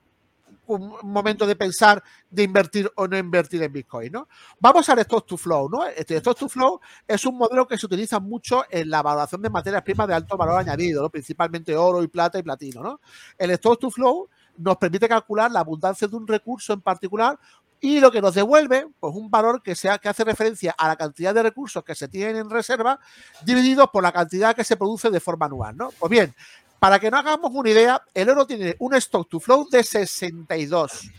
un 0.67 0.95
momento 1.03 1.45
de 1.45 1.55
pensar 1.55 2.03
de 2.29 2.43
invertir 2.43 2.91
o 2.95 3.07
no 3.07 3.17
invertir 3.17 3.61
en 3.63 3.71
Bitcoin, 3.71 4.11
¿no? 4.11 4.27
Vamos 4.59 4.87
al 4.89 4.99
Stock 4.99 5.25
to 5.25 5.37
Flow, 5.37 5.69
¿no? 5.69 5.85
Este 5.85 6.17
Stock 6.17 6.37
to 6.37 6.49
Flow 6.49 6.79
es 7.07 7.25
un 7.25 7.37
modelo 7.37 7.67
que 7.67 7.77
se 7.77 7.85
utiliza 7.85 8.19
mucho 8.19 8.63
en 8.69 8.89
la 8.89 9.01
valoración 9.01 9.41
de 9.41 9.49
materias 9.49 9.83
primas 9.83 10.07
de 10.07 10.15
alto 10.15 10.37
valor 10.37 10.59
añadido. 10.59 11.09
Principalmente 11.09 11.75
oro 11.75 12.03
y 12.03 12.07
plata 12.07 12.39
y 12.39 12.43
platino, 12.43 12.81
¿no? 12.81 12.99
El 13.37 13.51
Stock 13.51 13.79
to 13.79 13.89
Flow 13.89 14.29
nos 14.57 14.77
permite 14.77 15.07
calcular 15.07 15.51
la 15.51 15.59
abundancia 15.59 16.07
de 16.07 16.15
un 16.15 16.27
recurso 16.27 16.73
en 16.73 16.81
particular 16.81 17.39
y 17.81 17.99
lo 17.99 18.11
que 18.11 18.21
nos 18.21 18.33
devuelve, 18.33 18.87
pues 18.99 19.13
un 19.13 19.29
valor 19.29 19.61
que, 19.61 19.75
sea, 19.75 19.97
que 19.97 20.09
hace 20.09 20.23
referencia 20.23 20.73
a 20.77 20.87
la 20.87 20.95
cantidad 20.95 21.33
de 21.33 21.43
recursos 21.43 21.83
que 21.83 21.93
se 21.93 22.07
tienen 22.07 22.37
en 22.37 22.49
reserva 22.49 22.99
divididos 23.43 23.89
por 23.91 24.01
la 24.01 24.11
cantidad 24.11 24.55
que 24.55 24.63
se 24.63 24.77
produce 24.77 25.09
de 25.09 25.19
forma 25.19 25.45
anual, 25.45 25.75
¿no? 25.77 25.89
Pues 25.99 26.09
bien, 26.09 26.33
para 26.79 26.99
que 26.99 27.09
no 27.09 27.17
hagamos 27.17 27.51
una 27.53 27.69
idea, 27.69 28.01
el 28.13 28.29
oro 28.29 28.45
tiene 28.45 28.75
un 28.79 28.93
stock 28.95 29.29
to 29.29 29.39
flow 29.39 29.67
de 29.69 29.83
62. 29.83 31.09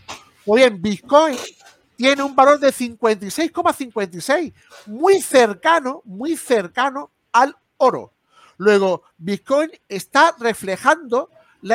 O 0.45 0.55
bien, 0.55 0.81
Bitcoin 0.81 1.37
tiene 1.97 2.23
un 2.23 2.35
valor 2.35 2.59
de 2.59 2.69
56,56, 2.69 4.53
muy 4.85 5.21
cercano, 5.21 6.01
muy 6.05 6.37
cercano 6.37 7.11
al 7.31 7.55
oro. 7.77 8.13
Luego, 8.57 9.03
Bitcoin 9.17 9.71
está 9.89 10.35
reflejando 10.39 11.29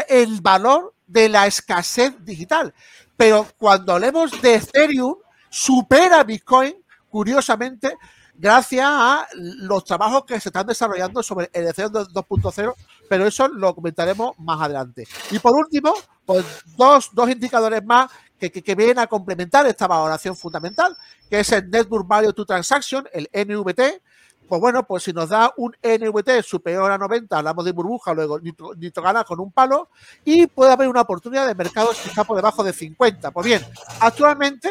el 0.09 0.41
valor 0.41 0.95
de 1.07 1.29
la 1.29 1.47
escasez 1.47 2.15
digital. 2.25 2.73
Pero 3.17 3.47
cuando 3.59 3.93
hablemos 3.93 4.41
de 4.41 4.55
Ethereum, 4.55 5.17
supera 5.51 6.25
Bitcoin, 6.25 6.75
curiosamente, 7.09 7.97
gracias 8.35 8.87
a 8.89 9.29
los 9.35 9.85
trabajos 9.85 10.25
que 10.25 10.41
se 10.41 10.49
están 10.49 10.67
desarrollando 10.67 11.23
sobre 11.23 11.51
el 11.53 11.69
Ethereum 11.69 11.93
2.0 11.93 12.75
pero 13.13 13.27
eso 13.27 13.47
lo 13.47 13.75
comentaremos 13.75 14.39
más 14.39 14.59
adelante. 14.59 15.07
Y 15.31 15.39
por 15.39 15.55
último, 15.55 15.93
pues 16.25 16.47
dos, 16.79 17.11
indicadores 17.29 17.85
más 17.85 18.11
que, 18.39 18.51
que, 18.51 18.75
vienen 18.75 19.01
a 19.01 19.07
complementar 19.07 19.67
esta 19.67 19.87
valoración 19.87 20.35
fundamental, 20.35 20.97
que 21.29 21.41
es 21.41 21.53
el 21.53 21.69
Network 21.69 22.09
Value 22.09 22.33
to 22.33 22.47
Transaction, 22.47 23.07
el 23.13 23.29
NVT. 23.35 24.01
Pues 24.49 24.61
bueno, 24.63 24.87
pues 24.87 25.03
si 25.03 25.13
nos 25.13 25.29
da 25.29 25.53
un 25.59 25.77
NVT 25.83 26.43
superior 26.43 26.91
a 26.91 26.97
90, 26.97 27.37
hablamos 27.37 27.67
de 27.67 27.73
burbuja, 27.73 28.15
luego 28.15 28.41
nitro, 28.41 29.03
gana 29.03 29.25
con 29.25 29.41
un 29.41 29.53
palo, 29.53 29.91
y 30.25 30.47
puede 30.47 30.73
haber 30.73 30.89
una 30.89 31.03
oportunidad 31.03 31.47
de 31.47 31.55
mercado 31.55 31.91
que 31.91 32.09
está 32.09 32.25
por 32.25 32.37
debajo 32.37 32.65
de 32.65 32.73
50. 32.73 33.31
Pues 33.31 33.45
bien, 33.45 33.63
actualmente 34.01 34.71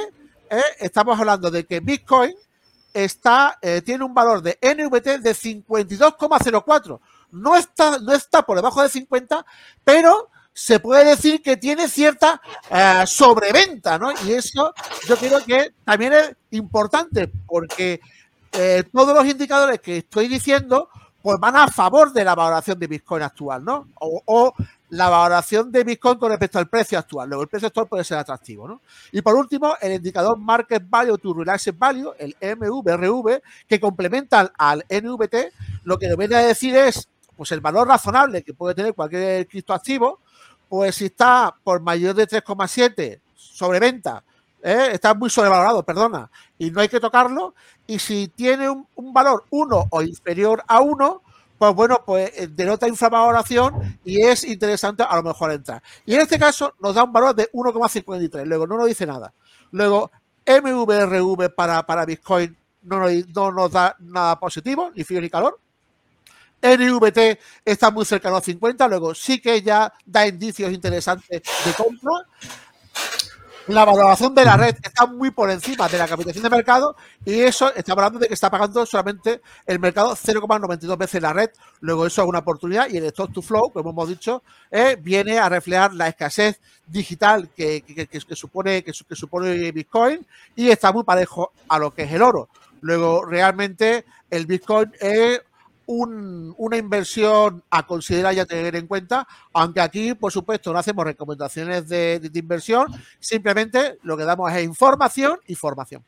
eh, 0.49 0.63
estamos 0.79 1.19
hablando 1.19 1.51
de 1.51 1.63
que 1.67 1.79
Bitcoin 1.79 2.33
está, 2.91 3.59
eh, 3.61 3.83
tiene 3.85 4.03
un 4.03 4.15
valor 4.15 4.41
de 4.41 4.57
NVT 4.63 5.19
de 5.19 5.35
52,04 5.35 6.99
no 7.31 7.55
está, 7.55 7.99
no 7.99 8.13
está 8.13 8.43
por 8.43 8.57
debajo 8.57 8.81
de 8.81 8.89
50, 8.89 9.45
pero 9.83 10.29
se 10.53 10.79
puede 10.79 11.05
decir 11.05 11.41
que 11.41 11.57
tiene 11.57 11.87
cierta 11.87 12.41
eh, 12.69 13.03
sobreventa, 13.05 13.97
¿no? 13.97 14.11
Y 14.25 14.33
eso 14.33 14.73
yo 15.07 15.15
creo 15.17 15.43
que 15.45 15.73
también 15.85 16.13
es 16.13 16.35
importante 16.51 17.31
porque 17.45 18.01
eh, 18.51 18.83
todos 18.91 19.15
los 19.15 19.25
indicadores 19.25 19.79
que 19.79 19.97
estoy 19.97 20.27
diciendo 20.27 20.89
pues 21.21 21.39
van 21.39 21.55
a 21.55 21.67
favor 21.67 22.11
de 22.11 22.23
la 22.23 22.35
valoración 22.35 22.79
de 22.79 22.87
Bitcoin 22.87 23.23
actual, 23.23 23.63
¿no? 23.63 23.87
O, 23.99 24.53
la 24.89 25.07
valoración 25.07 25.71
de 25.71 25.85
Bitcoin 25.85 26.17
con 26.17 26.31
respecto 26.31 26.59
al 26.59 26.67
precio 26.67 26.99
actual. 26.99 27.29
Luego, 27.29 27.43
el 27.43 27.47
precio 27.47 27.67
actual 27.67 27.87
puede 27.87 28.03
ser 28.03 28.17
atractivo, 28.17 28.67
¿no? 28.67 28.81
Y 29.13 29.21
por 29.21 29.35
último, 29.35 29.75
el 29.79 29.93
indicador 29.93 30.37
Market 30.37 30.83
Value 30.85 31.17
to 31.17 31.33
Relaxed 31.33 31.75
Value, 31.77 32.11
el 32.19 32.35
MVRV, 32.41 33.41
que 33.69 33.79
complementa 33.79 34.51
al 34.57 34.83
NVT, 34.89 35.53
lo 35.85 35.97
que 35.97 36.13
viene 36.17 36.35
a 36.35 36.39
decir 36.39 36.75
es 36.75 37.07
pues 37.35 37.51
el 37.51 37.61
valor 37.61 37.87
razonable 37.87 38.43
que 38.43 38.53
puede 38.53 38.75
tener 38.75 38.93
cualquier 38.93 39.47
criptoactivo, 39.47 40.19
pues 40.69 40.95
si 40.95 41.05
está 41.05 41.53
por 41.63 41.81
mayor 41.81 42.15
de 42.15 42.27
3,7 42.27 43.19
sobre 43.35 43.79
venta, 43.79 44.23
¿eh? 44.63 44.89
está 44.93 45.13
muy 45.13 45.29
sobrevalorado, 45.29 45.83
perdona, 45.83 46.29
y 46.57 46.71
no 46.71 46.81
hay 46.81 46.89
que 46.89 46.99
tocarlo, 46.99 47.55
y 47.87 47.99
si 47.99 48.27
tiene 48.29 48.69
un, 48.69 49.13
valor 49.13 49.45
1 49.49 49.87
o 49.89 50.01
inferior 50.01 50.63
a 50.67 50.79
1, 50.81 51.21
pues 51.57 51.75
bueno, 51.75 52.01
pues 52.05 52.31
eh, 52.37 52.47
denota 52.47 52.87
infravaloración 52.87 53.99
y 54.03 54.21
es 54.21 54.43
interesante 54.43 55.03
a 55.03 55.15
lo 55.15 55.23
mejor 55.23 55.51
entrar. 55.51 55.83
Y 56.05 56.15
en 56.15 56.21
este 56.21 56.39
caso 56.39 56.73
nos 56.79 56.95
da 56.95 57.03
un 57.03 57.13
valor 57.13 57.35
de 57.35 57.51
1,53, 57.51 58.45
luego 58.45 58.65
no 58.65 58.77
nos 58.77 58.87
dice 58.87 59.05
nada. 59.05 59.33
Luego, 59.71 60.09
MVRV 60.47 61.53
para, 61.53 61.85
para 61.85 62.05
Bitcoin 62.05 62.57
no 62.83 62.99
nos, 62.99 63.11
no 63.35 63.51
nos 63.51 63.71
da 63.71 63.95
nada 63.99 64.39
positivo, 64.39 64.91
ni 64.95 65.03
frío 65.03 65.21
ni 65.21 65.29
calor. 65.29 65.59
NVT 66.61 67.39
está 67.65 67.91
muy 67.91 68.05
cercano 68.05 68.37
a 68.37 68.41
50, 68.41 68.87
luego 68.87 69.15
sí 69.15 69.39
que 69.39 69.61
ya 69.61 69.91
da 70.05 70.27
indicios 70.27 70.71
interesantes 70.71 71.41
de 71.65 71.73
compra. 71.73 72.25
La 73.67 73.85
valoración 73.85 74.33
de 74.33 74.43
la 74.43 74.57
red 74.57 74.75
está 74.83 75.05
muy 75.05 75.29
por 75.29 75.49
encima 75.51 75.87
de 75.87 75.97
la 75.97 76.07
capitalización 76.07 76.43
de 76.43 76.49
mercado 76.49 76.95
y 77.23 77.41
eso 77.41 77.73
está 77.75 77.91
hablando 77.93 78.17
de 78.17 78.27
que 78.27 78.33
está 78.33 78.49
pagando 78.49 78.85
solamente 78.87 79.41
el 79.67 79.79
mercado 79.79 80.15
0,92 80.15 80.97
veces 80.97 81.21
la 81.21 81.31
red. 81.31 81.51
Luego 81.79 82.07
eso 82.07 82.23
es 82.23 82.27
una 82.27 82.39
oportunidad 82.39 82.89
y 82.89 82.97
el 82.97 83.05
stock 83.05 83.31
to 83.31 83.41
flow, 83.41 83.71
como 83.71 83.91
hemos 83.91 84.09
dicho, 84.09 84.41
eh, 84.71 84.97
viene 84.99 85.37
a 85.37 85.47
reflejar 85.47 85.93
la 85.93 86.07
escasez 86.07 86.59
digital 86.87 87.49
que, 87.55 87.83
supone, 88.31 88.83
que, 88.83 88.91
que 88.91 89.15
supone 89.15 89.71
Bitcoin 89.71 90.25
y 90.55 90.69
está 90.69 90.91
muy 90.91 91.03
parejo 91.03 91.53
a 91.69 91.77
lo 91.77 91.93
que 91.93 92.03
es 92.03 92.11
el 92.11 92.23
oro. 92.23 92.49
Luego 92.81 93.23
realmente 93.25 94.05
el 94.31 94.47
Bitcoin 94.47 94.91
es 94.99 95.39
una 95.91 96.77
inversión 96.77 97.63
a 97.69 97.85
considerar 97.85 98.33
y 98.33 98.39
a 98.39 98.45
tener 98.45 98.75
en 98.75 98.87
cuenta, 98.87 99.27
aunque 99.53 99.81
aquí, 99.81 100.13
por 100.13 100.31
supuesto, 100.31 100.71
no 100.71 100.79
hacemos 100.79 101.05
recomendaciones 101.05 101.87
de, 101.87 102.31
inversión, 102.33 102.87
simplemente 103.19 103.97
lo 104.03 104.17
que 104.17 104.23
damos 104.23 104.51
es 104.53 104.63
información 104.63 105.39
y 105.47 105.55
formación. 105.55 106.03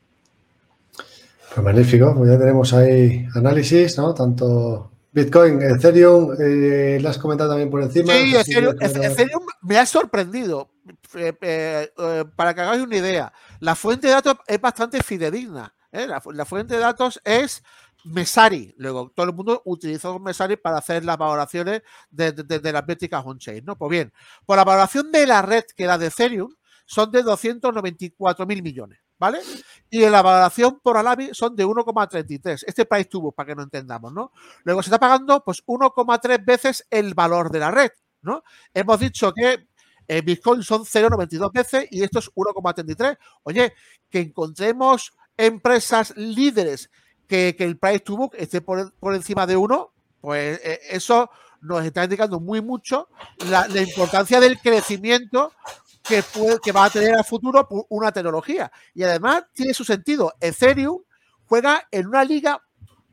Pues 1.54 1.64
magnífico, 1.64 2.14
pues 2.16 2.30
ya 2.30 2.38
tenemos 2.38 2.72
ahí 2.72 3.26
análisis, 3.34 3.96
¿no? 3.98 4.12
Tanto 4.14 4.90
Bitcoin, 5.14 5.62
Ethereum, 5.62 6.34
eh, 6.40 6.98
lo 7.00 7.08
has 7.08 7.18
comentado 7.18 7.50
también 7.50 7.70
por 7.70 7.80
encima. 7.80 8.12
Sí, 8.12 8.34
Ethereum, 8.34 9.46
me 9.62 9.78
ha 9.78 9.86
sorprendido. 9.86 10.70
Eh, 11.14 11.32
eh, 11.40 12.24
para 12.34 12.52
que 12.52 12.60
hagáis 12.60 12.82
una 12.82 12.96
idea, 12.96 13.32
la 13.60 13.76
fuente 13.76 14.08
de 14.08 14.14
datos 14.14 14.36
es 14.48 14.60
bastante 14.60 15.00
fidedigna. 15.02 15.72
La, 15.92 16.44
fuente 16.44 16.74
de 16.74 16.80
datos 16.80 17.20
es 17.24 17.62
Mesari. 18.04 18.74
Luego, 18.76 19.10
todo 19.14 19.26
el 19.26 19.34
mundo 19.34 19.62
utilizó 19.64 20.18
Mesari 20.18 20.56
para 20.56 20.78
hacer 20.78 21.04
las 21.04 21.18
valoraciones 21.18 21.82
de, 22.10 22.72
las 22.72 22.86
métricas 22.86 23.24
on-chain. 23.24 23.64
¿no? 23.64 23.76
Pues 23.76 23.90
bien, 23.90 24.12
por 24.46 24.56
la 24.56 24.64
valoración 24.64 25.10
de 25.10 25.26
la 25.26 25.42
red 25.42 25.64
que 25.76 25.84
era 25.84 25.98
de 25.98 26.06
Ethereum, 26.06 26.54
son 26.86 27.10
de 27.10 27.22
294 27.22 28.46
mil 28.46 28.62
millones. 28.62 28.98
¿vale? 29.18 29.40
Y 29.90 30.00
la 30.00 30.22
valoración 30.22 30.80
por 30.82 30.96
Alavi 30.96 31.30
son 31.32 31.56
de 31.56 31.64
1,33. 31.64 32.64
Este 32.66 32.84
price 32.84 33.06
tuvo, 33.06 33.32
para 33.32 33.48
que 33.48 33.54
no 33.54 33.62
entendamos, 33.62 34.12
¿no? 34.12 34.32
Luego 34.64 34.82
se 34.82 34.88
está 34.88 34.98
pagando 34.98 35.42
pues 35.44 35.64
1,3 35.64 36.44
veces 36.44 36.86
el 36.90 37.14
valor 37.14 37.50
de 37.50 37.58
la 37.58 37.70
red, 37.70 37.90
¿no? 38.22 38.42
Hemos 38.72 39.00
dicho 39.00 39.32
que 39.32 39.68
eh, 40.06 40.20
Bitcoin 40.20 40.62
son 40.62 40.82
0,92 40.82 41.52
veces 41.52 41.88
y 41.90 42.02
esto 42.02 42.18
es 42.18 42.30
1,33. 42.34 43.16
Oye, 43.44 43.72
que 44.10 44.20
encontremos 44.20 45.14
empresas 45.36 46.14
líderes 46.16 46.90
que, 47.26 47.56
el 47.58 47.78
price 47.78 48.00
to 48.00 48.16
book 48.16 48.34
esté 48.36 48.60
por, 48.60 48.92
encima 49.14 49.46
de 49.46 49.56
1, 49.56 49.92
pues 50.20 50.60
eh, 50.62 50.80
eso 50.90 51.30
nos 51.60 51.84
está 51.84 52.04
indicando 52.04 52.40
muy 52.40 52.60
mucho 52.60 53.08
la, 53.48 53.66
la 53.68 53.80
importancia 53.80 54.38
del 54.38 54.58
crecimiento 54.60 55.52
que, 56.04 56.22
que 56.62 56.72
va 56.72 56.84
a 56.84 56.90
tener 56.90 57.18
a 57.18 57.24
futuro 57.24 57.66
una 57.88 58.12
tecnología. 58.12 58.70
Y 58.94 59.02
además 59.02 59.44
tiene 59.52 59.74
su 59.74 59.84
sentido. 59.84 60.34
Ethereum 60.40 61.02
juega 61.46 61.88
en 61.90 62.06
una 62.06 62.24
liga 62.24 62.62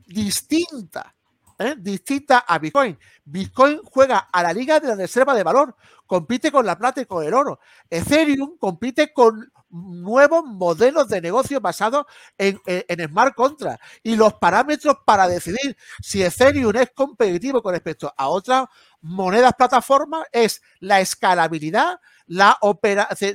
distinta, 0.05 1.16
¿eh? 1.57 1.76
distinta 1.78 2.39
a 2.39 2.59
Bitcoin. 2.59 2.99
Bitcoin 3.24 3.80
juega 3.84 4.18
a 4.32 4.43
la 4.43 4.53
liga 4.53 4.80
de 4.80 4.89
la 4.89 4.95
reserva 4.95 5.34
de 5.34 5.43
valor, 5.43 5.76
compite 6.05 6.51
con 6.51 6.66
la 6.66 6.78
plata 6.78 7.01
y 7.01 7.05
con 7.05 7.24
el 7.26 7.34
oro. 7.34 7.59
Ethereum 7.89 8.57
compite 8.57 9.14
con 9.14 9.51
nuevos 9.72 10.44
modelos 10.46 11.08
de 11.08 11.22
negocio 11.22 11.62
basados 11.62 12.06
en, 12.38 12.60
en, 12.66 13.08
smart 13.08 13.36
contracts 13.36 13.86
y 14.04 14.16
los 14.16 14.34
parámetros 14.36 14.98
para 15.06 15.28
decidir 15.28 15.78
si 16.02 16.24
Ethereum 16.24 16.76
es 16.76 16.92
competitivo 16.92 17.62
con 17.62 17.74
respecto 17.74 18.14
a 18.16 18.28
otras 18.28 18.66
monedas 19.02 19.54
plataformas 19.58 20.26
es 20.32 20.62
la 20.80 21.00
escalabilidad, 21.02 22.00
la, 22.28 22.58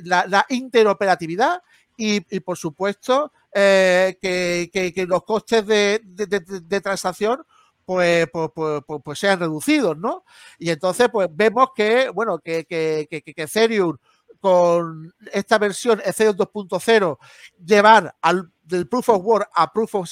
la, 0.05 0.47
interoperatividad 0.49 1.63
y, 1.97 2.21
por 2.41 2.57
supuesto, 2.57 3.33
eh, 3.55 4.19
que, 4.21 5.07
los 5.09 5.25
costes 5.25 5.67
de, 5.67 6.81
transacción 6.83 7.43
pues, 7.85 8.27
pues, 8.33 8.51
pues, 8.55 8.83
pues, 9.03 9.19
sean 9.19 9.39
reducidos, 9.39 9.97
¿no? 9.97 10.25
Y 10.59 10.71
entonces, 10.71 11.09
pues 11.11 11.29
vemos 11.31 11.69
que, 11.75 12.11
bueno, 12.11 12.39
que, 12.39 12.65
que, 12.65 13.23
Ethereum 13.25 13.97
con 14.41 15.15
esta 15.33 15.59
versión 15.59 16.01
Ethereum 16.05 16.37
2.0 16.37 17.19
llevar 17.65 18.17
al 18.21 18.51
del 18.63 18.89
proof 18.89 19.11
of 19.11 19.25
work 19.25 19.49
a 19.55 19.73
proof 19.73 19.95
of, 19.95 20.11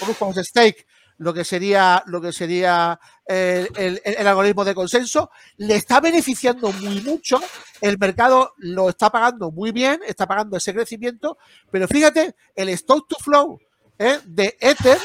proof 0.00 0.22
of 0.22 0.36
stake 0.38 0.86
lo 1.20 1.32
que 1.34 1.44
sería, 1.44 2.02
lo 2.06 2.20
que 2.20 2.32
sería 2.32 2.98
el, 3.26 4.26
algoritmo 4.26 4.64
de 4.64 4.74
consenso, 4.74 5.30
le 5.58 5.76
está 5.76 6.00
beneficiando 6.00 6.72
muy 6.72 7.02
mucho, 7.02 7.38
el 7.82 7.98
mercado 7.98 8.54
lo 8.56 8.88
está 8.88 9.10
pagando 9.10 9.50
muy 9.50 9.70
bien, 9.70 10.00
está 10.06 10.26
pagando 10.26 10.56
ese 10.56 10.72
crecimiento, 10.72 11.36
pero 11.70 11.86
fíjate, 11.86 12.34
el 12.54 12.70
stock 12.70 13.06
to 13.06 13.16
flow 13.20 13.60
¿eh? 13.98 14.18
de 14.24 14.56
Ether 14.60 14.96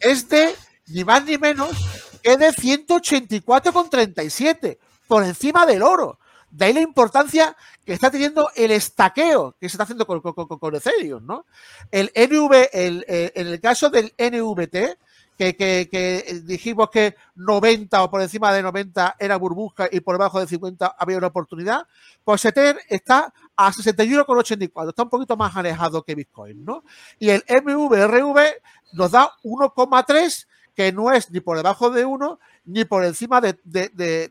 es 0.00 0.26
de 0.30 0.56
ni 0.86 1.04
más 1.04 1.26
ni 1.26 1.36
menos 1.36 1.68
que 2.22 2.38
de 2.38 2.48
184,37, 2.48 4.78
por 5.06 5.22
encima 5.22 5.66
del 5.66 5.82
oro. 5.82 6.18
De 6.50 6.64
ahí 6.64 6.72
la 6.72 6.80
importancia 6.80 7.56
que 7.84 7.92
está 7.92 8.10
teniendo 8.10 8.50
el 8.56 8.70
estaqueo 8.70 9.54
que 9.60 9.68
se 9.68 9.74
está 9.74 9.84
haciendo 9.84 10.06
con, 10.06 10.20
con, 10.20 10.74
Ethereum, 10.74 11.26
¿no? 11.26 11.46
El 11.90 12.10
NV, 12.14 12.68
el, 12.72 13.04
en 13.08 13.46
el 13.46 13.60
caso 13.60 13.90
del 13.90 14.14
NVT, 14.18 14.98
que, 15.38 16.42
dijimos 16.44 16.90
que 16.90 17.14
90 17.36 18.02
o 18.02 18.10
por 18.10 18.20
encima 18.20 18.52
de 18.52 18.62
90 18.62 19.16
era 19.18 19.36
burbuja 19.36 19.88
y 19.90 20.00
por 20.00 20.16
debajo 20.16 20.40
de 20.40 20.48
50 20.48 20.96
había 20.98 21.18
una 21.18 21.28
oportunidad, 21.28 21.86
pues 22.24 22.44
Ether 22.44 22.78
está 22.88 23.32
a 23.56 23.70
61,84, 23.70 24.88
está 24.88 25.02
un 25.04 25.10
poquito 25.10 25.36
más 25.36 25.56
alejado 25.56 26.02
que 26.02 26.16
Bitcoin, 26.16 26.64
¿no? 26.64 26.82
Y 27.20 27.30
el 27.30 27.44
MVRV 27.48 28.38
nos 28.94 29.12
da 29.12 29.30
1,3, 29.44 30.46
que 30.78 30.92
no 30.92 31.10
es 31.10 31.28
ni 31.32 31.40
por 31.40 31.56
debajo 31.56 31.90
de 31.90 32.04
1 32.04 32.38
ni 32.66 32.84
por 32.84 33.04
encima 33.04 33.40
de, 33.40 33.58
de, 33.64 33.88
de, 33.88 34.30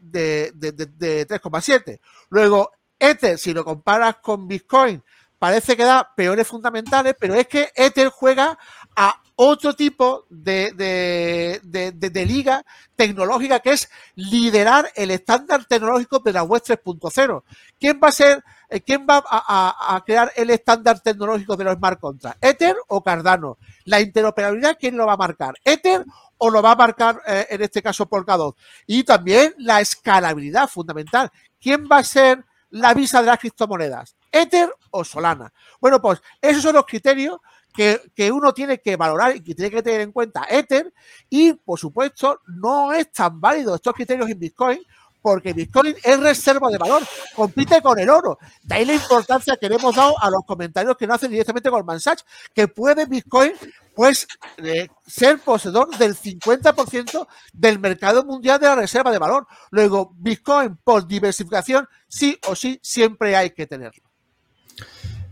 de 0.53 1.27
3,7. 1.27 1.99
Luego, 2.29 2.71
Ether, 2.97 3.37
si 3.37 3.53
lo 3.53 3.65
comparas 3.65 4.19
con 4.21 4.47
Bitcoin, 4.47 5.03
parece 5.37 5.75
que 5.75 5.83
da 5.83 6.13
peores 6.15 6.47
fundamentales, 6.47 7.17
pero 7.19 7.33
es 7.33 7.47
que 7.49 7.69
Ether 7.75 8.07
juega 8.07 8.57
a 8.97 9.21
otro 9.35 9.75
tipo 9.75 10.25
de, 10.29 10.71
de, 10.73 12.25
liga 12.25 12.65
tecnológica 12.95 13.59
que 13.59 13.73
es 13.73 13.87
liderar 14.15 14.91
el 14.95 15.11
estándar 15.11 15.65
tecnológico 15.65 16.17
de 16.17 16.33
la 16.33 16.41
web 16.41 16.63
3.0. 16.63 17.43
¿Quién 17.79 17.99
va 18.03 18.07
a 18.07 18.11
ser, 18.11 18.43
eh, 18.67 18.81
quién 18.81 19.05
va 19.07 19.23
a, 19.23 20.03
crear 20.03 20.31
el 20.35 20.49
estándar 20.49 20.99
tecnológico 21.01 21.55
de 21.55 21.65
los 21.65 21.75
smart 21.75 21.99
contracts? 21.99 22.39
¿Ether 22.41 22.75
o 22.87 23.03
Cardano? 23.03 23.59
La 23.85 24.01
interoperabilidad, 24.01 24.75
¿quién 24.79 24.97
lo 24.97 25.05
va 25.05 25.13
a 25.13 25.17
marcar? 25.17 25.53
¿Ether 25.63 26.03
o 26.39 26.49
lo 26.49 26.63
va 26.63 26.71
a 26.71 26.75
marcar 26.75 27.21
eh, 27.27 27.45
en 27.51 27.61
este 27.61 27.83
caso 27.83 28.07
Polkadot? 28.07 28.57
Y 28.87 29.03
también 29.03 29.53
la 29.59 29.79
escalabilidad 29.79 30.67
fundamental. 30.67 31.31
¿Quién 31.61 31.87
va 31.87 31.97
a 31.97 32.03
ser 32.03 32.43
la 32.71 32.95
visa 32.95 33.21
de 33.21 33.27
las 33.27 33.37
criptomonedas? 33.37 34.15
¿Ether 34.31 34.73
o 34.89 35.03
Solana? 35.03 35.53
Bueno, 35.79 36.01
pues 36.01 36.23
esos 36.41 36.63
son 36.63 36.73
los 36.73 36.85
criterios 36.87 37.37
que, 37.77 38.31
uno 38.31 38.53
tiene 38.53 38.79
que 38.79 38.95
valorar 38.95 39.35
y 39.35 39.41
que 39.41 39.53
tiene 39.53 39.69
que 39.69 39.83
tener 39.83 40.01
en 40.01 40.11
cuenta 40.11 40.47
Ether 40.49 40.91
y, 41.29 41.53
por 41.53 41.79
supuesto, 41.79 42.41
no 42.47 42.91
es 42.91 43.11
tan 43.11 43.39
válido 43.39 43.75
estos 43.75 43.93
criterios 43.93 44.29
en 44.29 44.39
Bitcoin 44.39 44.79
porque 45.21 45.51
Bitcoin 45.53 45.95
es 46.03 46.19
reserva 46.19 46.69
de 46.69 46.77
valor, 46.77 47.03
compite 47.35 47.81
con 47.81 47.99
el 47.99 48.09
oro. 48.09 48.39
De 48.63 48.75
ahí 48.75 48.85
la 48.85 48.93
importancia 48.93 49.57
que 49.57 49.67
le 49.67 49.75
hemos 49.75 49.93
dado 49.93 50.15
a 50.21 50.29
los 50.29 50.41
comentarios 50.45 50.95
que 50.95 51.05
no 51.05 51.15
hacen 51.15 51.29
directamente 51.29 51.69
con 51.69 51.99
Sachs, 51.99 52.25
que 52.53 52.67
puede 52.67 53.05
Bitcoin 53.05 53.51
pues 53.93 54.27
eh, 54.57 54.87
ser 55.05 55.39
poseedor 55.39 55.95
del 55.97 56.15
50% 56.15 57.27
del 57.51 57.79
mercado 57.79 58.23
mundial 58.23 58.59
de 58.59 58.67
la 58.67 58.75
reserva 58.75 59.11
de 59.11 59.19
valor. 59.19 59.47
Luego, 59.69 60.13
Bitcoin 60.15 60.77
por 60.83 61.05
diversificación, 61.05 61.87
sí 62.07 62.39
o 62.47 62.55
sí, 62.55 62.79
siempre 62.81 63.35
hay 63.35 63.49
que 63.49 63.67
tenerlo. 63.67 64.06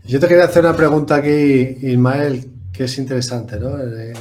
Yo 0.06 0.20
te 0.20 0.28
quería 0.28 0.44
hacer 0.44 0.64
una 0.64 0.76
pregunta 0.76 1.16
aquí, 1.16 1.78
Ismael, 1.82 2.48
que 2.72 2.84
es 2.84 2.96
interesante, 2.96 3.58
¿no? 3.58 3.76
Eh, 3.76 4.12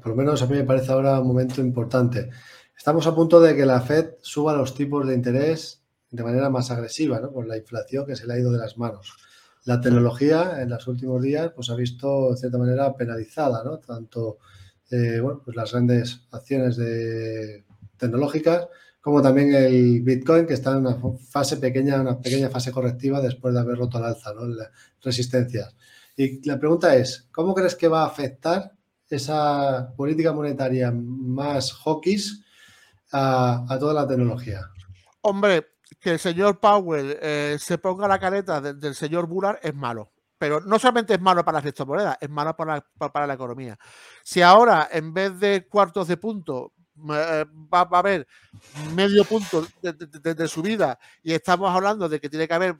por 0.00 0.10
lo 0.10 0.14
menos 0.14 0.40
a 0.40 0.46
mí 0.46 0.54
me 0.54 0.62
parece 0.62 0.92
ahora 0.92 1.18
un 1.18 1.26
momento 1.26 1.60
importante. 1.60 2.30
Estamos 2.76 3.08
a 3.08 3.14
punto 3.14 3.40
de 3.40 3.56
que 3.56 3.66
la 3.66 3.80
Fed 3.80 4.10
suba 4.20 4.54
los 4.54 4.72
tipos 4.72 5.04
de 5.04 5.14
interés 5.14 5.82
de 6.12 6.22
manera 6.22 6.48
más 6.48 6.70
agresiva, 6.70 7.18
¿no? 7.18 7.32
Por 7.32 7.48
la 7.48 7.56
inflación 7.56 8.06
que 8.06 8.14
se 8.14 8.24
le 8.28 8.34
ha 8.34 8.38
ido 8.38 8.52
de 8.52 8.58
las 8.58 8.78
manos. 8.78 9.16
La 9.64 9.80
tecnología 9.80 10.62
en 10.62 10.70
los 10.70 10.86
últimos 10.86 11.20
días 11.20 11.50
pues 11.56 11.70
ha 11.70 11.74
visto 11.74 12.30
de 12.30 12.36
cierta 12.36 12.58
manera 12.58 12.94
penalizada, 12.94 13.64
¿no? 13.64 13.78
Tanto 13.78 14.38
eh, 14.92 15.18
bueno, 15.18 15.42
pues 15.44 15.56
las 15.56 15.72
grandes 15.72 16.20
acciones 16.30 16.76
de, 16.76 17.64
tecnológicas 17.96 18.68
como 19.02 19.20
también 19.20 19.52
el 19.52 20.00
Bitcoin, 20.00 20.46
que 20.46 20.54
está 20.54 20.70
en 20.70 20.86
una 20.86 20.96
fase 21.28 21.56
pequeña, 21.56 22.00
una 22.00 22.20
pequeña 22.20 22.48
fase 22.48 22.70
correctiva 22.70 23.20
después 23.20 23.52
de 23.52 23.60
haber 23.60 23.76
roto 23.76 23.98
al 23.98 24.04
alza, 24.04 24.32
¿no? 24.32 24.46
Las 24.46 24.70
resistencias. 25.02 25.74
Y 26.16 26.46
la 26.48 26.58
pregunta 26.58 26.94
es, 26.94 27.28
¿cómo 27.32 27.52
crees 27.52 27.74
que 27.74 27.88
va 27.88 28.04
a 28.04 28.06
afectar 28.06 28.72
esa 29.10 29.92
política 29.96 30.32
monetaria 30.32 30.92
más 30.92 31.72
hawkish 31.72 32.44
a, 33.10 33.76
toda 33.80 33.92
la 33.92 34.06
tecnología? 34.06 34.70
Hombre, 35.22 35.66
que 35.98 36.12
el 36.12 36.18
señor 36.20 36.60
Powell 36.60 37.18
eh, 37.20 37.56
se 37.58 37.78
ponga 37.78 38.06
la 38.06 38.20
careta 38.20 38.60
del 38.60 38.94
señor 38.94 39.26
Bullard 39.26 39.58
es 39.62 39.74
malo. 39.74 40.12
Pero 40.38 40.60
no 40.60 40.78
solamente 40.78 41.14
es 41.14 41.20
malo 41.20 41.44
para 41.44 41.56
las 41.56 41.62
criptomonedas, 41.62 42.18
es 42.20 42.30
malo 42.30 42.56
para, 42.56 42.84
para 42.98 43.26
la 43.26 43.34
economía. 43.34 43.76
Si 44.22 44.42
ahora, 44.42 44.88
en 44.92 45.12
vez 45.12 45.38
de 45.40 45.66
cuartos 45.68 46.06
de 46.06 46.16
punto, 46.16 46.72
eh, 47.10 47.44
va, 47.72 47.80
a 47.80 47.98
haber 47.98 48.26
medio 48.94 49.24
punto 49.24 49.66
de, 49.82 50.48
subida 50.48 50.98
y 51.22 51.32
estamos 51.32 51.74
hablando 51.74 52.08
de 52.08 52.20
que 52.20 52.28
tiene 52.28 52.46
que 52.46 52.54
haber 52.54 52.76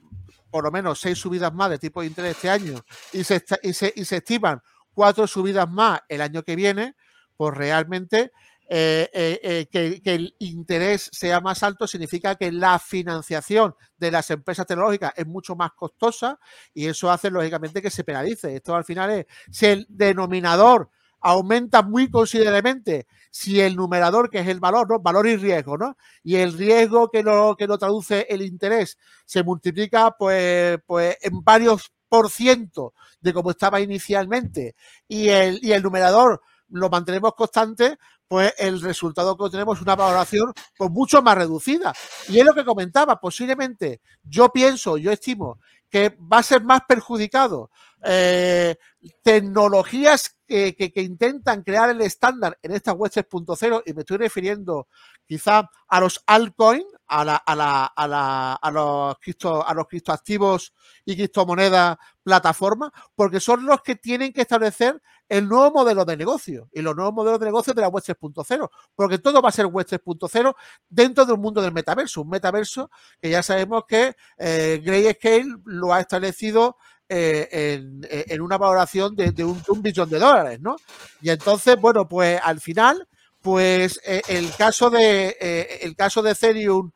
por 0.51 0.65
lo 0.65 0.71
menos 0.71 1.01
seis 1.01 1.19
subidas 1.19 1.53
más 1.53 1.71
de 1.71 1.79
tipo 1.79 2.01
de 2.01 2.09
interés 2.09 2.37
este 2.37 2.51
año 2.51 2.79
y 3.13 3.25
se, 3.25 3.43
y 3.63 3.69
y 3.71 4.05
se 4.05 4.17
estiman 4.17 4.61
cuatro 4.93 5.27
subidas 5.27 5.69
más 5.71 6.01
el 6.09 6.21
año 6.21 6.43
que 6.43 6.57
viene, 6.57 6.95
pues 7.37 7.55
realmente 7.55 8.33
eh, 8.75 9.11
eh, 9.13 9.67
que, 9.71 10.01
que, 10.01 10.15
el 10.15 10.35
interés 10.39 11.11
sea 11.13 11.41
más 11.41 11.63
alto 11.63 11.87
significa 11.87 12.37
que 12.37 12.51
la 12.51 12.79
financiación 12.79 13.75
de 13.99 14.11
las 14.11 14.31
empresas 14.31 14.67
tecnológicas 14.67 15.13
es 15.17 15.27
mucho 15.27 15.55
más 15.55 15.73
costosa 15.73 16.39
y 16.73 16.87
eso 16.87 17.11
hace 17.11 17.31
lógicamente 17.31 17.83
que 17.83 17.91
se 17.91 18.05
penalice. 18.05 18.57
Esto 18.57 18.75
al 18.75 18.85
final 18.85 19.11
es 19.11 19.27
si 19.51 19.67
el 19.67 19.87
denominador 19.91 20.91
aumenta 21.23 21.83
muy 21.83 22.11
considerablemente 22.11 23.07
si 23.31 23.61
el 23.61 23.77
numerador, 23.77 24.29
que 24.29 24.41
es 24.41 24.49
el 24.49 24.61
valor, 24.61 24.91
¿no? 24.91 24.99
Valor 25.01 25.27
y 25.27 25.37
riesgo, 25.37 25.79
¿no? 25.79 25.97
Y 26.23 26.37
el 26.37 26.53
riesgo 26.53 27.11
que 27.11 27.23
lo, 27.23 27.57
que 27.57 27.67
lo 27.67 27.79
traduce 27.79 28.27
el 28.29 28.43
interés 28.43 28.99
se 29.25 29.43
multiplica 29.43 30.15
pues, 30.19 30.79
pues 30.87 31.17
en 31.23 31.43
varios 31.43 31.93
por 32.09 32.31
ciento 32.31 32.93
de 33.21 33.33
como 33.33 33.53
estaba 33.53 33.81
inicialmente 33.81 34.75
y 35.09 35.29
el, 35.29 35.59
y 35.63 35.73
el 35.73 35.83
numerador 35.83 36.43
lo 36.69 36.91
mantenemos 36.91 37.35
constante, 37.35 37.99
pues 38.29 38.53
el 38.59 38.81
resultado 38.81 39.37
que 39.37 39.45
obtenemos 39.45 39.79
es 39.79 39.83
una 39.83 39.95
valoración 39.95 40.53
pues 40.77 40.91
mucho 40.91 41.23
más 41.23 41.37
reducida. 41.37 41.93
Y 42.29 42.39
es 42.39 42.45
lo 42.45 42.55
que 42.55 42.65
comentaba, 42.65 43.21
posiblemente 43.21 44.01
yo 44.23 44.51
pienso, 44.51 44.97
yo 44.97 45.13
estimo 45.13 45.59
que 45.93 46.17
va 46.21 46.39
a 46.39 46.43
ser 46.43 46.65
más 46.65 46.81
perjudicado. 46.89 47.71
Eh, 48.03 48.77
tecnologías 49.23 50.39
que, 50.47 50.75
intentan 50.97 51.63
crear 51.63 51.91
el 51.91 52.01
estándar 52.01 52.59
en 52.63 52.73
esta 52.73 52.93
web 52.93 53.13
3.0 53.13 53.83
y 53.85 53.93
me 53.93 54.01
estoy 54.01 54.17
refiriendo 54.17 54.89
quizá 55.27 55.69
a 55.89 56.01
los 56.01 56.23
altcoins, 56.27 56.87
a, 57.09 57.27
la, 57.27 57.37
a, 57.37 57.55
la, 57.55 57.85
a, 57.85 58.09
la, 58.09 58.55
a, 58.55 58.71
los 58.71 59.19
cripto, 59.19 59.67
a 59.67 59.75
los 59.75 59.87
criptoactivos 59.87 60.73
y 61.05 61.15
criptomonedas 61.15 61.99
plataforma, 62.23 62.91
porque 63.15 63.39
son 63.39 63.67
los 63.67 63.83
que 63.83 63.97
tienen 63.97 64.33
que 64.33 64.43
establecer 64.43 65.01
el 65.33 65.49
nuevo 65.49 65.71
modelo 65.71 66.05
de 66.05 66.15
negocio 66.15 66.69
y 66.75 66.83
los 66.83 66.95
nuevos 66.95 67.15
modelos 67.15 67.41
de 67.41 67.47
negocio 67.47 67.73
de 67.73 67.81
la 67.81 67.89
web 67.89 68.05
3.0, 68.05 68.69
porque 68.95 69.17
todo 69.17 69.41
va 69.41 69.49
a 69.49 69.53
ser 69.53 69.65
web 69.65 69.87
3.0 69.87 70.55
dentro 70.91 71.25
del 71.25 71.39
mundo 71.39 71.63
del 71.63 71.73
metaverso, 71.73 72.21
un 72.21 72.29
metaverso 72.29 72.91
que 73.19 73.31
ya 73.31 73.43
sabemos 73.43 73.85
que 73.89 74.15
eh, 74.37 74.83
Grayscale 74.85 75.57
lo 75.65 75.95
ha 75.95 76.01
establecido 76.01 76.77
eh, 77.09 77.49
eh, 77.51 78.25
en, 78.29 78.43
una 78.43 78.59
valoración 78.59 79.17
de, 79.17 79.43
un, 79.43 79.63
billón 79.81 80.11
de 80.11 80.19
dólares, 80.19 80.61
¿no? 80.61 80.77
Y 81.23 81.31
entonces, 81.31 81.81
bueno, 81.81 82.07
pues 82.07 82.39
al 82.45 82.61
final, 82.61 83.09
pues 83.41 84.03
el 84.05 84.55
caso 84.55 84.91
de 84.91 85.79
el 85.81 85.97
caso 85.97 86.21
de 86.21 86.33
Ethereum 86.33 86.91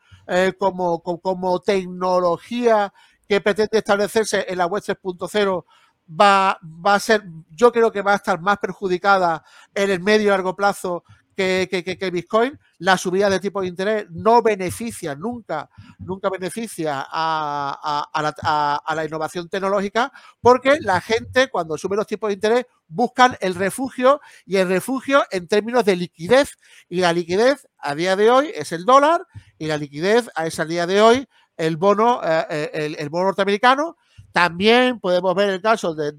como, 0.59 1.03
como, 1.03 1.61
tecnología 1.61 2.93
que 3.26 3.41
pretende 3.41 3.78
establecerse 3.78 4.45
en 4.47 4.59
la 4.59 4.66
web 4.66 4.82
3.0 4.82 5.64
va, 6.09 6.59
va 6.62 6.94
a 6.94 7.00
ser, 7.00 7.24
yo 7.50 7.72
creo 7.72 7.90
que 7.90 8.02
va 8.02 8.12
a 8.12 8.16
estar 8.16 8.40
más 8.40 8.59
perjudicada 8.59 9.44
en 9.74 9.90
el 9.90 10.00
medio 10.00 10.26
y 10.26 10.30
largo 10.30 10.54
plazo 10.54 11.04
que, 11.36 11.96
que, 12.00 12.11
Bitcoin, 12.11 12.59
la 12.78 12.96
subida 12.96 13.28
de 13.28 13.40
tipo 13.40 13.61
de 13.61 13.66
interés 13.66 14.07
no 14.11 14.40
beneficia, 14.42 15.14
nunca, 15.14 15.68
nunca 15.98 16.30
beneficia 16.30 17.07
a, 17.07 18.09
a, 18.12 18.94
la, 18.94 19.04
innovación 19.04 19.48
tecnológica, 19.48 20.11
porque 20.40 20.78
la 20.80 21.00
gente 21.00 21.48
cuando 21.48 21.76
sube 21.76 21.96
los 21.96 22.07
tipos 22.07 22.28
de 22.28 22.34
interés 22.34 22.66
buscan 22.88 23.36
el 23.40 23.54
refugio 23.54 24.20
y 24.46 24.57
el 24.57 24.68
refugio 24.68 25.24
en 25.30 25.46
términos 25.46 25.84
de 25.84 25.96
liquidez. 25.96 26.57
Y 26.88 27.00
la 27.00 27.12
liquidez 27.12 27.68
a 27.78 27.94
día 27.94 28.16
de 28.16 28.30
hoy 28.30 28.50
es 28.54 28.72
el 28.72 28.84
dólar 28.84 29.26
y 29.59 29.66
la 29.66 29.76
liquidez 29.76 30.30
a 30.34 30.64
día 30.64 30.86
de 30.86 31.02
hoy 31.02 31.28
el 31.57 31.76
bono, 31.76 32.20
eh, 32.22 32.46
eh, 32.50 32.96
el, 32.98 33.09
bono 33.09 33.26
norteamericano. 33.26 33.96
También 34.37 35.01
podemos 35.01 35.34
ver 35.34 35.49
el 35.49 35.62
caso 35.62 35.95
de, 35.95 36.12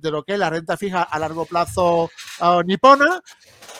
lo 0.00 0.22
que 0.22 0.34
es 0.34 0.38
la 0.38 0.48
renta 0.48 0.76
fija 0.76 1.02
a 1.02 1.18
largo 1.18 1.44
plazo 1.44 2.08
uh, 2.40 2.62
nipona, 2.64 3.20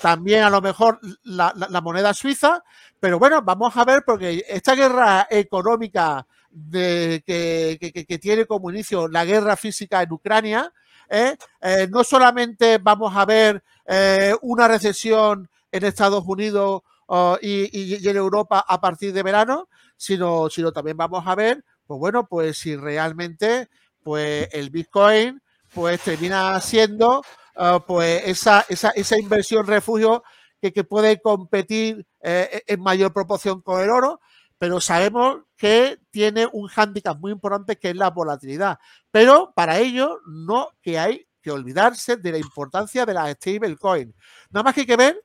también 0.00 0.42
a 0.42 0.50
lo 0.50 0.60
mejor 0.60 0.98
la, 1.22 1.80
moneda 1.80 2.12
suiza, 2.12 2.64
pero 2.98 3.20
bueno, 3.20 3.40
vamos 3.42 3.76
a 3.76 3.84
ver 3.84 4.02
porque 4.04 4.44
esta 4.48 4.74
guerra 4.74 5.28
económica 5.30 6.26
de, 6.50 7.22
que, 7.24 8.18
tiene 8.18 8.46
como 8.46 8.68
inicio 8.68 9.06
la 9.06 9.24
guerra 9.24 9.54
física 9.54 10.02
en 10.02 10.10
Ucrania, 10.10 10.72
¿eh? 11.08 11.36
Eh, 11.60 11.86
no 11.88 12.02
solamente 12.02 12.78
vamos 12.78 13.16
a 13.16 13.24
ver 13.24 13.62
eh, 13.86 14.34
una 14.42 14.66
recesión 14.66 15.48
en 15.70 15.84
Estados 15.84 16.24
Unidos 16.26 16.82
oh, 17.06 17.38
y, 17.40 18.08
en 18.08 18.16
Europa 18.16 18.64
a 18.66 18.80
partir 18.80 19.12
de 19.12 19.22
verano, 19.22 19.68
sino, 19.96 20.50
sino 20.50 20.72
también 20.72 20.96
vamos 20.96 21.24
a 21.24 21.36
ver, 21.36 21.64
pues 21.86 21.98
bueno, 21.98 22.26
pues 22.26 22.58
si 22.58 22.76
realmente 22.76 23.68
pues 24.02 24.48
el 24.52 24.70
Bitcoin 24.70 25.40
pues 25.74 26.00
termina 26.00 26.60
siendo 26.60 27.22
Ah, 27.54 27.84
pues 27.86 28.22
esa, 28.26 28.64
esa, 28.68 28.90
esa, 28.90 29.18
inversión 29.18 29.66
refugio 29.66 30.22
que, 30.60 30.72
que 30.72 30.84
puede 30.84 31.20
competir 31.20 32.06
eh, 32.22 32.62
en 32.66 32.80
mayor 32.80 33.12
proporción 33.12 33.60
con 33.60 33.82
el 33.82 33.90
oro, 33.90 34.20
pero 34.56 34.80
sabemos 34.80 35.42
que 35.56 35.98
tiene 36.10 36.48
un 36.50 36.68
hándicap 36.68 37.18
muy 37.18 37.30
importante 37.32 37.78
que 37.78 37.90
es 37.90 37.96
la 37.96 38.10
volatilidad. 38.10 38.78
Pero 39.10 39.52
para 39.54 39.78
ello 39.78 40.20
no 40.26 40.68
que 40.80 40.98
hay 40.98 41.26
que 41.42 41.50
olvidarse 41.50 42.16
de 42.16 42.32
la 42.32 42.38
importancia 42.38 43.04
de 43.04 43.14
las 43.14 43.30
stablecoins. 43.32 44.14
Nada 44.50 44.64
más 44.64 44.74
que 44.74 44.80
hay 44.80 44.86
que 44.86 44.96
ver 44.96 45.22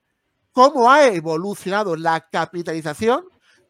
cómo 0.51 0.91
ha 0.91 1.05
evolucionado 1.05 1.95
la 1.95 2.28
capitalización 2.30 3.26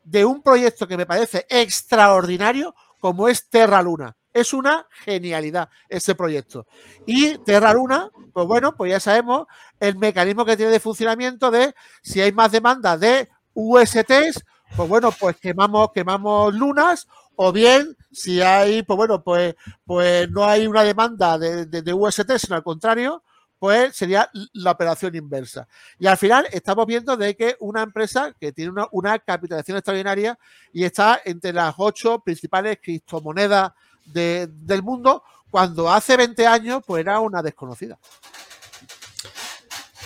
de 0.07 0.23
un 0.23 0.41
proyecto 0.41 0.87
que 0.87 0.95
me 0.95 1.05
parece 1.05 1.45
extraordinario 1.49 2.73
como 2.99 3.27
es 3.27 3.49
Terra 3.49 3.81
Luna. 3.81 4.15
Es 4.33 4.53
una 4.53 4.87
genialidad 5.03 5.69
ese 5.89 6.15
proyecto. 6.15 6.65
Y 7.05 7.37
Terra 7.39 7.73
Luna, 7.73 8.09
pues 8.31 8.47
bueno, 8.47 8.75
pues 8.75 8.91
ya 8.91 8.99
sabemos 8.99 9.47
el 9.79 9.97
mecanismo 9.97 10.45
que 10.45 10.55
tiene 10.55 10.71
de 10.71 10.79
funcionamiento 10.79 11.51
de 11.51 11.75
si 12.01 12.21
hay 12.21 12.31
más 12.31 12.51
demanda 12.51 12.97
de 12.97 13.27
USTs, 13.53 14.45
pues 14.75 14.89
bueno, 14.89 15.11
pues 15.11 15.35
quemamos, 15.37 15.91
quemamos 15.93 16.53
lunas, 16.53 17.07
o 17.35 17.51
bien 17.51 17.97
si 18.11 18.41
hay, 18.41 18.83
pues 18.83 18.95
bueno, 18.95 19.23
pues, 19.23 19.55
pues 19.85 20.29
no 20.29 20.45
hay 20.45 20.67
una 20.67 20.83
demanda 20.83 21.37
de, 21.37 21.65
de, 21.65 21.93
UST, 21.93 22.37
sino 22.37 22.55
al 22.55 22.63
contrario, 22.63 23.23
pues 23.59 23.95
sería 23.95 24.29
la 24.53 24.71
operación 24.71 25.15
inversa. 25.15 25.67
Y 25.99 26.07
al 26.07 26.17
final 26.17 26.47
estamos 26.51 26.85
viendo 26.85 27.17
de 27.17 27.35
que 27.35 27.55
una 27.59 27.83
empresa 27.83 28.35
que 28.39 28.51
tiene 28.51 28.73
una, 28.91 29.19
capitalización 29.19 29.77
extraordinaria 29.77 30.37
y 30.71 30.83
está 30.83 31.21
entre 31.25 31.53
las 31.53 31.75
ocho 31.77 32.19
principales 32.19 32.77
criptomonedas 32.81 33.71
del 34.05 34.83
mundo, 34.83 35.23
cuando 35.49 35.91
hace 35.91 36.15
20 36.15 36.45
años 36.47 36.83
pues 36.85 37.01
era 37.01 37.19
una 37.19 37.41
desconocida. 37.41 37.97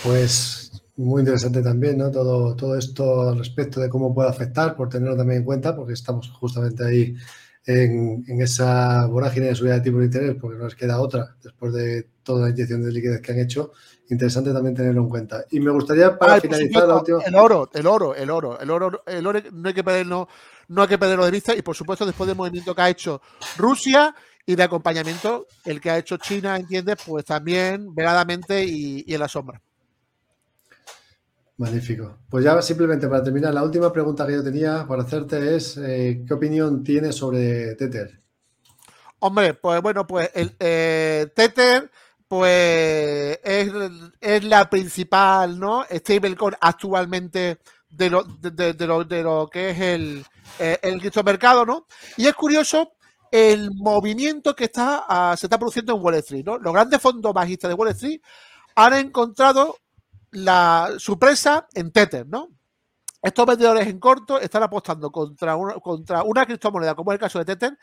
Pues 0.02 0.72
muy 0.96 1.20
interesante 1.20 1.62
también, 1.62 1.98
¿no? 1.98 2.10
Todo, 2.10 2.56
todo 2.56 2.76
esto 2.76 3.28
al 3.30 3.38
respecto 3.38 3.80
de 3.80 3.88
cómo 3.88 4.14
puede 4.14 4.28
afectar, 4.28 4.76
por 4.76 4.88
tenerlo 4.88 5.16
también 5.16 5.40
en 5.40 5.44
cuenta, 5.44 5.74
porque 5.76 5.92
estamos 5.92 6.30
justamente 6.30 6.84
ahí 6.84 7.16
en, 7.66 8.24
esa 8.40 9.06
vorágine 9.06 9.46
de 9.46 9.54
subida 9.54 9.74
de 9.74 9.80
tipo 9.80 9.98
de 9.98 10.06
interés, 10.06 10.36
porque 10.40 10.58
no 10.58 10.64
les 10.64 10.74
queda 10.74 11.00
otra 11.00 11.36
después 11.42 11.72
de 11.72 12.08
toda 12.22 12.46
la 12.46 12.50
inyección 12.50 12.82
de 12.82 12.92
liquidez 12.92 13.20
que 13.20 13.32
han 13.32 13.38
hecho. 13.38 13.72
Interesante 14.10 14.52
también 14.52 14.74
tenerlo 14.74 15.02
en 15.02 15.08
cuenta. 15.08 15.44
Y 15.50 15.60
me 15.60 15.70
gustaría, 15.70 16.18
para 16.18 16.40
finalizar, 16.40 16.86
la 16.86 16.96
última... 16.96 17.22
El 17.22 17.34
oro, 17.34 17.70
el 17.72 17.86
oro, 17.86 18.14
el 18.14 18.30
oro, 18.30 18.58
el 18.58 18.70
oro, 18.70 19.02
el 19.06 19.26
oro 19.26 19.40
no 19.52 19.68
hay 19.68 19.74
que 19.74 19.84
perderlo 19.84 20.28
no 20.68 20.82
hay 20.82 20.88
que 20.88 20.98
perderlo 20.98 21.24
de 21.24 21.30
vista 21.30 21.54
y 21.54 21.62
por 21.62 21.76
supuesto 21.76 22.06
después 22.06 22.26
del 22.26 22.36
movimiento 22.36 22.74
que 22.74 22.82
ha 22.82 22.88
hecho 22.88 23.20
Rusia 23.58 24.14
y 24.44 24.56
de 24.56 24.62
acompañamiento 24.62 25.46
el 25.64 25.80
que 25.80 25.90
ha 25.90 25.98
hecho 25.98 26.16
China, 26.16 26.56
entiendes, 26.56 26.96
pues 27.06 27.24
también 27.24 27.94
veladamente 27.94 28.64
y, 28.64 29.04
en 29.06 29.20
la 29.20 29.28
sombra. 29.28 29.60
Magnífico. 31.58 32.18
Pues 32.28 32.44
ya 32.44 32.60
simplemente 32.60 33.06
para 33.06 33.22
terminar, 33.22 33.54
la 33.54 33.62
última 33.62 33.92
pregunta 33.92 34.26
que 34.26 34.32
yo 34.32 34.42
tenía 34.42 34.86
para 34.86 35.02
hacerte 35.02 35.54
es 35.54 35.76
eh, 35.76 36.24
¿qué 36.26 36.34
opinión 36.34 36.82
tienes 36.82 37.14
sobre 37.14 37.74
Tether? 37.76 38.20
Hombre, 39.20 39.54
pues 39.54 39.80
bueno, 39.80 40.06
pues 40.06 40.30
el 40.34 40.56
eh, 40.58 41.30
Tether 41.34 41.88
pues 42.32 43.40
es, 43.44 43.70
es, 44.18 44.44
la 44.44 44.70
principal, 44.70 45.60
¿no? 45.60 45.84
Stablecoin 45.84 46.54
actualmente 46.62 47.58
de 47.90 48.08
lo, 48.08 48.24
de, 48.24 48.74
lo, 48.86 49.04
de 49.04 49.22
lo 49.22 49.50
que 49.52 49.68
es 49.68 49.78
el, 49.78 50.24
eh, 50.58 50.78
el 50.80 50.98
criptomercado, 50.98 51.66
¿no? 51.66 51.86
Y 52.16 52.26
es 52.26 52.32
curioso 52.32 52.94
el 53.30 53.70
movimiento 53.74 54.56
que 54.56 54.64
está, 54.64 55.04
ah, 55.06 55.36
se 55.36 55.44
está 55.44 55.58
produciendo 55.58 55.94
en 55.94 56.02
Wall 56.02 56.14
Street, 56.14 56.46
¿no? 56.46 56.56
Los 56.56 56.72
grandes 56.72 57.02
fondos 57.02 57.34
bajistas 57.34 57.68
de 57.68 57.74
Wall 57.74 57.90
Street 57.90 58.22
han 58.76 58.94
encontrado 58.94 59.76
la, 60.30 60.90
su 60.96 61.18
presa 61.18 61.68
en 61.74 61.92
Tether, 61.92 62.26
¿no? 62.26 62.48
Estos 63.20 63.44
vendedores 63.44 63.88
en 63.88 64.00
corto 64.00 64.40
están 64.40 64.62
apostando 64.62 65.12
contra 65.12 65.54
una, 65.54 65.74
contra 65.74 66.22
una 66.22 66.46
criptomoneda, 66.46 66.94
como 66.94 67.12
es 67.12 67.16
el 67.16 67.20
caso 67.20 67.40
de 67.40 67.44
Tether, 67.44 67.78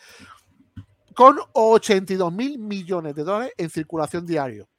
con 1.20 1.38
82 1.52 2.32
mil 2.32 2.58
millones 2.60 3.14
de 3.14 3.26
dólares 3.26 3.54
en 3.58 3.70
circulación 3.70 4.26
diario 4.26 4.70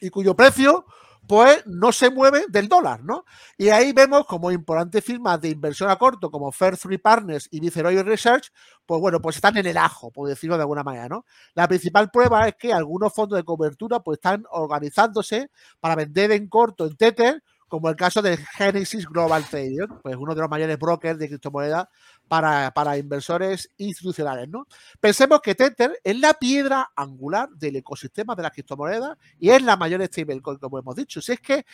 y 0.00 0.10
cuyo 0.10 0.34
precio 0.34 0.84
pues 1.28 1.64
no 1.66 1.92
se 1.92 2.10
mueve 2.10 2.46
del 2.48 2.66
dólar, 2.66 3.04
¿no? 3.04 3.24
Y 3.56 3.68
ahí 3.68 3.92
vemos 3.92 4.26
como 4.26 4.50
importantes 4.50 5.04
firmas 5.04 5.40
de 5.40 5.50
inversión 5.50 5.88
a 5.88 5.94
corto 5.94 6.32
como 6.32 6.50
Fair 6.50 6.76
Three 6.76 6.98
Partners 6.98 7.46
y 7.52 7.60
Viceroy 7.60 8.02
Research, 8.02 8.50
pues 8.84 9.00
bueno, 9.00 9.20
pues 9.20 9.36
están 9.36 9.56
en 9.56 9.66
el 9.66 9.76
ajo, 9.76 10.10
por 10.10 10.28
decirlo 10.28 10.56
de 10.56 10.62
alguna 10.62 10.82
manera, 10.82 11.08
¿no? 11.08 11.24
La 11.54 11.68
principal 11.68 12.10
prueba 12.10 12.48
es 12.48 12.56
que 12.56 12.72
algunos 12.72 13.14
fondos 13.14 13.36
de 13.36 13.44
cobertura 13.44 14.00
pues 14.00 14.16
están 14.16 14.46
organizándose 14.50 15.52
para 15.78 15.94
vender 15.94 16.32
en 16.32 16.48
corto 16.48 16.86
en 16.86 16.96
Tether 16.96 17.40
como 17.68 17.88
el 17.88 17.96
caso 17.96 18.22
de 18.22 18.36
Genesis 18.36 19.06
Global 19.06 19.44
Trading, 19.44 19.86
pues 20.02 20.16
uno 20.16 20.34
de 20.34 20.40
los 20.40 20.50
mayores 20.50 20.78
brokers 20.78 21.18
de 21.18 21.28
criptomonedas 21.28 21.86
para, 22.26 22.72
para, 22.72 22.96
inversores 22.96 23.70
institucionales. 23.76 24.48
¿no? 24.48 24.66
Pensemos 25.00 25.40
que 25.40 25.54
Tether 25.54 26.00
es 26.02 26.18
la 26.18 26.34
piedra 26.34 26.90
angular 26.96 27.48
del 27.50 27.76
ecosistema 27.76 28.34
de 28.34 28.42
las 28.42 28.52
criptomonedas 28.52 29.16
y 29.38 29.50
es 29.50 29.62
la 29.62 29.76
mayor 29.76 30.04
stablecoin, 30.04 30.58
como 30.58 30.78
hemos 30.78 30.96
dicho. 30.96 31.20
Si 31.20 31.32
es 31.32 31.40
que 31.40 31.64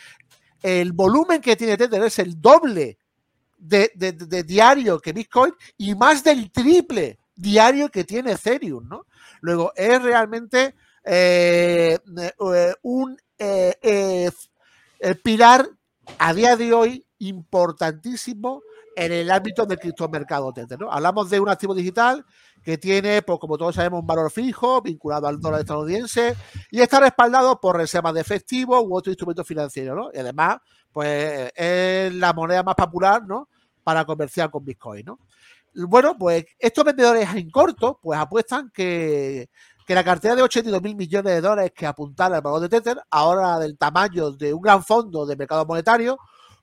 el 0.61 0.93
volumen 0.93 1.41
que 1.41 1.55
tiene 1.55 1.77
Tether 1.77 2.03
es 2.03 2.19
el 2.19 2.41
doble 2.41 2.97
de, 3.57 4.43
diario 4.45 4.99
que 4.99 5.13
Bitcoin 5.13 5.53
y 5.77 5.95
más 5.95 6.23
del 6.23 6.51
triple 6.51 7.19
diario 7.35 7.89
que 7.89 8.03
tiene 8.03 8.33
Ethereum, 8.33 8.87
¿no? 8.87 9.05
Luego, 9.41 9.73
es 9.75 10.01
realmente 10.01 10.75
eh, 11.03 11.97
eh, 12.17 12.73
un 12.81 13.17
eh, 13.37 14.31
pilar 15.23 15.69
a 16.19 16.33
día 16.33 16.55
de 16.55 16.73
hoy 16.73 17.05
importantísimo 17.19 18.61
en 18.95 19.11
el 19.11 19.29
ámbito 19.29 19.65
del 19.65 19.79
criptomercado 19.79 20.53
Tether. 20.53 20.79
¿no? 20.79 20.91
Hablamos 20.91 21.29
de 21.29 21.39
un 21.39 21.49
activo 21.49 21.73
digital 21.73 22.25
que 22.63 22.77
tiene, 22.77 23.21
pues 23.21 23.39
como 23.39 23.57
todos 23.57 23.75
sabemos, 23.75 24.01
un 24.01 24.07
valor 24.07 24.31
fijo 24.31 24.81
vinculado 24.81 25.27
al 25.27 25.39
dólar 25.39 25.61
estadounidense 25.61 26.35
y 26.71 26.81
está 26.81 26.99
respaldado 26.99 27.59
por 27.59 27.77
reservas 27.77 28.13
de 28.13 28.21
efectivo 28.21 28.81
u 28.81 28.95
otro 28.95 29.11
instrumento 29.11 29.43
financiero. 29.43 29.95
¿no? 29.95 30.09
Y 30.13 30.19
además, 30.19 30.57
pues 30.91 31.51
es 31.55 32.13
la 32.13 32.33
moneda 32.33 32.63
más 32.63 32.75
popular 32.75 33.23
¿no? 33.27 33.49
para 33.83 34.05
comerciar 34.05 34.49
con 34.49 34.63
Bitcoin. 34.63 35.05
¿no? 35.05 35.19
Bueno, 35.75 36.17
pues 36.17 36.45
estos 36.57 36.85
vendedores 36.85 37.27
en 37.35 37.49
corto, 37.49 37.99
pues 38.01 38.17
apuestan 38.17 38.71
que, 38.73 39.49
que 39.85 39.95
la 39.95 40.03
cartera 40.03 40.35
de 40.35 40.41
82 40.41 40.81
mil 40.81 40.95
millones 40.95 41.33
de 41.33 41.41
dólares 41.41 41.71
que 41.75 41.85
apuntara 41.85 42.37
el 42.37 42.41
valor 42.41 42.61
de 42.61 42.69
Tether, 42.69 43.01
ahora 43.11 43.59
del 43.59 43.77
tamaño 43.77 44.31
de 44.31 44.53
un 44.53 44.61
gran 44.61 44.83
fondo 44.83 45.25
de 45.25 45.35
mercado 45.35 45.65
monetario, 45.65 46.17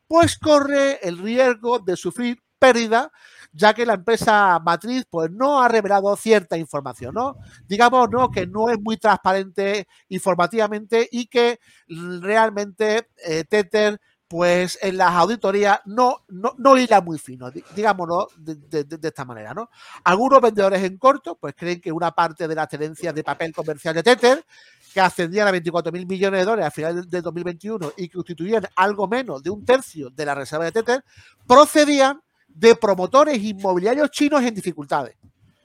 pues 0.06 0.36
corre 0.38 0.98
el 1.06 1.18
riesgo 1.18 1.78
de 1.78 1.96
sufrir 1.96 2.38
pérdida, 2.58 3.10
ya 3.52 3.74
que 3.74 3.86
la 3.86 3.94
empresa 3.94 4.58
matriz 4.60 5.04
pues 5.10 5.30
no 5.30 5.60
ha 5.62 5.68
revelado 5.68 6.14
cierta 6.16 6.56
información, 6.56 7.14
¿no? 7.14 7.36
Digamos, 7.66 8.08
¿no? 8.10 8.30
Que 8.30 8.46
no 8.46 8.70
es 8.70 8.78
muy 8.80 8.96
transparente 8.96 9.88
informativamente 10.08 11.08
y 11.10 11.26
que 11.26 11.58
realmente 11.88 13.08
eh, 13.24 13.44
Tether 13.44 14.00
pues 14.32 14.78
en 14.80 14.96
las 14.96 15.12
auditorías 15.12 15.80
no, 15.84 16.22
no, 16.28 16.54
no 16.56 16.78
hila 16.78 17.02
muy 17.02 17.18
fino, 17.18 17.50
digámoslo 17.50 18.28
de, 18.38 18.86
esta 19.02 19.26
manera, 19.26 19.52
¿no? 19.52 19.68
Algunos 20.04 20.40
vendedores 20.40 20.82
en 20.84 20.96
corto, 20.96 21.34
pues 21.34 21.54
creen 21.54 21.82
que 21.82 21.92
una 21.92 22.12
parte 22.12 22.48
de 22.48 22.54
las 22.54 22.66
tenencias 22.66 23.14
de 23.14 23.22
papel 23.22 23.52
comercial 23.52 23.94
de 23.94 24.02
Tether, 24.02 24.42
que 24.94 25.00
ascendían 25.02 25.48
a 25.48 25.50
24 25.50 25.92
mil 25.92 26.06
millones 26.06 26.40
de 26.40 26.44
dólares 26.46 26.66
a 26.68 26.70
final 26.70 27.10
de 27.10 27.20
2021 27.20 27.92
y 27.98 28.08
que 28.08 28.14
constituían 28.14 28.66
algo 28.74 29.06
menos 29.06 29.42
de 29.42 29.50
un 29.50 29.66
tercio 29.66 30.08
de 30.08 30.24
la 30.24 30.34
reserva 30.34 30.64
de 30.64 30.72
Tether, 30.72 31.04
procedían 31.46 32.22
de 32.48 32.74
promotores 32.74 33.36
inmobiliarios 33.36 34.10
chinos 34.12 34.42
en 34.42 34.54
dificultades. 34.54 35.14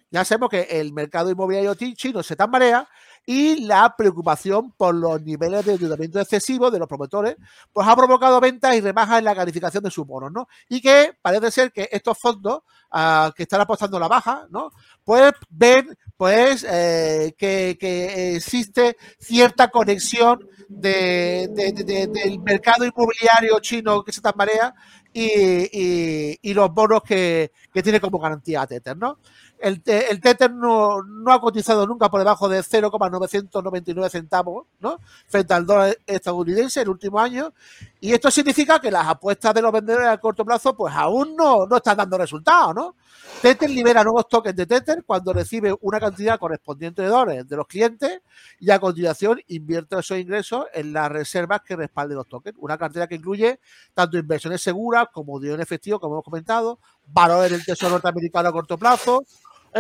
Ya 0.10 0.24
sabemos 0.24 0.50
que 0.50 0.62
el 0.62 0.94
mercado 0.94 1.30
inmobiliario 1.30 1.76
chino 1.76 2.24
se 2.24 2.36
tambarea 2.36 2.88
y 3.30 3.66
la 3.66 3.94
preocupación 3.98 4.72
por 4.72 4.96
los 4.96 5.22
niveles 5.22 5.66
de 5.66 5.74
endeudamiento 5.74 6.18
excesivo 6.18 6.72
de 6.72 6.80
los 6.80 6.88
promotores, 6.88 7.36
pues 7.74 7.86
ha 7.86 7.94
provocado 7.94 8.40
ventas 8.40 8.74
y 8.74 8.80
rebajas 8.80 9.20
en 9.20 9.26
la 9.26 9.36
calificación 9.36 9.84
de 9.84 9.92
sus 9.92 10.08
bonos, 10.08 10.32
¿no? 10.32 10.48
Y 10.70 10.80
que 10.80 11.12
parece 11.22 11.52
ser 11.52 11.74
que 11.74 11.90
estos 11.92 12.18
fondos 12.18 12.62
uh, 12.94 13.30
que 13.36 13.44
están 13.44 13.60
apostando 13.60 14.00
la 14.00 14.08
baja, 14.08 14.48
¿no? 14.50 14.72
Pues 15.04 15.34
ven, 15.50 15.98
pues, 16.16 16.66
eh, 16.70 17.36
que, 17.38 18.36
existe 18.38 18.96
cierta 19.20 19.68
conexión 19.68 20.48
de, 20.70 21.50
de, 21.52 21.74
de, 21.74 22.08
del 22.08 22.40
mercado 22.40 22.86
inmobiliario 22.86 23.60
chino 23.60 24.06
que 24.06 24.14
se 24.14 24.22
tambarea 24.22 24.74
y, 25.12 26.40
y, 26.42 26.54
los 26.54 26.74
bonos 26.74 27.02
que, 27.04 27.52
que, 27.74 27.84
tiene 27.84 28.00
como 28.00 28.20
garantía 28.20 28.66
Tether, 28.68 28.96
¿no? 28.96 29.20
El, 29.60 29.82
el 29.86 30.22
Tether 30.22 30.52
no, 30.52 31.02
ha 31.28 31.42
cotizado 31.42 31.88
nunca 31.88 32.10
por 32.10 32.20
debajo 32.20 32.48
de 32.48 32.62
0,999 32.62 34.10
centavos 34.10 34.68
¿no? 34.80 35.00
frente 35.28 35.54
al 35.54 35.66
dólar 35.66 35.98
estadounidense 36.06 36.82
el 36.82 36.90
último 36.90 37.20
año. 37.20 37.54
Y 38.00 38.14
esto 38.14 38.30
significa 38.30 38.80
que 38.80 38.92
las 38.92 39.08
apuestas 39.08 39.54
de 39.54 39.62
los 39.62 39.72
vendedores 39.72 40.08
a 40.08 40.18
corto 40.20 40.46
plazo 40.46 40.76
pues 40.76 40.94
aún 40.96 41.36
no, 41.36 41.66
no 41.66 41.78
están 41.78 41.98
dando 41.98 42.18
resultados. 42.18 42.76
¿no? 42.76 42.96
Tether 43.42 43.70
libera 43.70 44.04
nuevos 44.04 44.28
tokens 44.28 44.56
de 44.56 44.66
Tether 44.66 45.04
cuando 45.04 45.34
recibe 45.34 45.76
una 45.82 46.00
cantidad 46.00 46.40
correspondiente 46.40 47.02
de 47.02 47.08
dólares 47.08 47.48
de 47.48 47.56
los 47.56 47.68
clientes 47.68 48.22
y 48.60 48.70
a 48.70 48.80
continuación 48.80 49.40
invierte 49.48 49.98
esos 49.98 50.18
ingresos 50.18 50.66
en 50.74 50.94
las 50.94 51.12
reservas 51.12 51.62
que 51.62 51.76
respalden 51.76 52.18
los 52.18 52.28
tokens. 52.28 52.58
Una 52.60 52.78
cartera 52.78 53.08
que 53.08 53.16
incluye 53.16 53.60
tanto 53.94 54.18
inversiones 54.18 54.62
seguras 54.62 55.08
como 55.12 55.40
dinero 55.40 55.56
en 55.56 55.62
efectivo, 55.62 56.00
como 56.00 56.16
hemos 56.16 56.26
comentado, 56.26 56.80
valores 57.08 57.52
del 57.52 57.66
tesoro 57.66 57.94
norteamericano 57.94 58.50
a 58.50 58.52
corto 58.52 58.78
plazo, 58.78 59.24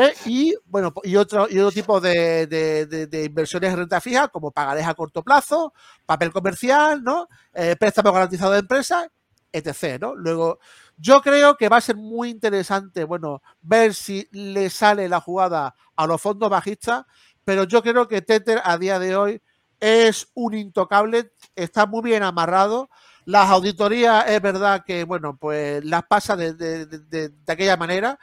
¿eh? 0.02 0.14
y 0.26 0.56
bueno 0.66 0.94
y 1.04 1.16
otro 1.16 1.48
y 1.50 1.60
otro 1.60 1.72
tipo 1.72 2.00
de, 2.00 2.48
de, 2.48 2.86
de, 2.86 3.08
de, 3.08 3.24
inversiones 3.26 3.72
en 3.72 3.80
renta 3.80 4.02
fija 4.02 4.28
como 4.30 4.52
pagarés 4.52 4.88
a 4.88 4.94
corto 4.94 5.24
plazo 5.24 5.74
papel 6.06 6.32
comercial 6.32 7.04
no 7.04 7.28
eh, 7.54 7.76
préstamo 7.80 8.12
garantizado 8.12 8.54
de 8.54 8.60
empresa 8.60 9.10
etc. 9.52 10.00
no 10.02 10.16
luego 10.16 10.60
yo 10.98 11.22
creo 11.22 11.56
que 11.56 11.70
va 11.70 11.78
a 11.78 11.82
ser 11.82 11.96
muy 11.96 12.30
interesante 12.30 13.04
bueno 13.04 13.42
ver 13.62 13.94
si 13.94 14.28
le 14.32 14.70
sale 14.70 15.10
la 15.10 15.20
jugada 15.22 15.76
a 15.96 16.08
los 16.08 16.22
fondos 16.22 16.50
bajistas 16.50 17.06
pero 17.44 17.64
yo 17.64 17.82
creo 17.82 18.10
que 18.10 18.22
Tether 18.22 18.62
a 18.64 18.78
día 18.78 19.00
de 19.00 19.16
hoy 19.16 19.42
es 19.80 20.28
un 20.34 20.54
intocable 20.54 21.32
está 21.56 21.86
muy 21.86 22.02
bien 22.02 22.24
amarrado. 22.24 22.90
Las 23.26 23.50
auditorías 23.50 24.26
es 24.30 24.42
verdad 24.42 24.84
que 24.86 25.04
bueno 25.06 25.38
pues 25.38 25.84
las 25.86 26.04
pasa 26.04 26.36
de, 26.36 26.54
de 26.54 27.32
aquella 27.48 27.78
manera 27.78 28.20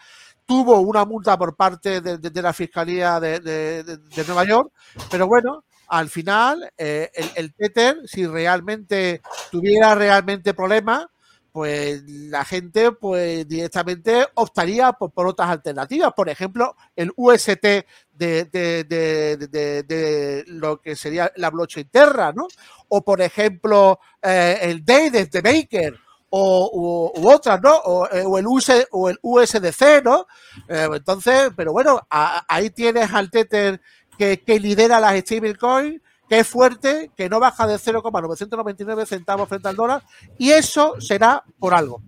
tuvo 0.46 0.80
una 0.80 1.04
multa 1.04 1.38
por 1.38 1.56
parte 1.56 2.00
de, 2.00 2.18
de, 2.18 2.30
de 2.30 2.42
la 2.42 2.52
Fiscalía 2.52 3.18
de, 3.20 3.40
de, 3.40 4.24
Nueva 4.26 4.44
York, 4.44 4.72
pero 5.10 5.26
bueno, 5.26 5.64
al 5.88 6.08
final 6.08 6.70
eh, 6.76 7.10
el, 7.14 7.30
el, 7.36 7.54
Tether, 7.54 7.98
si 8.06 8.26
realmente 8.26 9.22
tuviera 9.50 9.94
realmente 9.94 10.54
problemas, 10.54 11.06
pues 11.54 12.02
la 12.04 12.44
gente 12.44 12.90
pues 12.90 13.46
directamente 13.46 14.26
optaría 14.34 14.92
por, 14.92 15.26
otras 15.28 15.50
alternativas, 15.50 16.12
por 16.12 16.28
ejemplo, 16.28 16.74
el 16.96 17.12
UST 17.14 17.64
de, 18.10 18.44
de 18.50 20.44
lo 20.48 20.80
que 20.80 20.96
sería 20.96 21.30
la 21.36 21.50
blockchain 21.50 21.88
Terra, 21.90 22.32
¿no? 22.32 22.48
O 22.88 23.04
por 23.04 23.20
ejemplo, 23.20 24.00
eh, 24.20 24.58
el 24.62 24.84
DAI 24.84 25.10
de 25.10 25.40
Baker, 25.40 26.00
o, 26.30 27.12
otras, 27.22 27.60
¿no? 27.62 27.76
O, 27.76 28.06
eh, 28.06 28.24
el 28.38 28.46
US, 28.46 28.70
o 28.90 29.08
el 29.08 29.18
USDC, 29.22 30.02
¿no? 30.04 30.26
Eh, 30.68 30.88
entonces, 30.94 31.50
pero 31.56 31.72
bueno, 31.72 32.00
ahí 32.10 32.70
tienes 32.70 33.12
al 33.12 33.30
Tether 33.30 33.80
que, 34.18 34.42
que 34.42 34.58
lidera 34.58 35.00
las 35.00 35.18
stablecoins, 35.20 36.00
que 36.28 36.40
es 36.40 36.46
fuerte, 36.46 37.10
que 37.16 37.28
no 37.28 37.40
baja 37.40 37.66
de 37.66 37.78
0,999 37.78 39.06
centavos 39.06 39.48
frente 39.48 39.68
al 39.68 39.76
dólar, 39.76 40.02
y 40.38 40.50
eso 40.50 40.94
será 41.00 41.44
por 41.58 41.74
algo. 41.74 42.02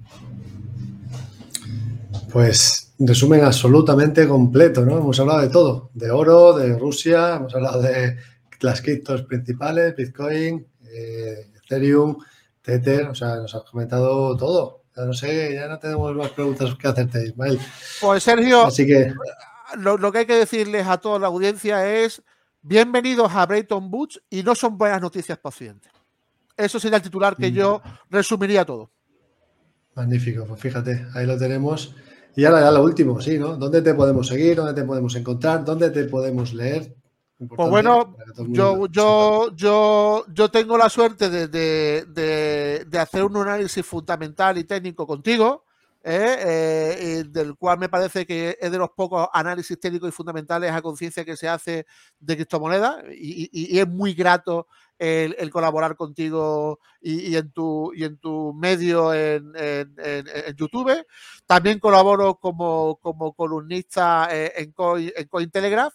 Pues 2.32 2.86
resumen 2.98 3.44
absolutamente 3.44 4.26
completo, 4.26 4.84
¿no? 4.84 4.98
Hemos 4.98 5.20
hablado 5.20 5.40
de 5.42 5.48
todo, 5.48 5.90
de 5.94 6.10
oro, 6.10 6.56
de 6.56 6.78
Rusia, 6.78 7.36
hemos 7.36 7.54
hablado 7.54 7.82
de 7.82 8.16
las 8.60 8.80
criptos 8.80 9.22
principales, 9.22 9.94
Bitcoin, 9.94 10.66
eh, 10.90 11.50
Ethereum, 11.62 12.16
Tether, 12.66 13.06
o 13.06 13.14
sea, 13.14 13.36
nos 13.36 13.54
has 13.54 13.62
comentado 13.62 14.36
todo. 14.36 14.82
Ya 14.96 15.04
no 15.04 15.12
sé, 15.12 15.54
ya 15.54 15.68
no 15.68 15.78
tenemos 15.78 16.12
más 16.16 16.30
preguntas 16.30 16.74
que 16.74 16.88
hacerte, 16.88 17.24
Ismael. 17.24 17.60
Pues 18.00 18.24
Sergio, 18.24 18.66
Así 18.66 18.84
que... 18.84 19.14
lo, 19.76 19.96
lo 19.96 20.10
que 20.10 20.18
hay 20.18 20.26
que 20.26 20.34
decirles 20.34 20.84
a 20.88 20.98
toda 20.98 21.20
la 21.20 21.28
audiencia 21.28 21.88
es 21.88 22.22
bienvenidos 22.62 23.32
a 23.32 23.46
Brayton 23.46 23.88
Boots 23.88 24.20
y 24.28 24.42
no 24.42 24.56
son 24.56 24.76
buenas 24.76 25.00
noticias 25.00 25.38
pacientes. 25.38 25.92
Eso 26.56 26.80
sería 26.80 26.96
el 26.96 27.04
titular 27.04 27.36
que 27.36 27.52
yo 27.52 27.80
resumiría 28.10 28.64
todo. 28.64 28.90
Magnífico, 29.94 30.44
pues 30.46 30.60
fíjate, 30.60 31.06
ahí 31.14 31.24
lo 31.24 31.38
tenemos. 31.38 31.94
Y 32.34 32.44
ahora 32.46 32.62
ya 32.62 32.72
lo 32.72 32.82
último, 32.82 33.20
sí, 33.20 33.38
¿no? 33.38 33.56
¿Dónde 33.56 33.80
te 33.80 33.94
podemos 33.94 34.26
seguir? 34.26 34.56
¿Dónde 34.56 34.74
te 34.74 34.84
podemos 34.84 35.14
encontrar? 35.14 35.64
¿Dónde 35.64 35.90
te 35.90 36.04
podemos 36.06 36.52
leer? 36.52 36.96
Pues 37.38 37.68
bueno, 37.68 38.16
yo, 38.48 38.86
yo, 38.86 39.54
yo, 39.54 40.24
yo 40.32 40.50
tengo 40.50 40.78
la 40.78 40.88
suerte 40.88 41.28
de, 41.28 41.48
de, 41.48 42.06
de, 42.08 42.84
de, 42.86 42.98
hacer 42.98 43.24
un 43.24 43.36
análisis 43.36 43.84
fundamental 43.84 44.56
y 44.56 44.64
técnico 44.64 45.06
contigo, 45.06 45.64
¿eh? 46.02 46.36
Eh, 46.40 47.24
del 47.28 47.56
cual 47.56 47.78
me 47.78 47.90
parece 47.90 48.24
que 48.24 48.56
es 48.58 48.70
de 48.70 48.78
los 48.78 48.88
pocos 48.90 49.28
análisis 49.34 49.78
técnicos 49.78 50.08
y 50.08 50.12
fundamentales 50.12 50.72
a 50.72 50.80
conciencia 50.80 51.26
que 51.26 51.36
se 51.36 51.46
hace 51.46 51.84
de 52.18 52.36
criptomonedas 52.36 53.04
y, 53.12 53.50
y, 53.52 53.76
y, 53.76 53.80
es 53.80 53.88
muy 53.88 54.14
grato 54.14 54.66
el, 54.98 55.36
el 55.38 55.50
colaborar 55.50 55.94
contigo 55.94 56.78
y, 57.02 57.32
y, 57.32 57.36
en 57.36 57.50
tu, 57.50 57.92
y 57.94 58.04
en 58.04 58.16
tu 58.16 58.54
medio 58.54 59.12
en, 59.12 59.52
en, 59.56 59.94
en, 59.98 60.56
YouTube. 60.56 61.04
También 61.44 61.80
colaboro 61.80 62.36
como, 62.36 62.96
como 63.02 63.34
columnista 63.34 64.28
en, 64.30 64.72
Coin, 64.72 65.12
en 65.14 65.28
Cointelegraph. 65.28 65.92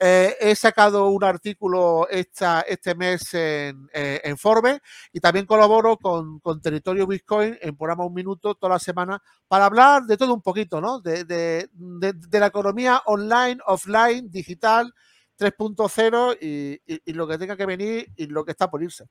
Eh, 0.00 0.36
he 0.40 0.56
sacado 0.56 1.08
un 1.08 1.22
artículo 1.22 2.08
esta, 2.10 2.62
este 2.62 2.94
mes 2.94 3.32
en, 3.34 3.88
en, 3.92 4.36
Forbes 4.36 4.80
y 5.12 5.20
también 5.20 5.46
colaboro 5.46 5.96
con, 5.96 6.40
Territorio 6.60 7.06
Bitcoin 7.06 7.56
en 7.60 7.76
programa 7.76 8.04
Un 8.04 8.14
Minuto 8.14 8.54
toda 8.56 8.74
la 8.74 8.78
semana 8.78 9.22
para 9.46 9.66
hablar 9.66 10.02
de 10.02 10.16
todo 10.16 10.34
un 10.34 10.42
poquito, 10.42 10.80
¿no? 10.80 11.00
De, 11.00 11.68
la 12.32 12.46
economía 12.46 13.02
online, 13.06 13.58
offline, 13.66 14.30
digital 14.30 14.92
3.0 15.38 16.38
y, 16.40 16.80
y 16.86 17.12
lo 17.12 17.26
que 17.26 17.38
tenga 17.38 17.56
que 17.56 17.66
venir 17.66 18.12
y 18.16 18.26
lo 18.26 18.44
que 18.44 18.50
está 18.50 18.70
por 18.70 18.82
irse. 18.82 19.04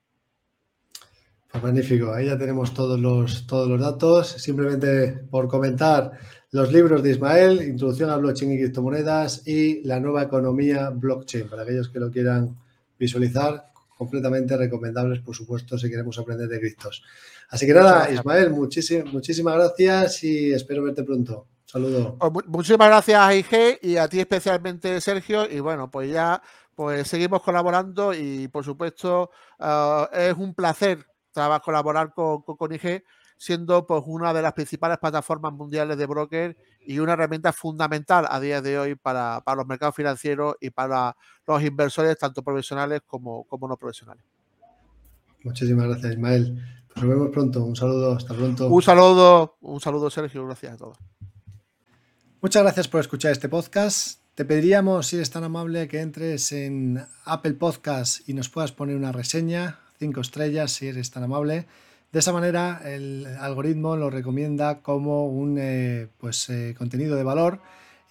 Pues 1.54 1.66
magnífico, 1.66 2.12
ahí 2.12 2.26
ya 2.26 2.38
tenemos 2.38 2.74
todos 2.74 3.00
los, 3.00 3.46
todos 3.46 3.70
los 3.70 3.80
datos. 3.80 4.28
Simplemente 4.28 5.12
por 5.30 5.48
comentar 5.48 6.14
los 6.50 6.74
libros 6.74 7.04
de 7.04 7.12
Ismael, 7.12 7.62
Introducción 7.62 8.10
a 8.10 8.18
Blockchain 8.18 8.54
y 8.54 8.58
Criptomonedas 8.58 9.48
y 9.48 9.84
La 9.84 10.00
Nueva 10.00 10.24
Economía 10.24 10.90
Blockchain, 10.90 11.48
para 11.48 11.62
aquellos 11.62 11.90
que 11.90 12.00
lo 12.00 12.10
quieran 12.10 12.58
visualizar, 12.98 13.68
completamente 13.96 14.58
recomendables, 14.58 15.20
por 15.20 15.36
supuesto, 15.36 15.78
si 15.78 15.92
queremos 15.92 16.18
aprender 16.18 16.48
de 16.48 16.60
criptos. 16.60 17.04
Así 17.52 17.68
que 17.68 17.74
nada, 17.76 18.12
Ismael, 18.12 18.50
muchísimas, 18.50 19.14
muchísimas 19.14 19.54
gracias 19.54 20.24
y 20.24 20.52
espero 20.54 20.82
verte 20.82 21.04
pronto. 21.04 21.46
Saludo. 21.66 22.18
Pues 22.18 22.48
muchísimas 22.48 22.88
gracias 22.88 23.36
IG 23.36 23.78
y 23.84 23.98
a 23.98 24.08
ti 24.08 24.20
especialmente, 24.20 25.00
Sergio. 25.02 25.48
Y 25.48 25.60
bueno, 25.60 25.92
pues 25.92 26.12
ya 26.12 26.42
pues 26.74 27.08
seguimos 27.08 27.44
colaborando 27.44 28.12
y 28.12 28.48
por 28.48 28.66
supuesto 28.66 29.30
ah, 29.60 30.10
es 30.12 30.36
un 30.36 30.56
placer 30.56 31.13
a 31.36 31.60
colaborar 31.60 32.14
con, 32.14 32.42
con, 32.42 32.74
IG, 32.74 33.04
siendo 33.38 33.86
pues 33.86 34.04
una 34.06 34.34
de 34.34 34.42
las 34.42 34.54
principales 34.54 34.98
plataformas 34.98 35.54
mundiales 35.54 35.98
de 35.98 36.06
broker 36.06 36.58
y 36.82 37.00
una 37.00 37.14
herramienta 37.14 37.52
fundamental 37.54 38.26
a 38.30 38.40
día 38.40 38.62
de 38.62 38.78
hoy 38.78 38.96
para, 38.96 39.44
los 39.56 39.66
mercados 39.66 39.96
financieros 39.96 40.56
y 40.62 40.70
para 40.70 41.16
los 41.48 41.64
inversores, 41.64 42.18
tanto 42.18 42.44
profesionales 42.44 43.02
como, 43.06 43.44
como 43.46 43.68
no 43.68 43.78
profesionales. 43.78 44.24
Muchísimas 45.44 45.88
gracias, 45.88 46.14
Ismael. 46.14 46.64
Nos 46.96 47.08
vemos 47.08 47.30
pronto. 47.30 47.64
Un 47.64 47.76
saludo, 47.76 48.14
hasta 48.14 48.34
pronto. 48.34 48.68
Un 48.68 48.82
saludo, 48.82 49.58
un 49.62 49.80
saludo, 49.80 50.10
Sergio. 50.10 50.46
Gracias 50.46 50.74
a 50.74 50.78
todos. 50.78 50.98
Muchas 52.42 52.64
gracias 52.64 52.88
por 52.88 53.02
escuchar 53.02 53.32
este 53.32 53.50
podcast. 53.50 54.20
Te 54.36 54.46
pediríamos, 54.46 55.08
si 55.08 55.16
eres 55.16 55.30
tan 55.30 55.44
amable, 55.44 55.88
que 55.88 56.02
entres 56.02 56.52
en 56.52 57.06
Apple 57.26 57.54
Podcast 57.54 58.28
y 58.28 58.34
nos 58.34 58.50
puedas 58.50 58.72
poner 58.72 58.96
una 58.96 59.12
reseña 59.12 59.80
estrellas 60.22 60.72
si 60.72 60.88
eres 60.88 61.12
tan 61.12 61.24
amable. 61.24 61.66
De 62.12 62.20
esa 62.20 62.32
manera 62.32 62.82
el 62.86 63.26
algoritmo 63.40 63.96
lo 63.96 64.10
recomienda 64.10 64.82
como 64.82 65.28
un 65.28 65.58
eh, 65.60 66.10
pues, 66.20 66.48
eh, 66.50 66.76
contenido 66.78 67.16
de 67.16 67.24
valor 67.24 67.60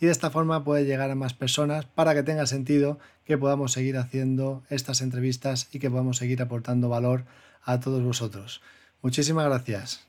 y 0.00 0.06
de 0.06 0.12
esta 0.12 0.30
forma 0.30 0.64
puede 0.64 0.84
llegar 0.84 1.12
a 1.12 1.14
más 1.14 1.34
personas 1.34 1.84
para 1.84 2.12
que 2.12 2.24
tenga 2.24 2.46
sentido 2.46 2.98
que 3.24 3.38
podamos 3.38 3.70
seguir 3.70 3.96
haciendo 3.96 4.64
estas 4.68 5.00
entrevistas 5.02 5.68
y 5.72 5.78
que 5.78 5.88
podamos 5.88 6.16
seguir 6.16 6.42
aportando 6.42 6.88
valor 6.88 7.24
a 7.62 7.78
todos 7.78 8.02
vosotros. 8.02 8.60
Muchísimas 9.02 9.44
gracias. 9.44 10.00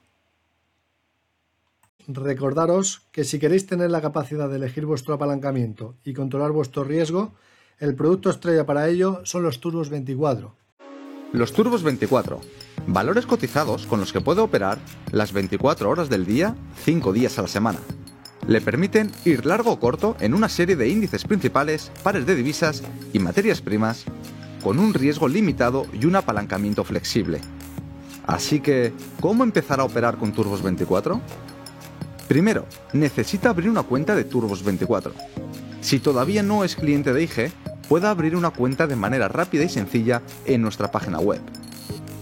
Recordaros 2.08 3.04
que 3.12 3.24
si 3.24 3.38
queréis 3.38 3.68
tener 3.68 3.92
la 3.92 4.02
capacidad 4.02 4.50
de 4.50 4.56
elegir 4.56 4.88
vuestro 4.88 5.14
apalancamiento 5.14 5.96
y 6.04 6.14
controlar 6.14 6.52
vuestro 6.52 6.84
riesgo, 6.84 7.36
el 7.78 7.94
producto 7.94 8.32
estrella 8.32 8.66
para 8.66 8.90
ello 8.90 9.22
son 9.24 9.44
los 9.44 9.60
Turbos 9.60 9.90
24 9.90 10.63
los 11.34 11.52
Turbos 11.52 11.82
24, 11.82 12.40
valores 12.86 13.26
cotizados 13.26 13.88
con 13.88 14.00
los 14.00 14.14
que 14.14 14.22
puede 14.22 14.42
operar 14.42 14.78
las 15.12 15.34
24 15.34 15.90
horas 15.90 16.08
del 16.08 16.28
día, 16.28 16.56
5 16.86 17.12
días 17.12 17.40
a 17.40 17.42
la 17.42 17.48
semana. 17.48 17.80
Le 18.48 18.62
permiten 18.62 19.12
ir 19.26 19.46
largo 19.46 19.72
o 19.72 19.80
corto 19.80 20.16
en 20.20 20.36
una 20.36 20.48
serie 20.48 20.76
de 20.76 20.90
índices 20.90 21.24
principales, 21.26 21.92
pares 22.04 22.28
de 22.28 22.36
divisas 22.36 22.84
y 23.14 23.20
materias 23.20 23.62
primas, 23.62 24.06
con 24.64 24.78
un 24.78 24.94
riesgo 24.94 25.28
limitado 25.28 25.88
y 25.92 26.06
un 26.06 26.16
apalancamiento 26.16 26.84
flexible. 26.84 27.42
Así 28.28 28.60
que, 28.60 28.94
¿cómo 29.20 29.44
empezar 29.44 29.80
a 29.80 29.86
operar 29.86 30.18
con 30.18 30.34
Turbos 30.34 30.62
24? 30.62 31.20
Primero, 32.28 32.68
necesita 32.94 33.50
abrir 33.50 33.70
una 33.72 33.84
cuenta 33.84 34.16
de 34.16 34.24
Turbos 34.24 34.64
24. 34.64 35.12
Si 35.82 36.00
todavía 36.00 36.44
no 36.44 36.64
es 36.64 36.76
cliente 36.76 37.12
de 37.12 37.24
IG, 37.24 37.52
pueda 37.94 38.10
abrir 38.10 38.36
una 38.36 38.50
cuenta 38.50 38.88
de 38.88 38.96
manera 38.96 39.28
rápida 39.28 39.66
y 39.66 39.70
sencilla 39.70 40.24
en 40.46 40.64
nuestra 40.64 40.90
página 40.90 41.20
web. 41.20 41.40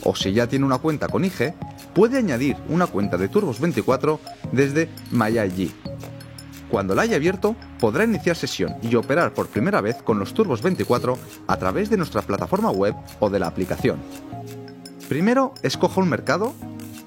O 0.03 0.13
si 0.17 0.33
ya 0.33 0.45
tiene 0.45 0.65
una 0.65 0.79
cuenta 0.79 1.07
con 1.07 1.23
IG, 1.23 1.53
puede 1.93 2.17
añadir 2.17 2.57
una 2.67 2.87
cuenta 2.87 3.15
de 3.15 3.31
Turbos24 3.31 4.19
desde 4.51 4.89
MyIG. 5.11 5.71
Cuando 6.69 6.93
la 6.93 7.03
haya 7.03 7.15
abierto, 7.15 7.55
podrá 7.79 8.03
iniciar 8.03 8.35
sesión 8.35 8.75
y 8.81 8.95
operar 8.95 9.33
por 9.33 9.47
primera 9.47 9.79
vez 9.79 9.95
con 10.03 10.19
los 10.19 10.33
Turbos 10.33 10.61
24 10.61 11.17
a 11.47 11.55
través 11.55 11.89
de 11.89 11.95
nuestra 11.95 12.21
plataforma 12.21 12.69
web 12.69 12.93
o 13.21 13.29
de 13.29 13.39
la 13.39 13.47
aplicación. 13.47 13.97
Primero 15.07 15.53
escoja 15.63 16.01
un 16.01 16.09
mercado 16.09 16.53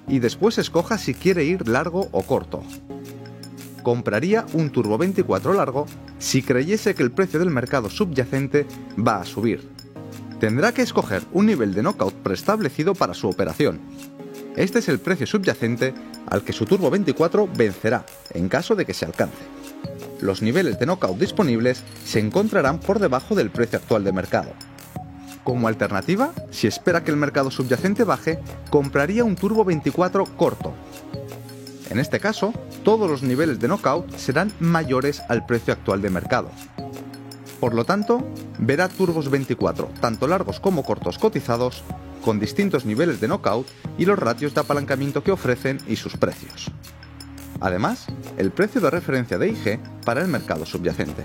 y 0.08 0.20
después 0.20 0.56
escoja 0.56 0.96
si 0.96 1.12
quiere 1.12 1.44
ir 1.44 1.68
largo 1.68 2.08
o 2.12 2.22
corto 2.22 2.62
compraría 3.84 4.44
un 4.54 4.70
Turbo 4.70 4.98
24 4.98 5.54
largo 5.54 5.86
si 6.18 6.42
creyese 6.42 6.96
que 6.96 7.04
el 7.04 7.12
precio 7.12 7.38
del 7.38 7.50
mercado 7.50 7.88
subyacente 7.88 8.66
va 8.98 9.20
a 9.20 9.24
subir. 9.24 9.68
Tendrá 10.40 10.72
que 10.72 10.82
escoger 10.82 11.22
un 11.32 11.46
nivel 11.46 11.72
de 11.74 11.82
knockout 11.84 12.14
preestablecido 12.14 12.94
para 12.96 13.14
su 13.14 13.28
operación. 13.28 13.80
Este 14.56 14.80
es 14.80 14.88
el 14.88 14.98
precio 14.98 15.26
subyacente 15.26 15.94
al 16.26 16.42
que 16.42 16.52
su 16.52 16.64
Turbo 16.64 16.90
24 16.90 17.48
vencerá 17.56 18.04
en 18.30 18.48
caso 18.48 18.74
de 18.74 18.84
que 18.84 18.94
se 18.94 19.04
alcance. 19.04 19.44
Los 20.20 20.42
niveles 20.42 20.78
de 20.78 20.86
knockout 20.86 21.18
disponibles 21.18 21.84
se 22.04 22.18
encontrarán 22.18 22.80
por 22.80 22.98
debajo 22.98 23.34
del 23.34 23.50
precio 23.50 23.78
actual 23.78 24.02
de 24.02 24.12
mercado. 24.12 24.52
Como 25.44 25.68
alternativa, 25.68 26.32
si 26.50 26.66
espera 26.66 27.04
que 27.04 27.10
el 27.10 27.18
mercado 27.18 27.50
subyacente 27.50 28.04
baje, 28.04 28.38
compraría 28.70 29.24
un 29.24 29.36
Turbo 29.36 29.62
24 29.62 30.24
corto, 30.36 30.72
en 31.90 31.98
este 31.98 32.20
caso, 32.20 32.52
todos 32.82 33.10
los 33.10 33.22
niveles 33.22 33.60
de 33.60 33.68
knockout 33.68 34.16
serán 34.16 34.52
mayores 34.60 35.22
al 35.28 35.44
precio 35.46 35.72
actual 35.72 36.02
de 36.02 36.10
mercado. 36.10 36.50
Por 37.60 37.74
lo 37.74 37.84
tanto, 37.84 38.26
verá 38.58 38.88
turbos 38.88 39.30
24, 39.30 39.90
tanto 40.00 40.26
largos 40.26 40.60
como 40.60 40.82
cortos 40.82 41.18
cotizados, 41.18 41.82
con 42.24 42.40
distintos 42.40 42.84
niveles 42.84 43.20
de 43.20 43.28
knockout 43.28 43.66
y 43.98 44.06
los 44.06 44.18
ratios 44.18 44.54
de 44.54 44.60
apalancamiento 44.60 45.22
que 45.22 45.32
ofrecen 45.32 45.78
y 45.86 45.96
sus 45.96 46.16
precios. 46.16 46.70
Además, 47.60 48.06
el 48.36 48.50
precio 48.50 48.80
de 48.80 48.90
referencia 48.90 49.38
de 49.38 49.48
IG 49.48 49.80
para 50.04 50.22
el 50.22 50.28
mercado 50.28 50.66
subyacente. 50.66 51.24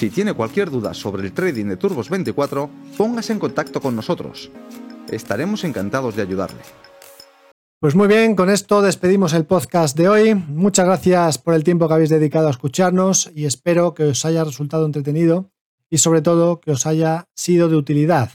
Si 0.00 0.08
tiene 0.08 0.32
cualquier 0.32 0.70
duda 0.70 0.94
sobre 0.94 1.26
el 1.26 1.34
trading 1.34 1.66
de 1.66 1.76
Turbos 1.76 2.08
24, 2.08 2.70
póngase 2.96 3.34
en 3.34 3.38
contacto 3.38 3.82
con 3.82 3.94
nosotros. 3.94 4.50
Estaremos 5.10 5.62
encantados 5.62 6.16
de 6.16 6.22
ayudarle. 6.22 6.62
Pues 7.78 7.94
muy 7.94 8.08
bien, 8.08 8.34
con 8.34 8.48
esto 8.48 8.80
despedimos 8.80 9.34
el 9.34 9.44
podcast 9.44 9.94
de 9.98 10.08
hoy. 10.08 10.34
Muchas 10.34 10.86
gracias 10.86 11.36
por 11.36 11.52
el 11.52 11.64
tiempo 11.64 11.86
que 11.86 11.92
habéis 11.92 12.08
dedicado 12.08 12.48
a 12.48 12.50
escucharnos 12.50 13.30
y 13.34 13.44
espero 13.44 13.92
que 13.92 14.04
os 14.04 14.24
haya 14.24 14.42
resultado 14.42 14.86
entretenido 14.86 15.50
y 15.90 15.98
sobre 15.98 16.22
todo 16.22 16.60
que 16.60 16.70
os 16.70 16.86
haya 16.86 17.28
sido 17.34 17.68
de 17.68 17.76
utilidad. 17.76 18.30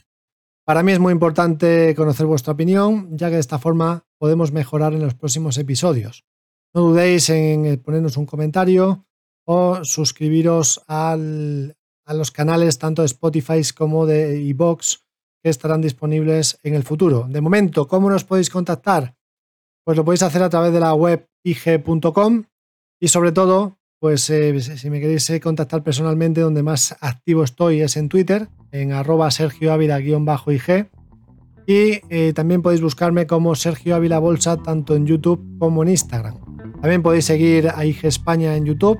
Para 0.65 0.83
mí 0.83 0.91
es 0.91 0.99
muy 0.99 1.13
importante 1.13 1.95
conocer 1.95 2.27
vuestra 2.27 2.53
opinión, 2.53 3.17
ya 3.17 3.29
que 3.29 3.37
de 3.37 3.41
esta 3.41 3.57
forma 3.57 4.05
podemos 4.19 4.51
mejorar 4.51 4.93
en 4.93 5.01
los 5.01 5.15
próximos 5.15 5.57
episodios. 5.57 6.25
No 6.75 6.81
dudéis 6.81 7.27
en 7.31 7.81
ponernos 7.83 8.17
un 8.17 8.27
comentario 8.27 9.07
o 9.45 9.83
suscribiros 9.83 10.81
a 10.87 11.15
los 11.17 12.31
canales 12.31 12.77
tanto 12.77 13.01
de 13.01 13.07
Spotify 13.07 13.61
como 13.75 14.05
de 14.05 14.41
iBox 14.41 15.05
que 15.43 15.49
estarán 15.49 15.81
disponibles 15.81 16.59
en 16.63 16.73
el 16.73 16.83
futuro. 16.83 17.27
De 17.29 17.39
momento, 17.41 17.87
¿cómo 17.87 18.09
nos 18.09 18.23
podéis 18.23 18.49
contactar? 18.49 19.15
Pues 19.83 19.95
lo 19.95 20.03
podéis 20.03 20.23
hacer 20.23 20.41
a 20.41 20.49
través 20.49 20.73
de 20.73 20.79
la 20.79 20.93
web 20.95 21.27
ig.com 21.43 22.43
y 22.99 23.07
sobre 23.07 23.31
todo, 23.31 23.77
pues 23.99 24.27
eh, 24.31 24.59
si 24.59 24.89
me 24.89 24.99
queréis 24.99 25.29
eh, 25.29 25.39
contactar 25.39 25.83
personalmente, 25.83 26.41
donde 26.41 26.63
más 26.63 26.95
activo 27.01 27.43
estoy 27.43 27.81
es 27.81 27.95
en 27.97 28.09
Twitter, 28.09 28.49
en 28.71 28.93
arroba 28.93 29.29
Sergio 29.29 29.71
Ávila-ig. 29.71 30.89
Y 31.67 32.01
eh, 32.09 32.33
también 32.33 32.61
podéis 32.61 32.81
buscarme 32.81 33.27
como 33.27 33.55
Sergio 33.55 33.95
Ávila 33.95 34.19
Bolsa 34.19 34.57
tanto 34.57 34.95
en 34.95 35.05
YouTube 35.05 35.57
como 35.59 35.83
en 35.83 35.89
Instagram. 35.89 36.39
También 36.81 37.03
podéis 37.03 37.25
seguir 37.25 37.69
a 37.69 37.85
IG 37.85 38.05
España 38.05 38.55
en 38.55 38.65
YouTube 38.65 38.99